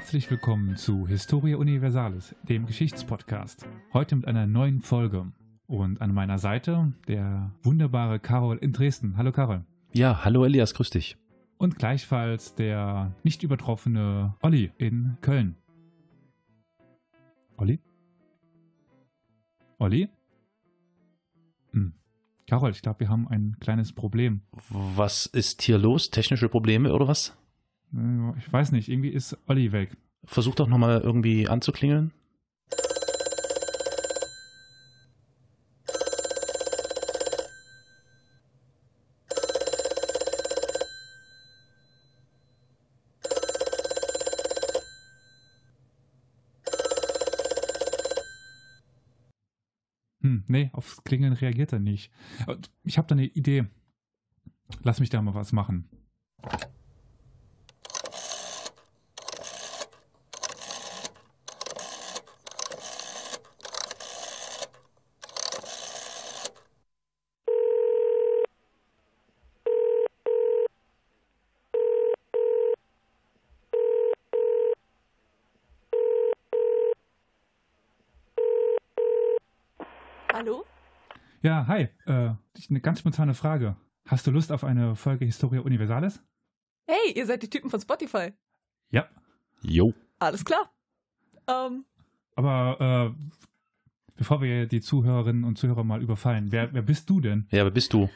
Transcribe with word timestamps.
Herzlich 0.00 0.30
willkommen 0.30 0.76
zu 0.76 1.06
Historia 1.06 1.58
Universalis, 1.58 2.34
dem 2.48 2.64
Geschichtspodcast. 2.64 3.68
Heute 3.92 4.16
mit 4.16 4.26
einer 4.26 4.46
neuen 4.46 4.80
Folge. 4.80 5.30
Und 5.66 6.00
an 6.00 6.14
meiner 6.14 6.38
Seite 6.38 6.94
der 7.06 7.52
wunderbare 7.62 8.18
Carol 8.18 8.56
in 8.56 8.72
Dresden. 8.72 9.18
Hallo 9.18 9.30
Carol. 9.30 9.66
Ja, 9.92 10.24
hallo 10.24 10.46
Elias, 10.46 10.72
grüß 10.72 10.88
dich. 10.88 11.18
Und 11.58 11.78
gleichfalls 11.78 12.54
der 12.54 13.14
nicht 13.24 13.42
übertroffene 13.42 14.34
Olli 14.40 14.72
in 14.78 15.18
Köln. 15.20 15.56
Olli? 17.58 17.78
Olli? 19.78 20.08
Hm. 21.72 21.92
Carol, 22.48 22.70
ich 22.70 22.80
glaube, 22.80 23.00
wir 23.00 23.10
haben 23.10 23.28
ein 23.28 23.58
kleines 23.60 23.92
Problem. 23.92 24.40
Was 24.70 25.26
ist 25.26 25.60
hier 25.60 25.76
los? 25.76 26.08
Technische 26.08 26.48
Probleme 26.48 26.90
oder 26.94 27.06
was? 27.06 27.36
Äh, 27.94 28.38
Ich 28.38 28.52
weiß 28.52 28.72
nicht, 28.72 28.88
irgendwie 28.88 29.10
ist 29.10 29.36
Olli 29.46 29.72
weg. 29.72 29.96
Versuch 30.24 30.54
doch 30.54 30.68
nochmal 30.68 31.00
irgendwie 31.00 31.48
anzuklingeln. 31.48 32.12
Hm, 50.22 50.44
nee, 50.48 50.70
aufs 50.74 51.02
Klingeln 51.04 51.32
reagiert 51.32 51.72
er 51.72 51.78
nicht. 51.78 52.12
Ich 52.84 52.98
habe 52.98 53.08
da 53.08 53.14
eine 53.14 53.24
Idee. 53.26 53.66
Lass 54.82 55.00
mich 55.00 55.10
da 55.10 55.20
mal 55.22 55.34
was 55.34 55.52
machen. 55.52 55.88
Hallo? 80.32 80.64
Ja, 81.42 81.59
hi. 81.70 81.88
Äh, 82.06 82.34
eine 82.68 82.80
ganz 82.80 82.98
spontane 82.98 83.34
Frage. 83.34 83.76
Hast 84.06 84.26
du 84.26 84.32
Lust 84.32 84.50
auf 84.50 84.64
eine 84.64 84.96
Folge 84.96 85.24
Historia 85.24 85.60
Universalis? 85.60 86.20
Hey, 86.86 87.12
ihr 87.14 87.26
seid 87.26 87.42
die 87.44 87.50
Typen 87.50 87.70
von 87.70 87.80
Spotify. 87.80 88.32
Ja. 88.90 89.06
Jo. 89.62 89.94
Alles 90.18 90.44
klar. 90.44 90.72
Ähm, 91.46 91.84
Aber 92.34 93.14
äh, 93.16 93.40
bevor 94.16 94.42
wir 94.42 94.66
die 94.66 94.80
Zuhörerinnen 94.80 95.44
und 95.44 95.58
Zuhörer 95.58 95.84
mal 95.84 96.02
überfallen, 96.02 96.50
wer, 96.50 96.74
wer 96.74 96.82
bist 96.82 97.08
du 97.08 97.20
denn? 97.20 97.46
Ja, 97.50 97.64
wer 97.64 97.70
bist 97.70 97.92
du? 97.92 98.10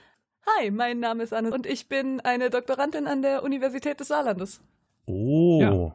hi, 0.59 0.71
mein 0.71 1.01
Name 1.01 1.23
ist 1.23 1.33
Anne 1.33 1.51
und 1.53 1.65
ich 1.65 1.89
bin 1.89 2.21
eine 2.21 2.51
Doktorandin 2.51 3.07
an 3.07 3.23
der 3.23 3.43
Universität 3.43 3.99
des 4.01 4.09
Saarlandes. 4.09 4.61
Oh. 5.07 5.61
Ja. 5.63 5.95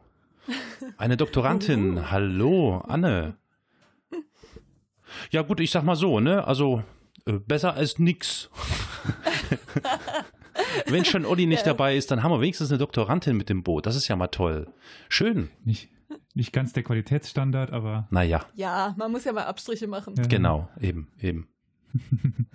Eine 0.98 1.16
Doktorandin. 1.16 2.10
Hallo, 2.10 2.78
Anne. 2.78 3.36
Ja, 5.30 5.42
gut, 5.42 5.60
ich 5.60 5.70
sag 5.70 5.84
mal 5.84 5.94
so, 5.96 6.18
ne? 6.18 6.44
Also, 6.46 6.82
besser 7.24 7.74
als 7.74 7.98
nix. 7.98 8.50
Wenn 10.86 11.04
schon 11.04 11.24
Olli 11.24 11.46
nicht 11.46 11.60
Ja. 11.66 11.72
dabei 11.72 11.96
ist, 11.96 12.10
dann 12.10 12.22
haben 12.22 12.32
wir 12.32 12.40
wenigstens 12.40 12.70
eine 12.70 12.78
Doktorandin 12.78 13.36
mit 13.36 13.48
dem 13.48 13.62
Boot. 13.62 13.86
Das 13.86 13.96
ist 13.96 14.08
ja 14.08 14.16
mal 14.16 14.28
toll. 14.28 14.68
Schön. 15.08 15.50
Nicht, 15.64 15.88
nicht 16.34 16.52
ganz 16.52 16.72
der 16.72 16.82
Qualitätsstandard, 16.82 17.72
aber 17.72 18.06
Naja, 18.10 18.44
Ja, 18.54 18.94
man 18.98 19.10
muss 19.10 19.24
ja 19.24 19.32
mal 19.32 19.44
Abstriche 19.44 19.86
machen. 19.86 20.14
Ja. 20.16 20.24
genau, 20.24 20.68
eben, 20.80 21.08
eben. 21.20 21.48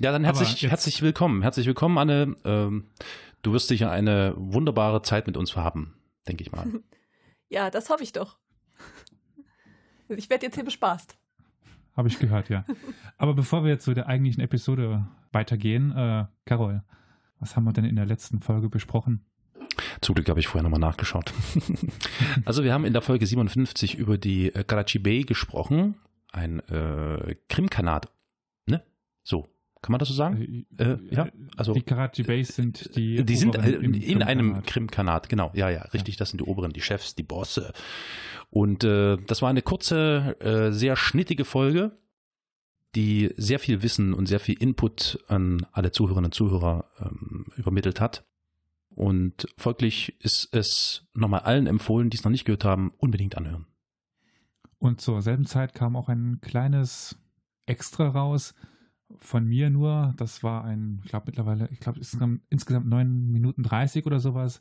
Ja, 0.00 0.12
dann 0.12 0.22
herzlich, 0.22 0.62
herzlich 0.70 1.02
willkommen. 1.02 1.42
Herzlich 1.42 1.66
willkommen, 1.66 1.98
Anne. 1.98 2.36
Ähm, 2.44 2.86
du 3.42 3.52
wirst 3.52 3.66
sicher 3.66 3.90
eine 3.90 4.32
wunderbare 4.36 5.02
Zeit 5.02 5.26
mit 5.26 5.36
uns 5.36 5.56
haben, 5.56 5.96
denke 6.28 6.42
ich 6.42 6.52
mal. 6.52 6.66
Ja, 7.50 7.70
das 7.70 7.88
hoffe 7.88 8.02
ich 8.02 8.12
doch. 8.12 8.36
Ich 10.08 10.28
werde 10.28 10.44
jetzt 10.44 10.54
hier 10.54 10.64
bespaßt. 10.66 11.16
Habe 11.98 12.08
ich 12.08 12.20
gehört, 12.20 12.48
ja. 12.48 12.64
Aber 13.16 13.34
bevor 13.34 13.64
wir 13.64 13.72
jetzt 13.72 13.84
zu 13.84 13.92
der 13.92 14.06
eigentlichen 14.06 14.40
Episode 14.40 15.08
weitergehen, 15.32 15.90
äh, 15.90 16.26
Carol, 16.44 16.84
was 17.40 17.56
haben 17.56 17.64
wir 17.64 17.72
denn 17.72 17.84
in 17.84 17.96
der 17.96 18.06
letzten 18.06 18.40
Folge 18.40 18.68
besprochen? 18.68 19.24
Zum 20.00 20.14
Glück 20.14 20.28
habe 20.28 20.38
ich 20.38 20.46
vorher 20.46 20.62
nochmal 20.62 20.78
nachgeschaut. 20.78 21.34
also 22.44 22.62
wir 22.62 22.72
haben 22.72 22.84
in 22.84 22.92
der 22.92 23.02
Folge 23.02 23.26
57 23.26 23.96
über 23.98 24.16
die 24.16 24.54
äh, 24.54 24.62
Karachi 24.62 25.00
Bay 25.00 25.22
gesprochen, 25.22 25.96
ein 26.30 26.60
äh, 26.68 27.34
Krimkanat, 27.48 28.12
ne? 28.66 28.84
So, 29.24 29.48
kann 29.82 29.92
man 29.92 29.98
das 29.98 30.08
so 30.08 30.14
sagen? 30.14 30.66
Äh, 30.76 30.96
ja, 31.10 31.28
also 31.56 31.72
die 31.72 31.82
Karachi 31.82 32.22
Bays 32.22 32.54
sind 32.54 32.94
die. 32.96 33.24
die 33.24 33.36
sind 33.36 33.54
äh, 33.56 33.70
in 33.70 34.22
einem 34.22 34.62
Krimkanat. 34.62 35.28
Genau, 35.28 35.50
ja, 35.54 35.70
ja, 35.70 35.82
richtig, 35.92 36.16
das 36.16 36.30
sind 36.30 36.40
die 36.40 36.44
Oberen, 36.44 36.72
die 36.72 36.80
Chefs, 36.80 37.14
die 37.14 37.22
Bosse. 37.22 37.72
Und 38.50 38.84
äh, 38.84 39.16
das 39.26 39.42
war 39.42 39.50
eine 39.50 39.62
kurze, 39.62 40.36
äh, 40.40 40.72
sehr 40.72 40.96
schnittige 40.96 41.44
Folge, 41.44 41.96
die 42.94 43.32
sehr 43.36 43.58
viel 43.58 43.82
Wissen 43.82 44.14
und 44.14 44.26
sehr 44.26 44.40
viel 44.40 44.60
Input 44.60 45.22
an 45.28 45.66
alle 45.72 45.92
Zuhörerinnen 45.92 46.28
und 46.28 46.34
Zuhörer 46.34 46.86
ähm, 47.00 47.46
übermittelt 47.56 48.00
hat. 48.00 48.24
Und 48.90 49.46
folglich 49.56 50.16
ist 50.20 50.48
es 50.52 51.06
nochmal 51.14 51.40
allen 51.40 51.66
empfohlen, 51.66 52.10
die 52.10 52.16
es 52.16 52.24
noch 52.24 52.32
nicht 52.32 52.44
gehört 52.44 52.64
haben, 52.64 52.92
unbedingt 52.98 53.36
anhören. 53.36 53.66
Und 54.78 55.00
zur 55.00 55.22
selben 55.22 55.46
Zeit 55.46 55.74
kam 55.74 55.94
auch 55.94 56.08
ein 56.08 56.40
kleines 56.40 57.16
Extra 57.66 58.08
raus 58.08 58.54
von 59.18 59.46
mir 59.46 59.70
nur. 59.70 60.14
Das 60.16 60.42
war 60.42 60.64
ein, 60.64 61.00
ich 61.04 61.10
glaube 61.10 61.26
mittlerweile, 61.26 61.68
ich 61.70 61.80
glaube 61.80 61.98
insgesamt, 61.98 62.42
insgesamt 62.50 62.86
9 62.86 63.30
Minuten 63.30 63.62
30 63.62 64.06
oder 64.06 64.20
sowas. 64.20 64.60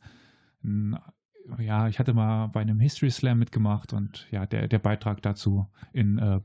Ja, 1.60 1.88
ich 1.88 2.00
hatte 2.00 2.14
mal 2.14 2.48
bei 2.48 2.62
einem 2.62 2.80
History 2.80 3.12
Slam 3.12 3.40
mitgemacht 3.40 3.94
und 3.94 4.28
ja, 4.32 4.46
der, 4.46 4.68
der 4.68 4.80
Beitrag 4.80 5.22
dazu 5.22 5.68
in, 5.94 6.18
äh, 6.18 6.42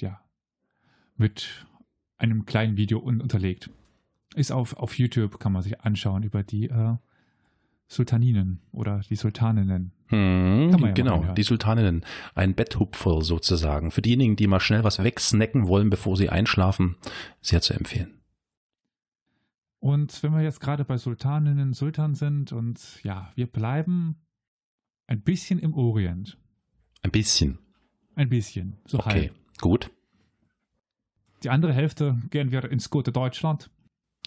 ja, 0.00 0.20
mit 1.16 1.66
einem 2.18 2.46
kleinen 2.46 2.76
Video 2.76 3.00
un 3.00 3.20
unterlegt. 3.20 3.70
Ist 4.34 4.52
auf, 4.52 4.76
auf 4.76 4.98
YouTube, 4.98 5.38
kann 5.38 5.52
man 5.52 5.62
sich 5.62 5.80
anschauen 5.80 6.22
über 6.22 6.42
die 6.42 6.68
äh, 6.68 6.96
Sultaninen 7.92 8.60
oder 8.72 9.00
die 9.10 9.16
Sultaninnen. 9.16 9.92
Hm, 10.06 10.76
ja 10.78 10.90
genau, 10.92 11.34
die 11.34 11.42
Sultaninnen. 11.42 12.04
Ein 12.34 12.54
Betthupfer 12.54 13.22
sozusagen. 13.22 13.90
Für 13.90 14.00
diejenigen, 14.02 14.36
die 14.36 14.46
mal 14.46 14.60
schnell 14.60 14.82
was 14.82 15.02
wegsnacken 15.02 15.68
wollen, 15.68 15.90
bevor 15.90 16.16
sie 16.16 16.30
einschlafen, 16.30 16.96
sehr 17.42 17.60
zu 17.60 17.74
empfehlen. 17.74 18.18
Und 19.78 20.22
wenn 20.22 20.32
wir 20.32 20.42
jetzt 20.42 20.60
gerade 20.60 20.84
bei 20.84 20.96
Sultaninnen, 20.96 21.74
Sultan 21.74 22.14
sind 22.14 22.52
und 22.52 23.02
ja, 23.02 23.30
wir 23.34 23.46
bleiben 23.46 24.16
ein 25.06 25.20
bisschen 25.22 25.58
im 25.58 25.74
Orient. 25.74 26.38
Ein 27.02 27.10
bisschen. 27.10 27.58
Ein 28.14 28.28
bisschen. 28.28 28.78
So 28.86 29.00
Okay, 29.00 29.28
halb. 29.30 29.32
gut. 29.60 29.90
Die 31.42 31.50
andere 31.50 31.72
Hälfte 31.72 32.16
gehen 32.30 32.52
wir 32.52 32.70
ins 32.70 32.88
gute 32.90 33.12
Deutschland. 33.12 33.70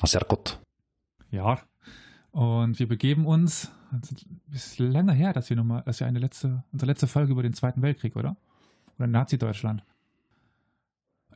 Sehr 0.04 0.22
gut. 0.28 0.60
Ja. 1.32 1.62
Und 2.36 2.80
wir 2.80 2.88
begeben 2.90 3.26
uns, 3.26 3.72
es 4.52 4.66
ist 4.74 4.80
länger 4.80 5.14
her, 5.14 5.32
dass 5.32 5.50
wir 5.50 5.56
nochmal, 5.56 5.84
dass 5.86 6.02
wir 6.02 6.08
eine 6.08 6.20
letzte, 6.20 6.66
unsere 6.74 6.92
letzte 6.92 7.08
Folge 7.08 7.32
über 7.32 7.44
den 7.44 7.54
Zweiten 7.54 7.82
Weltkrieg, 7.82 8.18
oder? 8.18 8.36
Oder 8.98 9.08
Nazi-Deutschland. 9.08 9.86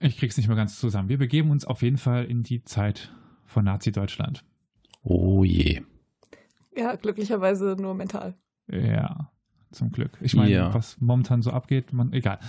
Ich 0.02 0.18
krieg's 0.18 0.36
nicht 0.36 0.48
mehr 0.48 0.58
ganz 0.58 0.78
zusammen. 0.78 1.08
Wir 1.08 1.18
begeben 1.18 1.52
uns 1.52 1.64
auf 1.64 1.84
jeden 1.84 1.98
Fall 1.98 2.26
in 2.26 2.44
die 2.44 2.66
Zeit 2.66 3.14
von 3.46 3.64
Nazi-Deutschland. 3.64 4.44
Oh 5.02 5.46
je. 5.46 5.84
Ja, 6.76 6.96
glücklicherweise 6.96 7.78
nur 7.80 7.96
mental. 7.96 8.36
Ja, 8.70 9.32
zum 9.72 9.92
Glück. 9.92 10.18
Ich 10.20 10.36
meine, 10.36 10.52
Ja. 10.52 10.74
was 10.74 11.00
momentan 11.00 11.42
so 11.42 11.52
abgeht, 11.52 11.94
man, 11.94 12.12
egal. 12.12 12.40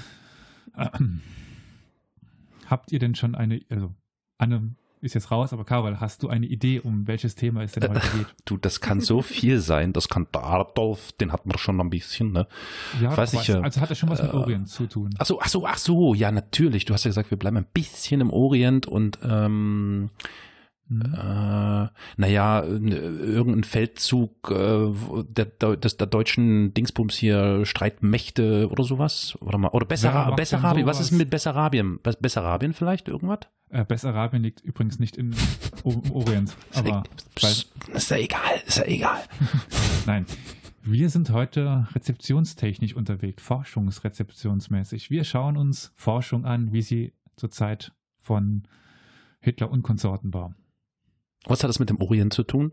Ähm, 0.77 1.21
habt 2.67 2.91
ihr 2.91 2.99
denn 2.99 3.15
schon 3.15 3.37
eine, 3.37 3.61
also 3.69 3.95
Anne 4.39 4.75
ist 5.01 5.15
jetzt 5.15 5.31
raus, 5.31 5.53
aber 5.53 5.65
Carol, 5.65 5.99
hast 5.99 6.23
du 6.23 6.29
eine 6.29 6.47
Idee, 6.47 6.81
um 6.81 7.07
welches 7.07 7.35
Thema 7.35 7.63
es 7.63 7.73
denn 7.73 7.89
heute 7.89 8.01
geht? 8.17 8.27
Du, 8.45 8.57
das 8.57 8.81
kann 8.81 9.01
so 9.01 9.23
viel 9.23 9.61
sein. 9.61 9.93
Das 9.93 10.09
kann 10.09 10.27
der 10.35 10.45
Adolf, 10.45 11.13
den 11.13 11.33
hat 11.33 11.47
man 11.47 11.57
schon 11.59 11.81
ein 11.81 11.91
bisschen, 11.91 12.33
ne? 12.33 12.47
Ja, 13.01 13.17
Weiß 13.17 13.33
ich, 13.35 13.49
äh, 13.49 13.55
also 13.55 13.81
hat 13.81 13.91
das 13.91 13.99
schon 13.99 14.09
was 14.09 14.23
mit 14.23 14.33
äh, 14.33 14.37
Orient 14.37 14.69
zu 14.69 14.87
tun. 14.87 15.11
Ach 15.19 15.27
so, 15.27 15.41
ach 15.41 15.49
so, 15.49 15.67
ach 15.67 15.79
so. 15.79 16.15
Ja, 16.15 16.31
natürlich. 16.31 16.85
Du 16.85 16.95
hast 16.95 17.05
ja 17.05 17.09
gesagt, 17.09 17.31
wir 17.31 17.39
bleiben 17.39 17.57
ein 17.57 17.67
bisschen 17.73 18.21
im 18.21 18.31
Orient 18.31 18.87
und 18.87 19.19
ähm, 19.23 20.11
Hm. 20.91 21.03
Äh, 21.15 21.89
naja, 22.17 22.63
irgendein 22.65 23.63
Feldzug 23.65 24.51
äh, 24.51 24.93
der, 25.29 25.77
des, 25.77 25.97
der 25.97 26.07
deutschen 26.09 26.75
Dingsbums 26.75 27.15
hier, 27.15 27.65
Streitmächte 27.65 28.69
oder 28.71 28.83
sowas? 28.83 29.39
Oder, 29.41 29.57
mal, 29.59 29.69
oder 29.69 29.87
Bessara 29.87 30.27
macht 30.27 30.37
Bessarabien. 30.37 30.87
Was 30.87 31.01
ist 31.01 31.13
mit 31.13 31.31
Bessarabien? 31.31 32.01
Bess- 32.03 32.17
Bessarabien 32.21 32.73
vielleicht 32.73 33.07
irgendwas? 33.09 33.41
Äh, 33.69 33.85
Bessarabien 33.85 34.43
liegt 34.43 34.63
übrigens 34.63 34.99
nicht 34.99 35.17
im 35.17 35.33
Orient, 35.85 36.57
aber 36.75 37.05
Psst, 37.37 37.73
ist 37.95 38.11
ja 38.11 38.17
egal, 38.17 38.61
ist 38.67 38.79
ja 38.79 38.85
egal. 38.85 39.21
nein. 40.07 40.27
Wir 40.83 41.11
sind 41.11 41.31
heute 41.31 41.87
rezeptionstechnisch 41.95 42.97
unterwegs, 42.97 43.43
forschungsrezeptionsmäßig. 43.43 45.11
Wir 45.11 45.25
schauen 45.25 45.57
uns 45.59 45.93
Forschung 45.95 46.47
an, 46.47 46.73
wie 46.73 46.81
sie 46.83 47.13
zur 47.37 47.51
Zeit 47.51 47.93
von 48.19 48.65
Hitler 49.41 49.71
und 49.71 49.83
Konsorten 49.83 50.33
war. 50.35 50.55
Was 51.47 51.63
hat 51.63 51.69
das 51.69 51.79
mit 51.79 51.91
dem 51.91 52.01
Orient 52.01 52.33
zu 52.33 52.43
tun? 52.43 52.73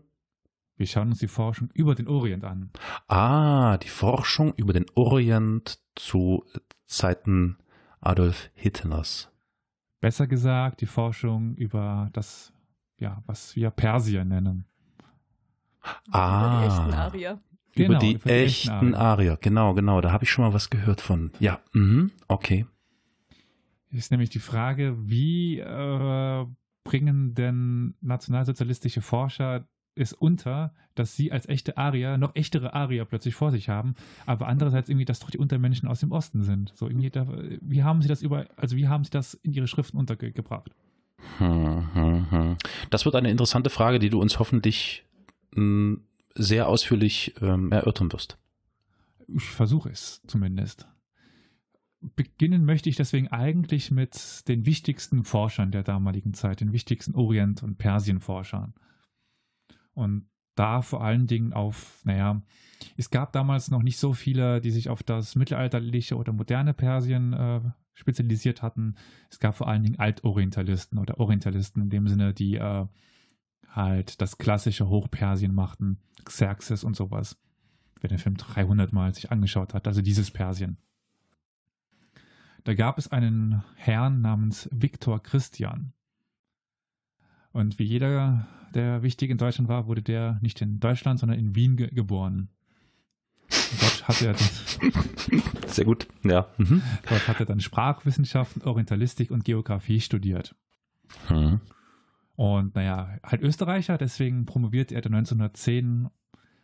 Wir 0.76 0.86
schauen 0.86 1.08
uns 1.08 1.18
die 1.18 1.28
Forschung 1.28 1.70
über 1.74 1.94
den 1.94 2.06
Orient 2.06 2.44
an. 2.44 2.70
Ah, 3.08 3.78
die 3.78 3.88
Forschung 3.88 4.54
über 4.54 4.72
den 4.72 4.86
Orient 4.94 5.80
zu 5.96 6.44
Zeiten 6.86 7.58
Adolf 8.00 8.50
Hitlers. 8.54 9.30
Besser 10.00 10.28
gesagt, 10.28 10.80
die 10.80 10.86
Forschung 10.86 11.54
über 11.56 12.10
das, 12.12 12.52
ja, 12.98 13.22
was 13.26 13.56
wir 13.56 13.70
Persien 13.70 14.28
nennen. 14.28 14.66
Ah. 16.12 16.38
Über 16.38 16.60
die 16.60 16.66
echten 16.66 16.94
Arier. 16.94 17.40
Über 17.74 17.86
Genau, 17.86 17.98
die 17.98 18.12
über 18.12 18.24
die 18.24 18.30
echten 18.30 18.68
echten 18.70 18.94
Arier. 18.94 19.38
Genau, 19.40 19.74
genau. 19.74 20.00
Da 20.00 20.12
habe 20.12 20.24
ich 20.24 20.30
schon 20.30 20.44
mal 20.44 20.54
was 20.54 20.70
gehört 20.70 21.00
von. 21.00 21.32
Ja, 21.40 21.60
mhm, 21.72 22.12
okay. 22.28 22.66
Ist 23.90 24.10
nämlich 24.10 24.30
die 24.30 24.38
Frage, 24.38 24.96
wie 24.98 25.58
äh, 25.58 26.46
bringen 26.88 27.34
denn 27.34 27.96
nationalsozialistische 28.00 29.02
Forscher 29.02 29.68
es 29.94 30.14
unter, 30.14 30.72
dass 30.94 31.14
sie 31.14 31.32
als 31.32 31.46
echte 31.46 31.76
Arier 31.76 32.16
noch 32.16 32.34
echtere 32.34 32.72
Arier 32.72 33.04
plötzlich 33.04 33.34
vor 33.34 33.50
sich 33.50 33.68
haben, 33.68 33.94
aber 34.24 34.48
andererseits 34.48 34.88
irgendwie, 34.88 35.04
dass 35.04 35.20
doch 35.20 35.28
die 35.28 35.36
Untermenschen 35.36 35.86
aus 35.86 36.00
dem 36.00 36.12
Osten 36.12 36.44
sind. 36.44 36.72
So 36.76 36.86
irgendwie, 36.86 37.10
da, 37.10 37.26
wie 37.60 37.82
haben 37.82 38.00
sie 38.00 38.08
das 38.08 38.22
über, 38.22 38.46
also 38.56 38.74
wie 38.76 38.88
haben 38.88 39.04
sie 39.04 39.10
das 39.10 39.34
in 39.34 39.52
ihre 39.52 39.66
Schriften 39.66 39.98
untergebracht? 39.98 40.70
Hm, 41.36 41.92
hm, 41.92 42.30
hm. 42.30 42.56
Das 42.88 43.04
wird 43.04 43.16
eine 43.16 43.30
interessante 43.30 43.68
Frage, 43.68 43.98
die 43.98 44.08
du 44.08 44.18
uns 44.18 44.38
hoffentlich 44.38 45.04
mh, 45.54 45.98
sehr 46.36 46.68
ausführlich 46.68 47.34
ähm, 47.42 47.70
erörtern 47.70 48.10
wirst. 48.12 48.38
Ich 49.26 49.44
versuche 49.44 49.90
es 49.90 50.22
zumindest. 50.26 50.88
Beginnen 52.00 52.64
möchte 52.64 52.88
ich 52.88 52.96
deswegen 52.96 53.28
eigentlich 53.28 53.90
mit 53.90 54.48
den 54.48 54.66
wichtigsten 54.66 55.24
Forschern 55.24 55.72
der 55.72 55.82
damaligen 55.82 56.32
Zeit, 56.32 56.60
den 56.60 56.72
wichtigsten 56.72 57.14
Orient- 57.14 57.62
und 57.62 57.76
Persienforschern. 57.76 58.74
Und 59.94 60.28
da 60.54 60.82
vor 60.82 61.02
allen 61.02 61.26
Dingen 61.26 61.52
auf, 61.52 62.00
naja, 62.04 62.42
es 62.96 63.10
gab 63.10 63.32
damals 63.32 63.70
noch 63.70 63.82
nicht 63.82 63.98
so 63.98 64.12
viele, 64.12 64.60
die 64.60 64.70
sich 64.70 64.88
auf 64.88 65.02
das 65.02 65.34
mittelalterliche 65.36 66.16
oder 66.16 66.32
moderne 66.32 66.74
Persien 66.74 67.32
äh, 67.32 67.60
spezialisiert 67.94 68.62
hatten. 68.62 68.94
Es 69.30 69.40
gab 69.40 69.56
vor 69.56 69.68
allen 69.68 69.82
Dingen 69.82 69.98
Altorientalisten 69.98 70.98
oder 70.98 71.18
Orientalisten 71.18 71.82
in 71.82 71.90
dem 71.90 72.06
Sinne, 72.06 72.32
die 72.32 72.56
äh, 72.56 72.86
halt 73.68 74.20
das 74.20 74.38
klassische 74.38 74.88
Hochpersien 74.88 75.54
machten, 75.54 75.98
Xerxes 76.24 76.84
und 76.84 76.96
sowas. 76.96 77.36
Wer 78.00 78.08
den 78.08 78.18
Film 78.18 78.36
300 78.36 78.92
Mal 78.92 79.14
sich 79.14 79.30
angeschaut 79.32 79.74
hat, 79.74 79.86
also 79.86 80.02
dieses 80.02 80.30
Persien. 80.30 80.78
Da 82.64 82.74
gab 82.74 82.98
es 82.98 83.08
einen 83.08 83.62
Herrn 83.76 84.20
namens 84.20 84.68
Viktor 84.72 85.22
Christian. 85.22 85.92
Und 87.52 87.78
wie 87.78 87.84
jeder, 87.84 88.46
der 88.74 89.02
wichtig 89.02 89.30
in 89.30 89.38
Deutschland 89.38 89.68
war, 89.68 89.86
wurde 89.86 90.02
der 90.02 90.38
nicht 90.42 90.60
in 90.60 90.80
Deutschland, 90.80 91.18
sondern 91.18 91.38
in 91.38 91.54
Wien 91.54 91.76
ge 91.76 91.88
geboren. 91.88 92.50
Dort 93.80 94.08
hat 94.08 94.22
er 94.22 94.34
dann, 94.34 95.42
Sehr 95.66 95.84
gut, 95.84 96.08
ja. 96.22 96.48
Mhm. 96.58 96.82
dort 97.08 97.28
hat 97.28 97.40
er 97.40 97.46
dann 97.46 97.60
Sprachwissenschaften, 97.60 98.62
Orientalistik 98.62 99.30
und 99.30 99.44
Geografie 99.44 100.00
studiert. 100.00 100.54
Hm. 101.28 101.60
Und 102.36 102.74
naja, 102.74 103.16
halt 103.22 103.42
Österreicher, 103.42 103.98
deswegen 103.98 104.44
promovierte 104.44 104.94
er 104.94 105.00
dann 105.00 105.14
1910 105.14 106.08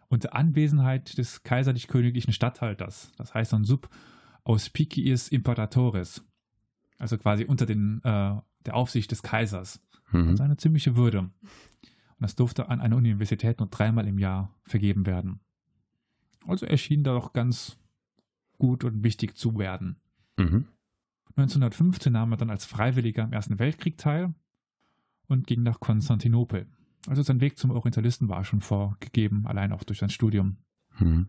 unter 0.08 0.34
Anwesenheit 0.34 1.16
des 1.18 1.42
kaiserlich-königlichen 1.42 2.32
Statthalters, 2.32 3.12
das 3.16 3.34
heißt 3.34 3.54
ein 3.54 3.64
Sub 3.64 3.88
auspiciis 4.44 5.28
imperatores, 5.28 6.24
also 6.98 7.18
quasi 7.18 7.44
unter 7.44 7.66
den, 7.66 8.00
äh, 8.04 8.36
der 8.66 8.74
Aufsicht 8.74 9.10
des 9.10 9.22
Kaisers. 9.22 9.80
Mhm. 10.12 10.28
Also 10.28 10.42
eine 10.42 10.56
ziemliche 10.56 10.96
Würde. 10.96 11.20
Und 11.20 11.32
das 12.20 12.36
durfte 12.36 12.68
an 12.68 12.80
einer 12.80 12.96
Universität 12.96 13.58
nur 13.58 13.68
dreimal 13.68 14.06
im 14.06 14.18
Jahr 14.18 14.54
vergeben 14.64 15.06
werden. 15.06 15.40
Also 16.46 16.66
erschien 16.66 17.02
da 17.02 17.14
doch 17.14 17.32
ganz 17.32 17.78
gut 18.58 18.84
und 18.84 19.02
wichtig 19.02 19.36
zu 19.36 19.58
werden. 19.58 19.96
Mhm. 20.36 20.66
1915 21.36 22.12
nahm 22.12 22.32
er 22.32 22.36
dann 22.36 22.50
als 22.50 22.64
Freiwilliger 22.64 23.24
am 23.24 23.32
Ersten 23.32 23.58
Weltkrieg 23.58 23.98
teil 23.98 24.34
und 25.26 25.46
ging 25.46 25.62
nach 25.62 25.80
Konstantinopel. 25.80 26.66
Also 27.06 27.22
sein 27.22 27.40
Weg 27.40 27.58
zum 27.58 27.70
Orientalisten 27.70 28.28
war 28.28 28.44
schon 28.44 28.60
vorgegeben, 28.60 29.46
allein 29.46 29.72
auch 29.72 29.82
durch 29.82 29.98
sein 29.98 30.10
Studium. 30.10 30.58
Mhm. 30.98 31.28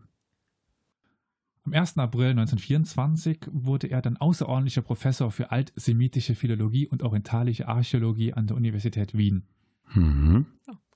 Am 1.66 1.72
1. 1.72 1.98
April 1.98 2.30
1924 2.30 3.48
wurde 3.50 3.88
er 3.88 4.00
dann 4.00 4.16
außerordentlicher 4.16 4.82
Professor 4.82 5.32
für 5.32 5.50
altsemitische 5.50 6.36
Philologie 6.36 6.86
und 6.86 7.02
orientalische 7.02 7.66
Archäologie 7.66 8.32
an 8.32 8.46
der 8.46 8.56
Universität 8.56 9.18
Wien. 9.18 9.48
Mhm. 9.92 10.46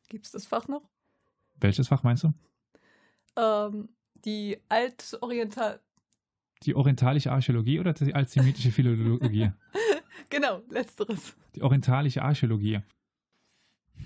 Gibt 0.08 0.26
es 0.26 0.30
das 0.32 0.46
Fach 0.46 0.68
noch? 0.68 0.88
Welches 1.58 1.88
Fach 1.88 2.04
meinst 2.04 2.22
du? 2.22 2.32
Ähm, 3.36 3.88
die 4.24 4.58
Altoriental. 4.68 5.80
Die 6.62 6.76
orientalische 6.76 7.32
Archäologie 7.32 7.80
oder 7.80 7.92
die 7.92 8.14
altsemitische 8.14 8.70
Philologie? 8.70 9.50
Genau, 10.28 10.62
letzteres. 10.68 11.34
Die 11.56 11.62
orientalische 11.62 12.22
Archäologie. 12.22 12.82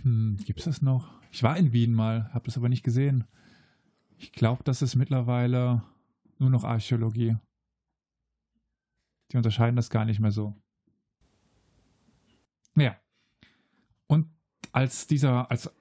Hm, 0.02 0.38
Gibt 0.42 0.60
es 0.60 0.64
das 0.64 0.80
noch? 0.80 1.10
Ich 1.30 1.42
war 1.42 1.58
in 1.58 1.74
Wien 1.74 1.92
mal, 1.92 2.32
habe 2.32 2.46
das 2.46 2.56
aber 2.56 2.70
nicht 2.70 2.82
gesehen. 2.82 3.24
Ich 4.16 4.32
glaube, 4.32 4.62
das 4.64 4.80
ist 4.80 4.94
mittlerweile 4.94 5.82
nur 6.38 6.50
noch 6.50 6.64
Archäologie. 6.64 7.36
Die 9.32 9.36
unterscheiden 9.36 9.76
das 9.76 9.90
gar 9.90 10.04
nicht 10.04 10.20
mehr 10.20 10.30
so. 10.30 10.54
Naja. 12.74 12.96
Und 14.06 14.28
als 14.72 15.06
dieser, 15.06 15.50
als, 15.50 15.72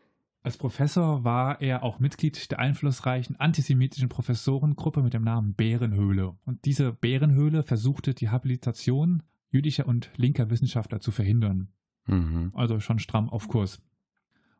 als 0.42 0.58
Professor 0.58 1.24
war 1.24 1.62
er 1.62 1.84
auch 1.84 2.00
Mitglied 2.00 2.52
der 2.52 2.60
einflussreichen 2.60 3.40
antisemitischen 3.40 4.10
Professorengruppe 4.10 5.02
mit 5.02 5.14
dem 5.14 5.24
Namen 5.24 5.54
Bärenhöhle. 5.56 6.38
Und 6.46 6.66
diese 6.66 6.94
Bärenhöhle 6.94 7.64
versuchte 7.64 8.14
die 8.14 8.30
Habilitation 8.30 9.24
jüdischer 9.50 9.88
und 9.88 10.10
linker 10.16 10.50
Wissenschaftler 10.50 11.00
zu 11.00 11.12
verhindern. 11.12 11.70
Mhm. 12.08 12.52
Also 12.56 12.80
schon 12.80 13.00
stramm 13.00 13.30
auf 13.30 13.48
Kurs. 13.48 13.82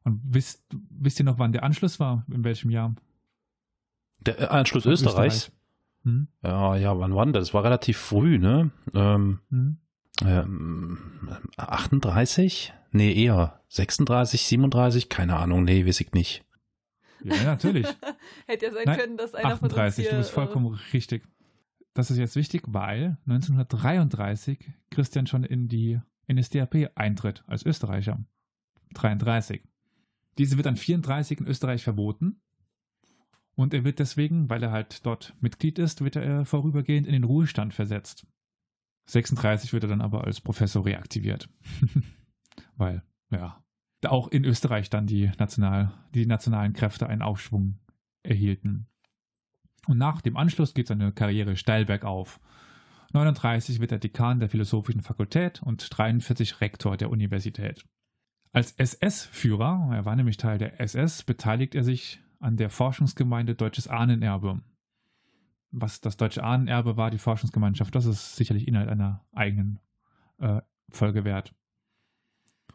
Und 0.04 0.22
wisst, 0.24 0.64
wisst 0.90 1.20
ihr 1.20 1.26
noch, 1.26 1.40
wann 1.40 1.54
der 1.54 1.64
Anschluss 1.64 2.00
war? 2.00 2.26
In 2.32 2.44
welchem 2.44 2.70
Jahr? 2.70 2.96
Der 4.20 4.40
äh, 4.40 4.46
Anschluss 4.46 4.86
Österreichs. 4.86 5.52
Hm? 6.04 6.28
Ja, 6.44 6.76
ja, 6.76 6.98
wann 7.00 7.16
war 7.16 7.26
denn 7.26 7.34
das? 7.34 7.48
Das 7.48 7.54
war 7.54 7.64
relativ 7.64 7.98
früh, 7.98 8.38
ne? 8.38 8.72
Ähm, 8.94 9.40
Hm? 9.50 9.78
ähm, 10.26 10.98
38? 11.58 12.74
Nee, 12.92 13.14
eher 13.14 13.62
36, 13.70 14.44
37? 14.44 15.10
Keine 15.10 15.38
Ahnung, 15.38 15.64
nee, 15.64 15.86
weiß 15.86 16.02
ich 16.02 16.12
nicht. 16.14 16.46
Ja, 17.24 17.44
natürlich. 17.44 17.88
Hätte 18.48 18.66
ja 18.66 18.72
sein 18.72 18.84
Nein, 18.86 19.00
können, 19.00 19.18
dass 19.18 19.34
einer 19.34 19.58
von 19.58 19.70
uns 19.70 19.74
38, 19.74 20.04
hier, 20.04 20.12
du 20.12 20.18
bist 20.18 20.32
vollkommen 20.32 20.80
richtig. 20.92 21.24
Das 21.94 22.12
ist 22.12 22.18
jetzt 22.18 22.36
wichtig, 22.36 22.64
weil 22.68 23.18
1933 23.28 24.60
Christian 24.90 25.28
schon 25.28 25.44
in 25.44 25.68
die 25.68 26.00
NSDAP 26.32 26.92
eintritt 26.96 27.44
als 27.48 27.66
Österreicher. 27.66 28.20
33. 28.96 29.64
Diese 30.38 30.58
wird 30.58 30.66
dann 30.66 30.76
34 30.76 31.40
in 31.40 31.48
Österreich 31.48 31.84
verboten. 31.84 32.42
Und 33.56 33.74
er 33.74 33.84
wird 33.84 34.00
deswegen, 34.00 34.50
weil 34.50 34.64
er 34.64 34.72
halt 34.72 35.06
dort 35.06 35.36
Mitglied 35.40 35.78
ist, 35.78 36.04
wird 36.04 36.16
er 36.16 36.46
vorübergehend 36.46 37.06
in 37.06 37.14
den 37.14 37.24
Ruhestand 37.24 37.74
versetzt. 37.74 38.26
36 39.06 39.74
wird 39.74 39.84
er 39.84 39.90
dann 39.90 40.02
aber 40.02 40.24
als 40.24 40.42
Professor 40.42 40.86
reaktiviert. 40.86 41.50
weil, 42.78 43.04
ja, 43.30 43.64
auch 44.06 44.28
in 44.30 44.44
Österreich 44.44 44.90
dann 44.90 45.08
die, 45.08 45.32
national, 45.40 45.94
die 46.14 46.26
nationalen 46.26 46.74
Kräfte 46.74 47.08
einen 47.08 47.22
Aufschwung 47.22 47.80
erhielten. 48.24 48.88
Und 49.88 49.98
nach 49.98 50.22
dem 50.22 50.38
Anschluss 50.38 50.74
geht 50.74 50.88
seine 50.88 51.12
Karriere 51.12 51.56
steil 51.56 51.86
bergauf. 51.86 52.40
39 53.14 53.80
wird 53.80 53.92
er 53.92 54.00
Dekan 54.00 54.40
der 54.40 54.50
Philosophischen 54.50 55.02
Fakultät 55.02 55.62
und 55.62 55.88
43 55.96 56.62
Rektor 56.62 56.98
der 56.98 57.12
Universität. 57.12 57.86
Als 58.52 58.72
SS-Führer, 58.72 59.92
er 59.94 60.06
war 60.06 60.16
nämlich 60.16 60.38
Teil 60.38 60.58
der 60.58 60.80
SS, 60.80 61.24
beteiligt 61.24 61.76
er 61.76 61.84
sich 61.84 62.22
an 62.44 62.58
der 62.58 62.70
Forschungsgemeinde 62.70 63.56
Deutsches 63.56 63.88
Ahnenerbe. 63.88 64.62
Was 65.72 66.02
das 66.02 66.18
Deutsche 66.18 66.44
Ahnenerbe 66.44 66.98
war, 66.98 67.10
die 67.10 67.18
Forschungsgemeinschaft, 67.18 67.96
das 67.96 68.06
ist 68.06 68.36
sicherlich 68.36 68.68
Inhalt 68.68 68.90
einer 68.90 69.26
eigenen 69.32 69.80
äh, 70.40 70.62
Folge 70.90 71.24
wert. 71.24 71.56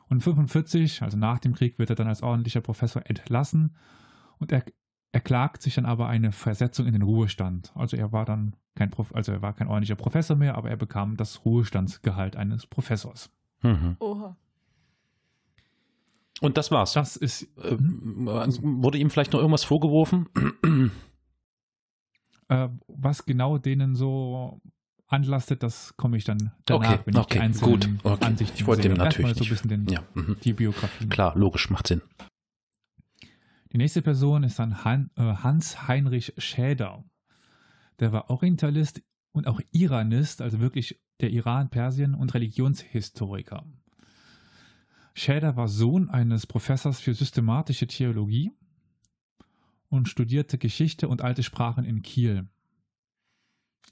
Und 0.08 0.22
45, 0.22 1.02
also 1.02 1.16
nach 1.16 1.38
dem 1.38 1.54
Krieg, 1.54 1.78
wird 1.78 1.90
er 1.90 1.96
dann 1.96 2.08
als 2.08 2.22
ordentlicher 2.22 2.60
Professor 2.60 3.02
entlassen 3.06 3.76
und 4.38 4.50
er 4.52 4.64
er 5.12 5.20
klagt 5.20 5.62
sich 5.62 5.75
dann 5.75 5.87
aber 5.87 6.08
eine 6.08 6.32
Versetzung 6.32 6.87
in 6.87 6.92
den 6.92 7.02
Ruhestand. 7.02 7.72
Also 7.75 7.96
er 7.96 8.12
war 8.12 8.25
dann 8.25 8.54
kein 8.75 8.90
Prof 8.90 9.14
also 9.14 9.32
er 9.32 9.42
war 9.42 9.54
kein 9.54 9.68
ordentlicher 9.68 9.96
Professor 9.96 10.37
mehr, 10.37 10.56
aber 10.56 10.70
er 10.70 10.76
bekam 10.76 11.16
das 11.16 11.44
Ruhestandsgehalt 11.44 12.37
eines 12.37 12.66
Professors. 12.66 13.30
Mhm. 13.62 13.96
Oha. 14.00 14.37
Und 16.40 16.57
das 16.57 16.71
war's. 16.71 16.92
Das 16.92 17.16
ist 17.16 17.42
Äh, 17.59 17.76
wurde 17.78 18.99
ihm 18.99 19.11
vielleicht 19.11 19.33
noch 19.33 19.40
irgendwas 19.40 19.64
vorgeworfen? 19.64 20.28
Äh, 22.49 22.68
was 22.87 23.26
genau 23.26 23.59
denen 23.59 23.95
so 23.95 24.61
anlastet, 25.07 25.62
das 25.62 25.97
komme 25.97 26.16
ich 26.16 26.25
dann 26.25 26.52
danach, 26.64 26.92
Okay, 26.92 27.00
wenn 27.04 27.16
ich 27.16 27.26
die 27.26 27.38
okay, 27.38 27.52
gut. 27.61 27.88
Okay. 28.04 28.25
Ansichten 28.25 28.57
Ich 28.57 28.66
wollte 28.66 28.88
dem 28.88 28.95
natürlich 28.95 29.37
so 29.37 29.45
ein 29.45 29.50
bisschen 29.50 29.68
den, 29.68 29.87
Ja, 29.88 30.02
mhm. 30.14 30.37
die 30.45 30.52
Biografie. 30.52 31.09
klar, 31.09 31.37
logisch, 31.37 31.71
macht 31.71 31.87
Sinn. 31.87 32.02
Die 33.73 33.78
nächste 33.78 34.00
Person 34.02 34.45
ist 34.45 34.59
dann 34.59 34.85
Han, 34.85 35.11
äh, 35.16 35.23
Hans-Heinrich 35.23 36.33
Schäder. 36.38 37.04
Der 38.00 38.12
war 38.12 38.30
Orientalist 38.30 39.02
und 39.33 39.47
auch 39.47 39.61
Iranist, 39.73 40.40
also 40.40 40.61
wirklich 40.61 41.00
der 41.21 41.30
Iran, 41.30 41.68
Persien 41.68 42.14
und 42.14 42.33
Religionshistoriker. 42.33 43.64
Schäder 45.18 45.56
war 45.56 45.68
Sohn 45.68 46.08
eines 46.10 46.46
Professors 46.46 47.00
für 47.00 47.12
systematische 47.12 47.87
Theologie 47.87 48.52
und 49.88 50.08
studierte 50.08 50.58
Geschichte 50.58 51.08
und 51.08 51.22
alte 51.22 51.42
Sprachen 51.42 51.84
in 51.84 52.02
Kiel. 52.02 52.48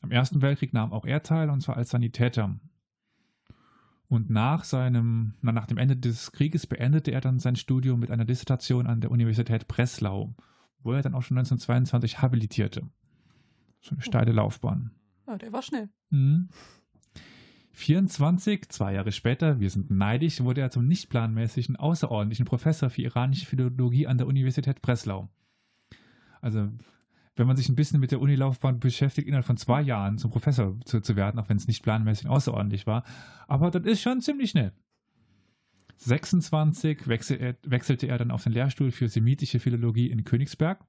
Am 0.03 0.11
Ersten 0.11 0.43
Weltkrieg 0.43 0.73
nahm 0.73 0.93
auch 0.93 1.05
er 1.05 1.23
teil, 1.23 1.51
und 1.51 1.63
zwar 1.63 1.77
als 1.77 1.91
Sanitäter. 1.91 2.59
Und 4.09 4.31
nach, 4.31 4.65
seinem, 4.65 5.35
na, 5.41 5.51
nach 5.53 5.67
dem 5.67 5.79
Ende 5.79 5.97
des 5.97 6.31
Krieges 6.31 6.67
beendete 6.67 7.11
er 7.11 7.21
dann 7.21 7.41
sein 7.41 7.57
Studium 7.57 7.99
mit 7.99 8.11
einer 8.11 8.25
Dissertation 8.25 8.87
an 8.87 9.01
der 9.01 9.11
Universität 9.11 9.67
Breslau, 9.67 10.35
wo 10.81 10.93
er 10.93 11.03
dann 11.03 11.15
auch 11.15 11.23
schon 11.23 11.39
1922 11.39 12.23
habilitierte. 12.23 12.89
So 13.81 13.93
eine 13.93 14.03
steile 14.03 14.33
Laufbahn. 14.33 14.93
Ja, 15.27 15.37
der 15.39 15.53
war 15.53 15.63
schnell. 15.63 15.89
Mhm. 16.11 16.51
24, 17.77 18.71
zwei 18.71 18.95
Jahre 18.95 19.13
später, 19.13 19.61
wir 19.61 19.69
sind 19.69 19.91
neidisch, 19.91 20.41
wurde 20.41 20.63
er 20.63 20.71
zum 20.71 20.89
nicht 20.89 21.11
planmäßigen 21.11 21.77
außerordentlichen 21.77 22.47
Professor 22.47 22.89
für 22.89 23.03
iranische 23.03 23.45
Philologie 23.45 24.07
an 24.07 24.17
der 24.17 24.27
Universität 24.27 24.81
Breslau. 24.81 25.29
Also, 26.41 26.71
wenn 27.37 27.47
man 27.47 27.59
sich 27.59 27.69
ein 27.69 27.77
bisschen 27.77 28.01
mit 28.01 28.13
der 28.13 28.23
Unilaufbahn 28.23 28.81
beschäftigt, 28.81 29.29
innerhalb 29.29 29.45
von 29.45 29.59
zwei 29.59 29.83
Jahren 29.83 30.17
zum 30.17 30.31
Professor 30.31 30.75
zu, 30.87 31.03
zu 31.03 31.17
werden, 31.17 31.39
auch 31.39 31.51
wenn 31.51 31.59
es 31.59 31.67
nicht 31.67 31.83
planmäßig 31.83 32.29
außerordentlich 32.29 32.87
war. 32.87 33.05
Aber 33.47 33.71
das 33.71 33.85
ist 33.85 34.01
schon 34.01 34.23
ziemlich 34.23 34.51
schnell. 34.51 34.73
26 35.99 37.07
wechsel 37.09 37.39
er, 37.39 37.57
wechselte 37.63 38.07
er 38.07 38.17
dann 38.17 38.31
auf 38.31 38.43
den 38.43 38.53
Lehrstuhl 38.53 38.91
für 38.91 39.11
semitische 39.11 39.61
Philologie 39.61 40.11
in 40.11 40.25
Königsberg 40.25 40.83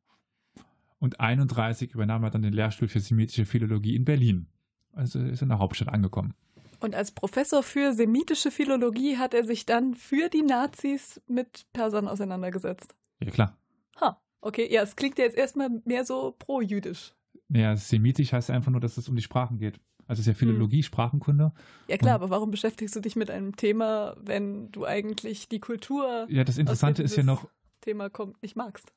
und 1.00 1.20
31 1.20 1.92
übernahm 1.92 2.24
er 2.24 2.30
dann 2.30 2.44
den 2.44 2.54
Lehrstuhl 2.54 2.88
für 2.88 3.02
semitische 3.02 3.46
Philologie 3.46 3.96
in 3.98 4.06
Berlin. 4.06 4.48
Also 4.94 5.20
ist 5.20 5.42
in 5.42 5.50
der 5.50 5.60
Hauptstadt 5.60 5.90
angekommen. 5.90 6.34
Und 6.80 6.96
als 6.96 7.12
Professor 7.12 7.64
für 7.64 7.94
semitische 7.94 8.52
Philologie 8.52 9.18
hat 9.18 9.34
er 9.34 9.44
sich 9.44 9.66
dann 9.66 9.96
für 9.96 10.30
die 10.30 10.44
Nazis 10.44 11.22
mit 11.28 11.66
Persern 11.74 12.08
auseinandergesetzt. 12.08 12.96
Ja, 13.20 13.32
klar. 13.32 13.58
Ha, 14.00 14.22
okay, 14.42 14.72
ja, 14.72 14.84
es 14.84 14.96
klingt 14.96 15.18
ja 15.18 15.26
jetzt 15.26 15.38
erstmal 15.38 15.70
mehr 15.86 16.06
so 16.06 16.36
pro-jüdisch. 16.38 17.14
Naja, 17.50 17.76
semitisch 17.76 18.34
heißt 18.34 18.52
einfach 18.52 18.72
nur, 18.72 18.82
dass 18.82 18.98
es 18.98 19.10
um 19.10 19.16
die 19.16 19.22
Sprachen 19.22 19.58
geht. 19.58 19.80
Also 20.06 20.20
es 20.22 20.28
ist 20.28 20.28
ja 20.28 20.34
Philologie, 20.36 20.84
Sprachenkunde. 20.84 21.52
Ja 21.88 21.98
klar, 21.98 22.16
Und- 22.16 22.22
aber 22.24 22.30
warum 22.30 22.52
beschäftigst 22.52 22.96
du 22.96 23.00
dich 23.02 23.16
mit 23.16 23.30
einem 23.30 23.56
Thema, 23.56 24.16
wenn 24.20 24.72
du 24.72 24.86
eigentlich 24.86 25.50
die 25.50 25.60
Kultur 25.60 26.28
Ja, 26.30 26.44
das 26.44 26.58
Interessante 26.58 27.02
dem 27.02 27.06
ist 27.08 27.18
ja 27.18 27.24
noch, 27.24 27.48
Thema 27.82 28.10
kommt, 28.10 28.42
nicht 28.42 28.56
magst? 28.56 28.94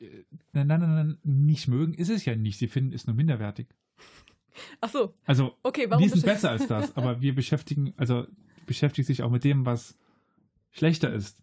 äh, 0.00 0.24
nein, 0.52 0.66
nein, 0.68 0.80
nein, 0.80 0.94
nein, 0.94 1.18
nicht 1.24 1.66
mögen 1.68 1.94
ist 1.94 2.08
es 2.10 2.24
ja 2.24 2.36
nicht. 2.36 2.58
Sie 2.58 2.68
finden 2.68 2.92
es 2.92 3.06
nur 3.06 3.16
minderwertig. 3.16 3.66
Ach 4.80 4.88
so, 4.90 5.14
Also, 5.24 5.54
okay, 5.62 5.86
warum 5.88 6.02
die 6.02 6.08
sind 6.08 6.24
besser 6.24 6.50
als 6.50 6.66
das, 6.68 6.96
aber 6.96 7.20
wir 7.20 7.34
beschäftigen, 7.34 7.92
also 7.96 8.26
beschäftigt 8.66 9.06
sich 9.06 9.22
auch 9.22 9.30
mit 9.30 9.44
dem, 9.44 9.64
was 9.66 9.96
schlechter 10.70 11.12
ist. 11.12 11.42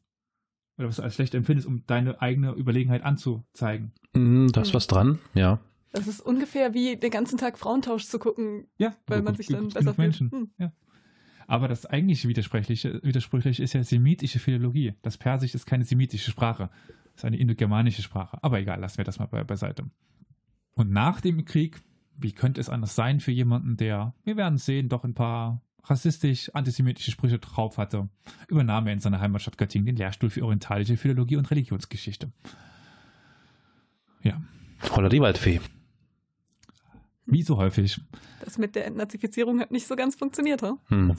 Oder 0.77 0.87
was 0.89 0.97
du 0.97 1.03
als 1.03 1.15
schlecht 1.15 1.33
empfindest, 1.35 1.67
um 1.67 1.85
deine 1.87 2.21
eigene 2.21 2.51
Überlegenheit 2.51 3.03
anzuzeigen. 3.03 3.93
Mhm, 4.13 4.51
Da 4.51 4.61
ist 4.61 4.73
was 4.73 4.87
dran, 4.87 5.19
ja. 5.33 5.59
Das 5.93 6.07
ist 6.07 6.19
ungefähr 6.19 6.73
wie 6.73 6.97
den 6.97 7.09
ganzen 7.11 7.37
Tag 7.37 7.57
Frauentausch 7.57 8.05
zu 8.05 8.19
gucken, 8.19 8.67
Ja, 8.77 8.93
weil 9.07 9.21
man 9.21 9.33
gut, 9.35 9.37
sich 9.37 9.47
dann 9.47 9.69
besser 9.69 9.93
fühlt. 9.93 9.97
Menschen. 9.97 10.31
Hm. 10.57 10.71
Aber 11.47 11.67
das 11.69 11.85
eigentliche 11.85 12.27
Widersprüchliche, 12.27 12.99
Widersprüchliche 13.03 13.63
ist 13.63 13.73
ja 13.73 13.83
semitische 13.83 14.39
Philologie. 14.39 14.95
Das 15.03 15.17
Persisch 15.17 15.53
ist 15.55 15.65
keine 15.65 15.85
semitische 15.85 16.31
Sprache. 16.31 16.69
Es 17.13 17.21
ist 17.21 17.25
eine 17.25 17.37
indogermanische 17.37 18.01
Sprache. 18.01 18.37
Aber 18.41 18.59
egal, 18.59 18.79
lassen 18.81 18.97
wir 18.97 19.05
das 19.05 19.19
mal 19.19 19.27
be 19.27 19.45
beiseite. 19.45 19.85
Und 20.73 20.91
nach 20.91 21.21
dem 21.21 21.45
Krieg, 21.45 21.81
wie 22.17 22.31
könnte 22.31 22.61
es 22.61 22.69
anders 22.69 22.95
sein 22.95 23.19
für 23.19 23.31
jemanden, 23.31 23.77
der, 23.77 24.13
wir 24.23 24.37
werden 24.37 24.57
sehen, 24.57 24.89
doch 24.89 25.03
ein 25.03 25.13
paar 25.13 25.61
rassistisch-antisemitische 25.83 27.11
Sprüche 27.11 27.39
drauf 27.39 27.77
hatte, 27.77 28.09
übernahm 28.47 28.87
er 28.87 28.93
in 28.93 28.99
seiner 28.99 29.19
Heimatstadt 29.19 29.57
Göttingen 29.57 29.85
den 29.85 29.95
Lehrstuhl 29.95 30.29
für 30.29 30.43
orientalische 30.43 30.97
Philologie 30.97 31.37
und 31.37 31.51
Religionsgeschichte. 31.51 32.31
Ja, 34.23 34.41
Holla 34.91 35.09
die 35.09 35.21
Waldfee. 35.21 35.61
wie 37.27 37.43
so 37.43 37.57
häufig. 37.57 38.01
Das 38.43 38.57
mit 38.57 38.75
der 38.75 38.85
Entnazifizierung 38.85 39.59
hat 39.59 39.71
nicht 39.71 39.87
so 39.87 39.95
ganz 39.95 40.15
funktioniert, 40.15 40.61
ha? 40.63 40.77
Hm. 40.87 41.15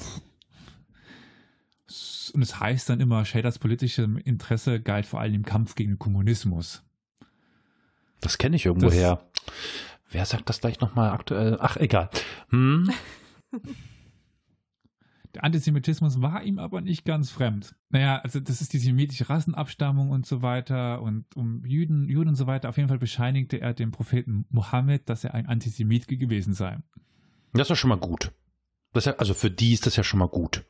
Und 2.32 2.42
es 2.42 2.58
heißt 2.58 2.88
dann 2.90 3.00
immer, 3.00 3.24
Shaders 3.24 3.58
politische 3.58 4.02
Interesse 4.24 4.80
galt 4.80 5.06
vor 5.06 5.20
allem 5.20 5.34
im 5.34 5.44
Kampf 5.44 5.76
gegen 5.76 5.92
den 5.92 5.98
Kommunismus. 5.98 6.82
Das 8.20 8.38
kenne 8.38 8.56
ich 8.56 8.66
irgendwoher. 8.66 9.22
Wer 10.10 10.25
sagt 10.25 10.48
das 10.48 10.60
gleich 10.60 10.80
nochmal 10.80 11.10
aktuell? 11.10 11.58
Ach, 11.60 11.76
egal. 11.76 12.10
Hm. 12.50 12.90
Der 15.34 15.44
Antisemitismus 15.44 16.22
war 16.22 16.42
ihm 16.44 16.58
aber 16.58 16.80
nicht 16.80 17.04
ganz 17.04 17.30
fremd. 17.30 17.75
Naja, 17.90 18.20
also 18.20 18.40
das 18.40 18.62
ist 18.62 18.72
die 18.72 18.78
semitische 18.78 19.28
Rassenabstammung 19.28 20.08
und 20.08 20.25
so 20.25 20.40
weiter 20.40 21.02
und 21.02 21.26
um 21.36 21.62
Juden, 21.66 22.08
Juden 22.08 22.30
und 22.30 22.36
so 22.36 22.46
weiter. 22.46 22.70
Auf 22.70 22.78
jeden 22.78 22.88
Fall 22.88 22.98
bescheinigte 22.98 23.60
er 23.60 23.75
dem 23.75 23.90
Propheten 23.90 24.46
Mohammed, 24.48 25.10
dass 25.10 25.25
er 25.25 25.34
ein 25.34 25.44
Antisemit 25.44 26.08
gewesen 26.08 26.54
sei. 26.54 26.78
Das 27.52 27.66
ist 27.66 27.68
ja 27.68 27.76
schon 27.76 27.90
mal 27.90 27.98
gut. 27.98 28.32
Ja, 28.94 29.12
also 29.16 29.34
für 29.34 29.50
die 29.50 29.75
ist 29.75 29.84
das 29.84 29.96
ja 29.96 30.04
schon 30.04 30.20
mal 30.20 30.28
gut. 30.28 30.64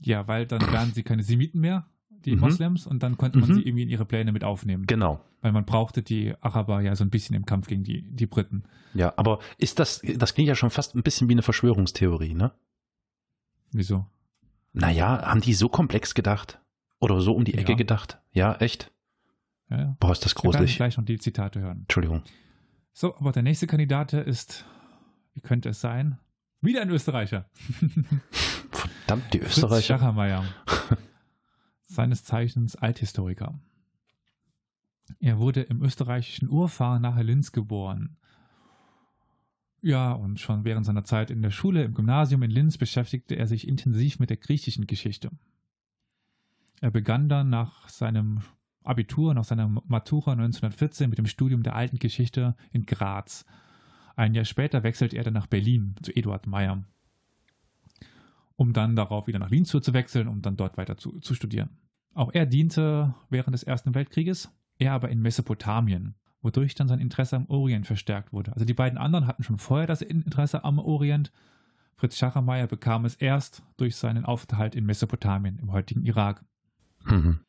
Ja, 0.00 0.28
weil 0.28 0.46
dann 0.46 0.60
wären 0.70 0.92
sie 0.92 1.02
keine 1.02 1.22
Semiten 1.22 1.60
mehr, 1.60 1.86
die 2.24 2.34
Mhm. 2.34 2.40
Moslems, 2.40 2.86
und 2.86 3.02
dann 3.02 3.16
konnte 3.16 3.38
man 3.38 3.48
Mhm. 3.50 3.54
sie 3.54 3.62
irgendwie 3.62 3.82
in 3.84 3.88
ihre 3.88 4.04
Pläne 4.04 4.32
mit 4.32 4.44
aufnehmen. 4.44 4.86
Genau. 4.86 5.20
Weil 5.40 5.52
man 5.52 5.64
brauchte 5.64 6.02
die 6.02 6.34
Araber 6.40 6.80
ja 6.82 6.94
so 6.96 7.04
ein 7.04 7.10
bisschen 7.10 7.34
im 7.34 7.46
Kampf 7.46 7.66
gegen 7.66 7.82
die, 7.84 8.02
die 8.02 8.26
Briten. 8.26 8.64
Ja, 8.94 9.12
aber 9.16 9.38
ist 9.58 9.78
das, 9.78 10.02
das 10.16 10.34
klingt 10.34 10.48
ja 10.48 10.54
schon 10.54 10.70
fast 10.70 10.94
ein 10.94 11.02
bisschen 11.02 11.28
wie 11.28 11.32
eine 11.34 11.42
Verschwörungstheorie, 11.42 12.34
ne? 12.34 12.52
Wieso? 13.72 14.06
Naja, 14.72 15.22
haben 15.22 15.40
die 15.40 15.54
so 15.54 15.68
komplex 15.68 16.14
gedacht? 16.14 16.60
Oder 16.98 17.20
so 17.20 17.32
um 17.34 17.44
die 17.44 17.54
Ecke 17.54 17.72
Ja. 17.72 17.76
gedacht? 17.78 18.18
Ja, 18.32 18.54
echt? 18.56 18.92
Ja, 19.70 19.78
ja. 19.78 19.96
Boah, 20.00 20.12
ist 20.12 20.24
das 20.24 20.34
Wir 20.34 20.40
gruselig. 20.42 20.76
gleich 20.76 20.96
noch 20.98 21.04
die 21.04 21.18
Zitate 21.18 21.60
hören. 21.60 21.80
Entschuldigung. 21.82 22.22
So, 22.92 23.16
aber 23.16 23.32
der 23.32 23.42
nächste 23.42 23.66
Kandidat 23.66 24.12
ist, 24.12 24.66
wie 25.34 25.40
könnte 25.40 25.70
es 25.70 25.80
sein? 25.80 26.18
Wieder 26.60 26.82
ein 26.82 26.90
Österreicher. 26.90 27.48
Verdammt, 28.70 29.32
die 29.32 29.38
Fritz 29.38 29.56
Österreicher. 29.58 29.98
Schachermeier. 29.98 30.44
Seines 31.90 32.22
Zeichens 32.22 32.76
Althistoriker. 32.76 33.58
Er 35.18 35.40
wurde 35.40 35.62
im 35.62 35.82
österreichischen 35.82 36.48
Urfahr 36.48 37.00
nahe 37.00 37.24
Linz 37.24 37.50
geboren. 37.50 38.16
Ja, 39.82 40.12
und 40.12 40.38
schon 40.38 40.64
während 40.64 40.86
seiner 40.86 41.02
Zeit 41.02 41.32
in 41.32 41.42
der 41.42 41.50
Schule 41.50 41.82
im 41.82 41.94
Gymnasium 41.94 42.44
in 42.44 42.50
Linz 42.52 42.78
beschäftigte 42.78 43.34
er 43.34 43.48
sich 43.48 43.66
intensiv 43.66 44.20
mit 44.20 44.30
der 44.30 44.36
griechischen 44.36 44.86
Geschichte. 44.86 45.30
Er 46.80 46.92
begann 46.92 47.28
dann 47.28 47.50
nach 47.50 47.88
seinem 47.88 48.42
Abitur, 48.84 49.34
nach 49.34 49.44
seiner 49.44 49.68
Matura 49.68 50.32
1914 50.32 51.10
mit 51.10 51.18
dem 51.18 51.26
Studium 51.26 51.64
der 51.64 51.74
alten 51.74 51.98
Geschichte 51.98 52.54
in 52.70 52.86
Graz. 52.86 53.44
Ein 54.14 54.34
Jahr 54.34 54.44
später 54.44 54.84
wechselte 54.84 55.16
er 55.16 55.24
dann 55.24 55.34
nach 55.34 55.48
Berlin 55.48 55.96
zu 56.02 56.14
Eduard 56.14 56.46
Meyer, 56.46 56.84
um 58.60 58.74
dann 58.74 58.94
darauf 58.94 59.26
wieder 59.26 59.38
nach 59.38 59.50
Wien 59.50 59.64
zu 59.64 59.80
zu 59.80 59.94
wechseln, 59.94 60.28
um 60.28 60.42
dann 60.42 60.58
dort 60.58 60.76
weiter 60.76 60.98
zu, 60.98 61.18
zu 61.20 61.34
studieren. 61.34 61.70
Auch 62.12 62.30
er 62.34 62.44
diente 62.44 63.14
während 63.30 63.54
des 63.54 63.62
Ersten 63.62 63.94
Weltkrieges, 63.94 64.50
er 64.76 64.92
aber 64.92 65.08
in 65.08 65.22
Mesopotamien, 65.22 66.14
wodurch 66.42 66.74
dann 66.74 66.86
sein 66.86 66.98
Interesse 66.98 67.36
am 67.36 67.46
Orient 67.46 67.86
verstärkt 67.86 68.34
wurde. 68.34 68.52
Also 68.52 68.66
die 68.66 68.74
beiden 68.74 68.98
anderen 68.98 69.26
hatten 69.26 69.44
schon 69.44 69.56
vorher 69.56 69.86
das 69.86 70.02
Interesse 70.02 70.62
am 70.62 70.78
Orient. 70.78 71.32
Fritz 71.96 72.18
Schachermeier 72.18 72.66
bekam 72.66 73.06
es 73.06 73.14
erst 73.14 73.62
durch 73.78 73.96
seinen 73.96 74.26
Aufenthalt 74.26 74.74
in 74.74 74.84
Mesopotamien, 74.84 75.58
im 75.58 75.72
heutigen 75.72 76.04
Irak. 76.04 76.44
Mhm. 77.06 77.40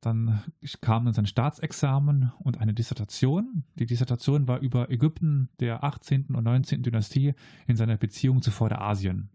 Dann 0.00 0.42
kam 0.80 1.04
dann 1.04 1.14
sein 1.14 1.26
Staatsexamen 1.26 2.32
und 2.40 2.58
eine 2.58 2.74
Dissertation. 2.74 3.62
Die 3.76 3.86
Dissertation 3.86 4.48
war 4.48 4.58
über 4.58 4.90
Ägypten 4.90 5.48
der 5.60 5.84
18. 5.84 6.34
und 6.34 6.42
19. 6.42 6.82
Dynastie 6.82 7.34
in 7.68 7.76
seiner 7.76 7.96
Beziehung 7.96 8.42
zu 8.42 8.50
Vorderasien. 8.50 9.30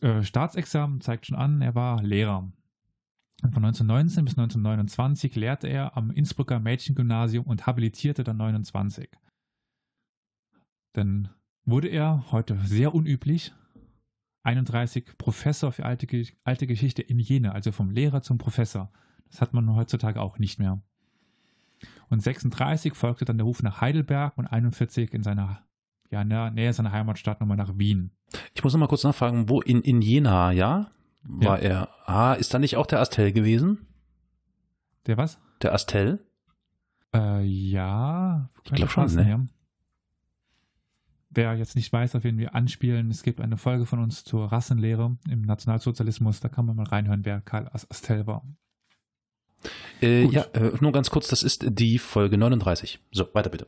Äh, 0.00 0.22
Staatsexamen 0.22 1.00
zeigt 1.00 1.26
schon 1.26 1.36
an, 1.36 1.62
er 1.62 1.74
war 1.74 2.02
Lehrer. 2.02 2.50
Von 3.40 3.64
1919 3.64 4.24
bis 4.26 4.34
1929 4.34 5.34
lehrte 5.34 5.66
er 5.66 5.96
am 5.96 6.10
Innsbrucker 6.10 6.60
Mädchengymnasium 6.60 7.46
und 7.46 7.66
habilitierte 7.66 8.22
dann 8.22 8.36
29. 8.36 9.08
Dann 10.92 11.30
wurde 11.64 11.88
er, 11.88 12.30
heute 12.32 12.58
sehr 12.64 12.94
unüblich, 12.94 13.52
31 14.42 15.16
Professor 15.16 15.72
für 15.72 15.86
alte, 15.86 16.06
alte 16.44 16.66
Geschichte 16.66 17.02
in 17.02 17.18
Jena, 17.18 17.52
also 17.52 17.72
vom 17.72 17.90
Lehrer 17.90 18.20
zum 18.22 18.36
Professor. 18.36 18.92
Das 19.30 19.40
hat 19.40 19.54
man 19.54 19.74
heutzutage 19.74 20.20
auch 20.20 20.38
nicht 20.38 20.58
mehr. 20.58 20.82
Und 22.08 22.22
36 22.22 22.94
folgte 22.94 23.24
dann 23.24 23.38
der 23.38 23.46
Ruf 23.46 23.62
nach 23.62 23.80
Heidelberg 23.80 24.36
und 24.36 24.46
41 24.46 25.14
in 25.14 25.22
seiner 25.22 25.64
ja, 26.10 26.24
Nähe 26.24 26.72
seiner 26.72 26.92
Heimatstadt 26.92 27.40
nochmal 27.40 27.56
nach 27.56 27.78
Wien. 27.78 28.10
Ich 28.54 28.62
muss 28.62 28.72
noch 28.72 28.80
mal 28.80 28.86
kurz 28.86 29.04
nachfragen, 29.04 29.48
wo 29.48 29.60
in, 29.60 29.82
in 29.82 30.02
Jena, 30.02 30.52
ja? 30.52 30.90
War 31.22 31.62
ja. 31.62 31.68
er. 31.68 31.88
Ah, 32.06 32.34
ist 32.34 32.54
da 32.54 32.58
nicht 32.58 32.76
auch 32.76 32.86
der 32.86 33.00
Astel 33.00 33.32
gewesen? 33.32 33.86
Der 35.06 35.16
was? 35.16 35.38
Der 35.62 35.74
Astel? 35.74 36.24
Äh, 37.14 37.42
ja. 37.44 38.48
Ich 38.64 38.72
glaube 38.72 38.90
schon, 38.90 39.14
ne? 39.14 39.48
Wer 41.30 41.54
jetzt 41.54 41.76
nicht 41.76 41.92
weiß, 41.92 42.16
auf 42.16 42.24
wen 42.24 42.38
wir 42.38 42.54
anspielen, 42.54 43.10
es 43.10 43.22
gibt 43.22 43.40
eine 43.40 43.56
Folge 43.56 43.86
von 43.86 44.00
uns 44.00 44.24
zur 44.24 44.50
Rassenlehre 44.50 45.16
im 45.28 45.42
Nationalsozialismus, 45.42 46.40
da 46.40 46.48
kann 46.48 46.66
man 46.66 46.74
mal 46.74 46.86
reinhören, 46.86 47.24
wer 47.24 47.40
Karl 47.40 47.68
Astel 47.72 48.26
war. 48.26 48.44
Äh, 50.02 50.24
ja, 50.24 50.42
äh, 50.54 50.72
nur 50.80 50.90
ganz 50.90 51.10
kurz, 51.10 51.28
das 51.28 51.42
ist 51.42 51.64
die 51.68 51.98
Folge 51.98 52.36
39. 52.36 52.98
So, 53.12 53.28
weiter 53.32 53.50
bitte. 53.50 53.66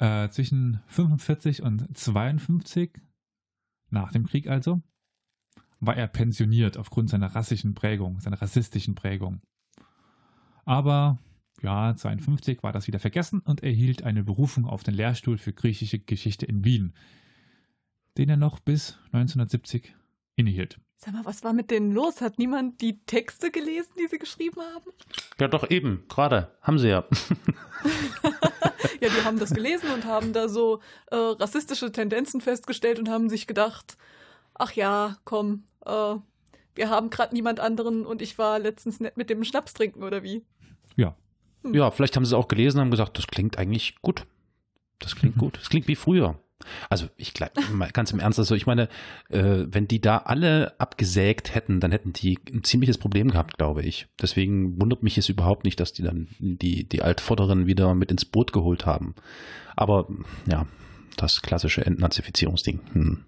Äh, 0.00 0.30
zwischen 0.30 0.80
45 0.86 1.62
und 1.62 1.94
52, 1.96 2.90
nach 3.90 4.12
dem 4.12 4.26
Krieg 4.26 4.48
also, 4.48 4.80
war 5.78 5.94
er 5.94 6.08
pensioniert 6.08 6.78
aufgrund 6.78 7.10
seiner 7.10 7.34
rassischen 7.34 7.74
Prägung, 7.74 8.18
seiner 8.20 8.40
rassistischen 8.40 8.94
Prägung. 8.94 9.42
Aber 10.64 11.18
ja, 11.60 11.94
52 11.94 12.62
war 12.62 12.72
das 12.72 12.86
wieder 12.86 12.98
vergessen 12.98 13.40
und 13.40 13.62
erhielt 13.62 14.02
eine 14.02 14.24
Berufung 14.24 14.64
auf 14.64 14.82
den 14.82 14.94
Lehrstuhl 14.94 15.36
für 15.36 15.52
griechische 15.52 15.98
Geschichte 15.98 16.46
in 16.46 16.64
Wien, 16.64 16.94
den 18.16 18.30
er 18.30 18.38
noch 18.38 18.58
bis 18.58 18.98
1970 19.12 19.94
innehielt. 20.34 20.80
Sag 20.96 21.12
mal, 21.12 21.26
was 21.26 21.44
war 21.44 21.52
mit 21.52 21.70
denen 21.70 21.92
los? 21.92 22.22
Hat 22.22 22.38
niemand 22.38 22.80
die 22.80 23.02
Texte 23.04 23.50
gelesen, 23.50 23.92
die 23.98 24.06
sie 24.06 24.18
geschrieben 24.18 24.60
haben? 24.60 24.90
Ja, 25.38 25.48
doch 25.48 25.68
eben, 25.70 26.04
gerade. 26.08 26.56
Haben 26.62 26.78
sie 26.78 26.88
ja. 26.88 27.04
ja, 29.00 29.08
die 29.08 29.24
haben 29.24 29.38
das 29.38 29.54
gelesen 29.54 29.90
und 29.92 30.04
haben 30.04 30.32
da 30.32 30.48
so 30.48 30.80
äh, 31.10 31.16
rassistische 31.16 31.92
Tendenzen 31.92 32.40
festgestellt 32.40 32.98
und 32.98 33.08
haben 33.08 33.28
sich 33.28 33.46
gedacht, 33.46 33.96
ach 34.54 34.72
ja, 34.72 35.16
komm, 35.24 35.64
äh, 35.86 36.16
wir 36.74 36.88
haben 36.88 37.10
gerade 37.10 37.34
niemand 37.34 37.60
anderen 37.60 38.06
und 38.06 38.22
ich 38.22 38.38
war 38.38 38.58
letztens 38.58 39.00
nett 39.00 39.16
mit 39.16 39.30
dem 39.30 39.44
Schnaps 39.44 39.74
trinken 39.74 40.02
oder 40.02 40.22
wie? 40.22 40.44
Ja. 40.96 41.16
Hm. 41.62 41.74
Ja, 41.74 41.90
vielleicht 41.90 42.16
haben 42.16 42.24
sie 42.24 42.34
es 42.34 42.38
auch 42.38 42.48
gelesen 42.48 42.78
und 42.78 42.84
haben 42.84 42.90
gesagt, 42.90 43.18
das 43.18 43.26
klingt 43.26 43.58
eigentlich 43.58 44.00
gut. 44.02 44.26
Das 44.98 45.16
klingt 45.16 45.36
mhm. 45.36 45.40
gut. 45.40 45.58
Das 45.58 45.68
klingt 45.68 45.88
wie 45.88 45.96
früher. 45.96 46.38
Also 46.88 47.08
ich 47.16 47.34
glaube, 47.34 47.52
ganz 47.92 48.12
im 48.12 48.20
Ernst, 48.20 48.38
also 48.38 48.54
ich 48.54 48.66
meine, 48.66 48.88
äh, 49.28 49.66
wenn 49.66 49.88
die 49.88 50.00
da 50.00 50.18
alle 50.18 50.78
abgesägt 50.80 51.54
hätten, 51.54 51.80
dann 51.80 51.92
hätten 51.92 52.12
die 52.12 52.38
ein 52.52 52.64
ziemliches 52.64 52.98
Problem 52.98 53.30
gehabt, 53.30 53.58
glaube 53.58 53.82
ich. 53.82 54.08
Deswegen 54.20 54.80
wundert 54.80 55.02
mich 55.02 55.18
es 55.18 55.28
überhaupt 55.28 55.64
nicht, 55.64 55.80
dass 55.80 55.92
die 55.92 56.02
dann 56.02 56.28
die, 56.38 56.88
die 56.88 57.02
Altvorderen 57.02 57.66
wieder 57.66 57.94
mit 57.94 58.10
ins 58.10 58.24
Boot 58.24 58.52
geholt 58.52 58.86
haben. 58.86 59.14
Aber 59.76 60.08
ja, 60.46 60.66
das 61.16 61.42
klassische 61.42 61.84
Entnazifizierungsding. 61.84 62.80
Hm. 62.92 63.24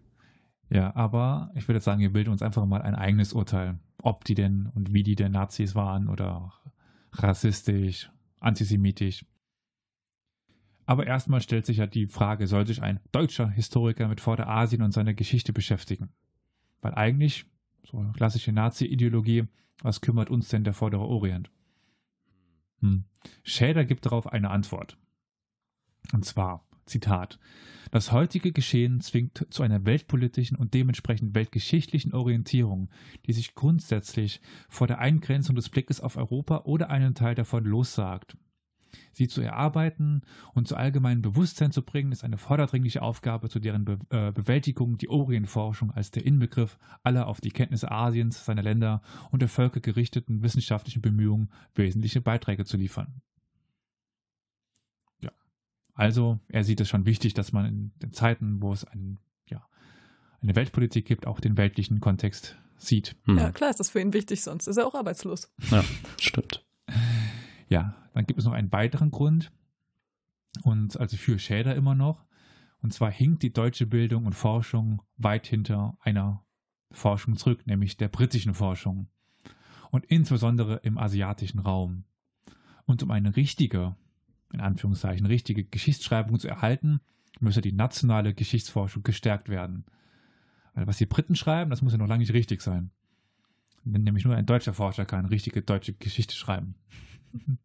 Ja, 0.71 0.95
aber 0.97 1.51
ich 1.55 1.69
würde 1.69 1.81
sagen, 1.81 2.01
wir 2.01 2.13
bilden 2.13 2.31
uns 2.31 2.43
einfach 2.43 2.65
mal 2.65 2.81
ein 2.81 2.95
eigenes 2.95 3.35
Urteil, 3.35 3.79
ob 4.03 4.25
die 4.25 4.35
denn 4.35 4.71
und 4.75 4.95
wie 4.95 5.03
die 5.03 5.17
denn 5.17 5.33
Nazis 5.33 5.75
waren 5.75 6.09
oder 6.09 6.55
rassistisch, 7.13 8.11
antisemitisch. 8.41 9.27
Aber 10.93 11.07
erstmal 11.07 11.41
stellt 11.41 11.65
sich 11.65 11.79
ja 11.79 11.87
die 11.87 12.07
Frage, 12.07 12.47
soll 12.47 12.67
sich 12.67 12.83
ein 12.83 13.01
deutscher 13.13 13.49
Historiker 13.49 14.09
mit 14.09 14.21
Vorderasien 14.21 14.83
und 14.83 14.93
seiner 14.93 15.15
Geschichte 15.15 15.55
beschäftigen? 15.55 16.11
Weil 16.83 16.95
eigentlich, 16.95 17.47
so 17.83 17.97
eine 17.97 18.13
klassische 18.13 18.53
Nazi-Ideologie, 18.53 19.45
was 19.81 20.03
kümmert 20.03 20.29
uns 20.29 20.51
denn 20.51 20.65
der 20.65 20.75
Vordere 20.75 21.07
Orient? 21.07 21.51
Hm. 22.81 23.05
Schäder 23.43 23.87
gibt 23.87 24.05
darauf 24.05 24.27
eine 24.27 24.51
Antwort. 24.51 24.99
Und 26.13 26.27
zwar, 26.27 26.69
Zitat, 26.85 27.39
das 27.91 28.13
heutige 28.13 28.53
Geschehen 28.53 29.01
zwingt 29.01 29.47
zu 29.49 29.63
einer 29.63 29.87
weltpolitischen 29.87 30.59
und 30.59 30.75
dementsprechend 30.75 31.35
weltgeschichtlichen 31.35 32.13
Orientierung, 32.13 32.91
die 33.25 33.33
sich 33.33 33.55
grundsätzlich 33.55 34.43
vor 34.69 34.89
der 34.89 34.99
Eingrenzung 34.99 35.57
des 35.57 35.71
Blickes 35.71 36.03
auf 36.03 36.19
Europa 36.19 36.65
oder 36.65 36.91
einen 36.91 37.15
Teil 37.15 37.35
davon 37.35 37.65
lossagt. 37.65 38.37
Sie 39.13 39.29
zu 39.29 39.41
erarbeiten 39.41 40.23
und 40.55 40.69
zu 40.69 40.77
allgemeinem 40.77 41.23
Bewusstsein 41.23 41.73
zu 41.73 41.83
bringen, 41.83 42.13
ist 42.13 42.25
eine 42.25 42.39
vorderdringliche 42.39 43.03
Aufgabe, 43.03 43.49
zu 43.49 43.59
deren 43.59 43.85
Be 43.85 43.99
äh, 44.11 44.33
Bewältigung 44.33 44.99
die 44.99 45.09
Orientforschung 45.09 45.91
als 45.91 46.11
der 46.11 46.25
Inbegriff 46.25 46.79
aller 47.03 47.27
auf 47.27 47.41
die 47.41 47.51
Kenntnisse 47.51 47.91
Asiens, 47.91 48.45
seiner 48.45 48.63
Länder 48.63 49.03
und 49.31 49.43
der 49.43 49.49
Völker 49.49 49.81
gerichteten 49.81 50.43
wissenschaftlichen 50.43 51.03
Bemühungen 51.03 51.51
wesentliche 51.75 52.21
Beiträge 52.21 52.65
zu 52.65 52.77
liefern. 52.77 53.23
Ja, 55.21 55.31
also 55.95 56.39
er 56.49 56.65
sieht 56.65 56.81
es 56.81 56.89
schon 56.89 57.07
wichtig, 57.07 57.35
dass 57.35 57.53
man 57.53 57.67
in 57.67 57.93
den 58.03 58.13
Zeiten, 58.13 58.63
wo 58.63 58.73
es 58.73 58.85
ein, 58.85 59.19
ja, 59.49 59.67
eine 60.41 60.57
Weltpolitik 60.57 61.07
gibt, 61.07 61.27
auch 61.27 61.41
den 61.41 61.57
weltlichen 61.57 62.01
Kontext 62.01 62.57
sieht. 62.77 63.17
Ja, 63.27 63.51
klar 63.53 63.71
ist 63.71 63.81
das 63.81 63.91
für 63.91 64.01
ihn 64.01 64.13
wichtig, 64.13 64.43
sonst 64.43 64.67
ist 64.67 64.77
er 64.77 64.87
auch 64.87 64.95
arbeitslos. 64.95 65.53
Ja, 65.71 65.85
stimmt. 66.19 66.65
Ja, 67.73 67.95
dann 68.13 68.27
gibt 68.27 68.39
es 68.39 68.45
noch 68.45 68.53
einen 68.53 68.71
weiteren 68.71 69.11
Grund 69.11 69.51
und 70.63 71.01
also 71.01 71.17
für 71.17 71.39
Schäder 71.39 71.75
immer 71.75 71.95
noch. 71.95 72.27
Und 72.83 72.93
zwar 72.93 73.11
hinkt 73.11 73.43
die 73.43 73.55
deutsche 73.55 73.87
Bildung 73.87 74.27
und 74.27 74.35
Forschung 74.35 75.01
weit 75.17 75.47
hinter 75.47 75.97
einer 76.01 76.45
Forschung 76.91 77.35
zurück, 77.37 77.67
nämlich 77.67 77.97
der 77.97 78.09
britischen 78.09 78.53
Forschung. 78.53 79.09
Und 79.91 80.05
insbesondere 80.05 80.81
im 80.83 80.99
asiatischen 80.99 81.61
Raum. 81.61 82.05
Und 82.85 83.03
um 83.03 83.11
eine 83.11 83.37
richtige, 83.37 83.97
in 84.53 84.61
Anführungszeichen, 84.61 85.25
richtige 85.25 85.65
Geschichtsschreibung 85.65 86.39
zu 86.39 86.49
erhalten, 86.49 87.01
müsse 87.41 87.63
die 87.63 87.73
nationale 87.73 88.35
Geschichtsforschung 88.35 89.03
gestärkt 89.03 89.49
werden. 89.49 89.87
Weil 90.75 90.87
was 90.87 90.99
die 90.99 91.07
Briten 91.07 91.37
schreiben, 91.37 91.71
das 91.71 91.81
muss 91.81 91.93
ja 91.93 91.99
noch 91.99 92.07
lange 92.07 92.21
nicht 92.21 92.35
richtig 92.35 92.61
sein. 92.61 92.91
Nämlich 93.83 94.27
nur 94.27 94.37
ein 94.37 94.45
deutscher 94.45 94.75
Forscher 94.75 95.07
kann 95.07 95.25
richtige 95.25 95.63
deutsche 95.63 95.95
Geschichte 95.95 96.35
schreiben. 96.35 96.75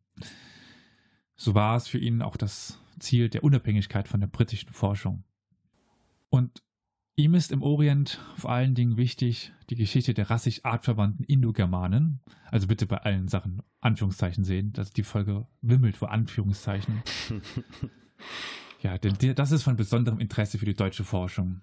So 1.39 1.53
war 1.53 1.75
es 1.77 1.87
für 1.87 1.99
ihn 1.99 2.23
auch 2.23 2.35
das 2.35 2.81
Ziel 2.99 3.29
der 3.29 3.43
Unabhängigkeit 3.43 4.07
von 4.07 4.19
der 4.19 4.27
britischen 4.27 4.73
Forschung. 4.73 5.23
Und 6.29 6.63
ihm 7.15 7.35
ist 7.35 7.51
im 7.51 7.61
Orient 7.61 8.19
vor 8.35 8.51
allen 8.51 8.73
Dingen 8.73 8.97
wichtig 8.97 9.53
die 9.69 9.75
Geschichte 9.75 10.15
der 10.15 10.31
rassisch 10.31 10.65
artverwandten 10.65 11.23
Indogermanen. 11.25 12.21
Also 12.49 12.65
bitte 12.65 12.87
bei 12.87 12.97
allen 12.97 13.27
Sachen 13.27 13.61
Anführungszeichen 13.81 14.43
sehen, 14.43 14.73
dass 14.73 14.91
die 14.91 15.03
Folge 15.03 15.45
wimmelt 15.61 15.95
vor 15.95 16.11
Anführungszeichen. 16.11 17.03
ja, 18.81 18.97
denn 18.97 19.35
das 19.35 19.51
ist 19.51 19.61
von 19.61 19.75
besonderem 19.75 20.19
Interesse 20.19 20.57
für 20.57 20.65
die 20.65 20.73
deutsche 20.73 21.03
Forschung. 21.03 21.61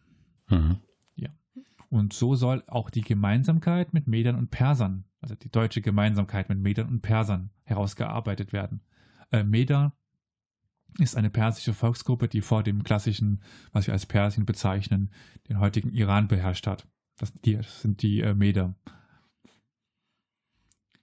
Mhm. 0.48 0.78
Und 1.94 2.12
so 2.12 2.34
soll 2.34 2.64
auch 2.66 2.90
die 2.90 3.02
Gemeinsamkeit 3.02 3.94
mit 3.94 4.06
Medern 4.08 4.36
und 4.36 4.50
Persern 4.50 5.04
also 5.24 5.34
die 5.34 5.50
deutsche 5.50 5.80
Gemeinsamkeit 5.80 6.50
mit 6.50 6.58
Medern 6.58 6.88
und 6.88 7.00
Persern, 7.00 7.50
herausgearbeitet 7.64 8.52
werden. 8.52 8.82
Äh, 9.32 9.42
Meder 9.42 9.96
ist 10.98 11.16
eine 11.16 11.30
persische 11.30 11.72
Volksgruppe, 11.72 12.28
die 12.28 12.42
vor 12.42 12.62
dem 12.62 12.84
klassischen, 12.84 13.42
was 13.72 13.86
wir 13.86 13.94
als 13.94 14.04
Persien 14.04 14.44
bezeichnen, 14.44 15.10
den 15.48 15.60
heutigen 15.60 15.94
Iran 15.94 16.28
beherrscht 16.28 16.66
hat. 16.66 16.86
Das, 17.16 17.32
die, 17.32 17.56
das 17.56 17.80
sind 17.80 18.02
die 18.02 18.20
äh, 18.20 18.34
Meder. 18.34 18.74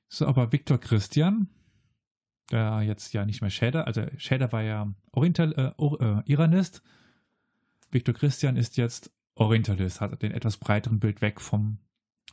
So, 0.08 0.28
aber 0.28 0.52
Viktor 0.52 0.78
Christian, 0.78 1.50
der 2.52 2.84
jetzt 2.84 3.14
ja 3.14 3.26
nicht 3.26 3.42
mehr 3.42 3.50
Schäder, 3.50 3.88
also 3.88 4.06
Schäder 4.18 4.52
war 4.52 4.62
ja 4.62 4.94
Oriental, 5.12 5.54
äh, 5.54 5.84
äh, 5.84 6.22
Iranist. 6.26 6.84
Viktor 7.90 8.14
Christian 8.14 8.56
ist 8.56 8.78
jetzt 8.78 9.12
Orientalist, 9.36 10.02
hat 10.02 10.22
den 10.22 10.32
etwas 10.32 10.58
breiteren 10.58 11.00
Bild 11.00 11.22
weg 11.22 11.42
vom 11.42 11.80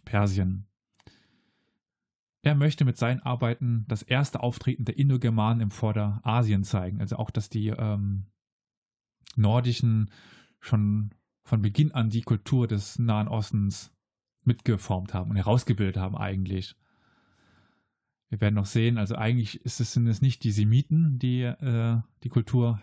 Persien. 0.05 0.67
Er 2.43 2.55
möchte 2.55 2.85
mit 2.85 2.97
seinen 2.97 3.21
Arbeiten 3.21 3.85
das 3.89 4.03
erste 4.03 4.41
Auftreten 4.41 4.85
der 4.85 4.97
Indogermanen 4.97 5.61
im 5.61 5.71
Vorderasien 5.71 6.65
zeigen. 6.65 7.01
Also 7.01 7.17
auch, 7.17 7.31
dass 7.31 7.49
die 7.49 7.69
ähm, 7.69 8.27
Nordischen 9.37 10.11
schon 10.61 11.11
von 11.43 11.63
Beginn 11.63 11.93
an 11.93 12.11
die 12.11 12.23
Kultur 12.23 12.67
des 12.67 12.99
Nahen 12.99 13.29
Ostens 13.29 13.93
mitgeformt 14.45 15.15
haben 15.15 15.31
und 15.31 15.37
herausgebildet 15.37 15.97
haben 15.97 16.17
eigentlich. 16.17 16.77
Wir 18.29 18.41
werden 18.41 18.55
noch 18.55 18.67
sehen, 18.67 18.99
also 18.99 19.15
eigentlich 19.17 19.61
es, 19.65 19.79
sind 19.79 20.07
es 20.07 20.21
nicht 20.21 20.45
die 20.45 20.53
Semiten, 20.53 21.19
die 21.19 21.43
äh, 21.43 22.01
die 22.23 22.29
Kultur 22.29 22.81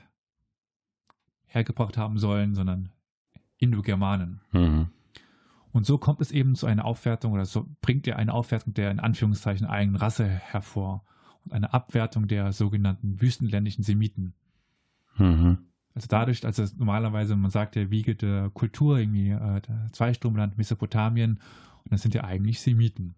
hergebracht 1.45 1.97
haben 1.97 2.17
sollen, 2.17 2.55
sondern 2.55 2.91
Indogermanen. 3.57 4.41
Mhm. 4.51 4.87
Und 5.71 5.85
so 5.85 5.97
kommt 5.97 6.21
es 6.21 6.31
eben 6.31 6.55
zu 6.55 6.67
einer 6.67 6.85
Aufwertung 6.85 7.33
oder 7.33 7.45
so 7.45 7.67
bringt 7.81 8.07
er 8.07 8.17
eine 8.17 8.33
Aufwertung 8.33 8.73
der 8.73 8.91
in 8.91 8.99
Anführungszeichen 8.99 9.67
eigenen 9.67 9.97
Rasse 9.97 10.25
hervor 10.25 11.03
und 11.43 11.53
eine 11.53 11.73
Abwertung 11.73 12.27
der 12.27 12.53
sogenannten 12.53 13.21
wüstenländischen 13.21 13.83
Semiten. 13.83 14.33
Mhm. 15.17 15.57
Also 15.93 16.07
dadurch, 16.09 16.45
also 16.45 16.65
normalerweise, 16.77 17.35
man 17.35 17.51
sagt 17.51 17.75
ja 17.75 17.89
Wiege 17.89 18.15
der 18.15 18.49
Kultur, 18.53 18.99
irgendwie 18.99 19.31
äh, 19.31 19.61
Zweistromland, 19.91 20.57
Mesopotamien, 20.57 21.39
und 21.83 21.91
das 21.91 22.01
sind 22.01 22.13
ja 22.13 22.23
eigentlich 22.23 22.59
Semiten. 22.61 23.15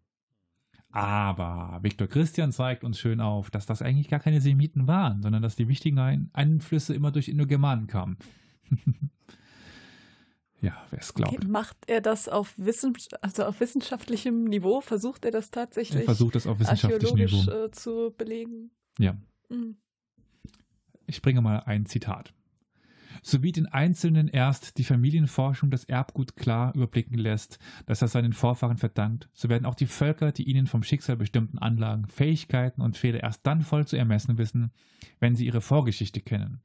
Aber 0.89 1.79
Viktor 1.81 2.07
Christian 2.07 2.51
zeigt 2.51 2.83
uns 2.83 2.99
schön 2.99 3.21
auf, 3.21 3.49
dass 3.49 3.65
das 3.65 3.81
eigentlich 3.81 4.09
gar 4.09 4.19
keine 4.19 4.41
Semiten 4.41 4.87
waren, 4.87 5.21
sondern 5.21 5.41
dass 5.41 5.55
die 5.55 5.67
wichtigen 5.67 6.29
Einflüsse 6.33 6.93
immer 6.93 7.11
durch 7.11 7.29
Indogermanen 7.29 7.87
kamen. 7.87 8.17
ja, 10.61 10.75
wer 10.89 10.99
es 10.99 11.13
glaubt. 11.13 11.37
Okay, 11.37 11.47
macht 11.47 11.77
er 11.87 12.01
das 12.01 12.27
auf, 12.29 12.53
Wissen, 12.57 12.95
also 13.21 13.43
auf 13.43 13.59
wissenschaftlichem 13.59 14.45
Niveau? 14.45 14.81
Versucht 14.81 15.25
er 15.25 15.31
das 15.31 15.51
tatsächlich? 15.51 16.01
Er 16.01 16.05
versucht 16.05 16.35
das 16.35 16.47
auf 16.47 16.59
wissenschaftlichem 16.59 17.17
Niveau 17.17 17.51
äh, 17.51 17.71
zu 17.71 18.13
belegen. 18.17 18.71
Ja. 18.97 19.15
Mhm. 19.49 19.77
Ich 21.05 21.21
bringe 21.21 21.41
mal 21.41 21.59
ein 21.59 21.85
Zitat 21.85 22.33
sowie 23.21 23.51
den 23.51 23.67
Einzelnen 23.67 24.27
erst 24.27 24.77
die 24.77 24.83
Familienforschung 24.83 25.69
das 25.69 25.83
Erbgut 25.83 26.35
klar 26.35 26.73
überblicken 26.75 27.17
lässt, 27.17 27.59
das 27.85 28.01
er 28.01 28.07
seinen 28.07 28.33
Vorfahren 28.33 28.77
verdankt, 28.77 29.29
so 29.33 29.49
werden 29.49 29.65
auch 29.65 29.75
die 29.75 29.85
Völker 29.85 30.31
die 30.31 30.43
ihnen 30.43 30.67
vom 30.67 30.83
Schicksal 30.83 31.17
bestimmten 31.17 31.57
Anlagen, 31.57 32.07
Fähigkeiten 32.07 32.81
und 32.81 32.97
Fehler 32.97 33.21
erst 33.21 33.45
dann 33.45 33.61
voll 33.61 33.85
zu 33.85 33.97
ermessen 33.97 34.37
wissen, 34.37 34.71
wenn 35.19 35.35
sie 35.35 35.45
ihre 35.45 35.61
Vorgeschichte 35.61 36.21
kennen. 36.21 36.61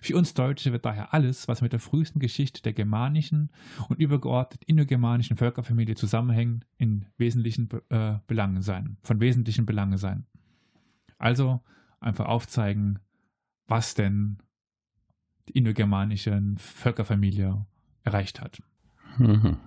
Für 0.00 0.16
uns 0.16 0.34
Deutsche 0.34 0.72
wird 0.72 0.84
daher 0.84 1.14
alles, 1.14 1.48
was 1.48 1.62
mit 1.62 1.72
der 1.72 1.80
frühesten 1.80 2.18
Geschichte 2.18 2.62
der 2.62 2.72
germanischen 2.72 3.50
und 3.88 3.98
übergeordnet 4.00 4.64
indogermanischen 4.64 5.36
Völkerfamilie 5.36 5.94
zusammenhängt, 5.94 6.66
in 6.76 7.06
wesentlichen 7.16 7.68
äh, 7.88 8.18
Belangen 8.26 8.62
sein, 8.62 8.96
von 9.02 9.20
wesentlichen 9.20 9.66
Belangen 9.66 9.98
sein. 9.98 10.26
Also 11.18 11.62
einfach 12.00 12.26
aufzeigen, 12.26 12.98
was 13.66 13.94
denn 13.94 14.38
die 15.48 15.52
indogermanische 15.52 16.40
Völkerfamilie 16.56 17.66
erreicht 18.02 18.40
hat. 18.40 18.62
Mhm. 19.18 19.58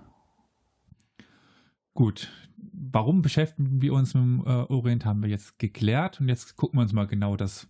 Gut, 1.94 2.32
warum 2.58 3.22
beschäftigen 3.22 3.82
wir 3.82 3.94
uns 3.94 4.14
mit 4.14 4.24
dem 4.24 4.42
äh, 4.46 4.50
Orient, 4.50 5.06
haben 5.06 5.24
wir 5.24 5.30
jetzt 5.30 5.58
geklärt 5.58 6.22
und 6.22 6.30
jetzt 6.30 6.56
gucken 6.56 6.78
wir 6.78 6.84
uns 6.84 6.94
mal 6.94 7.08
genau 7.08 7.36
das 7.36 7.68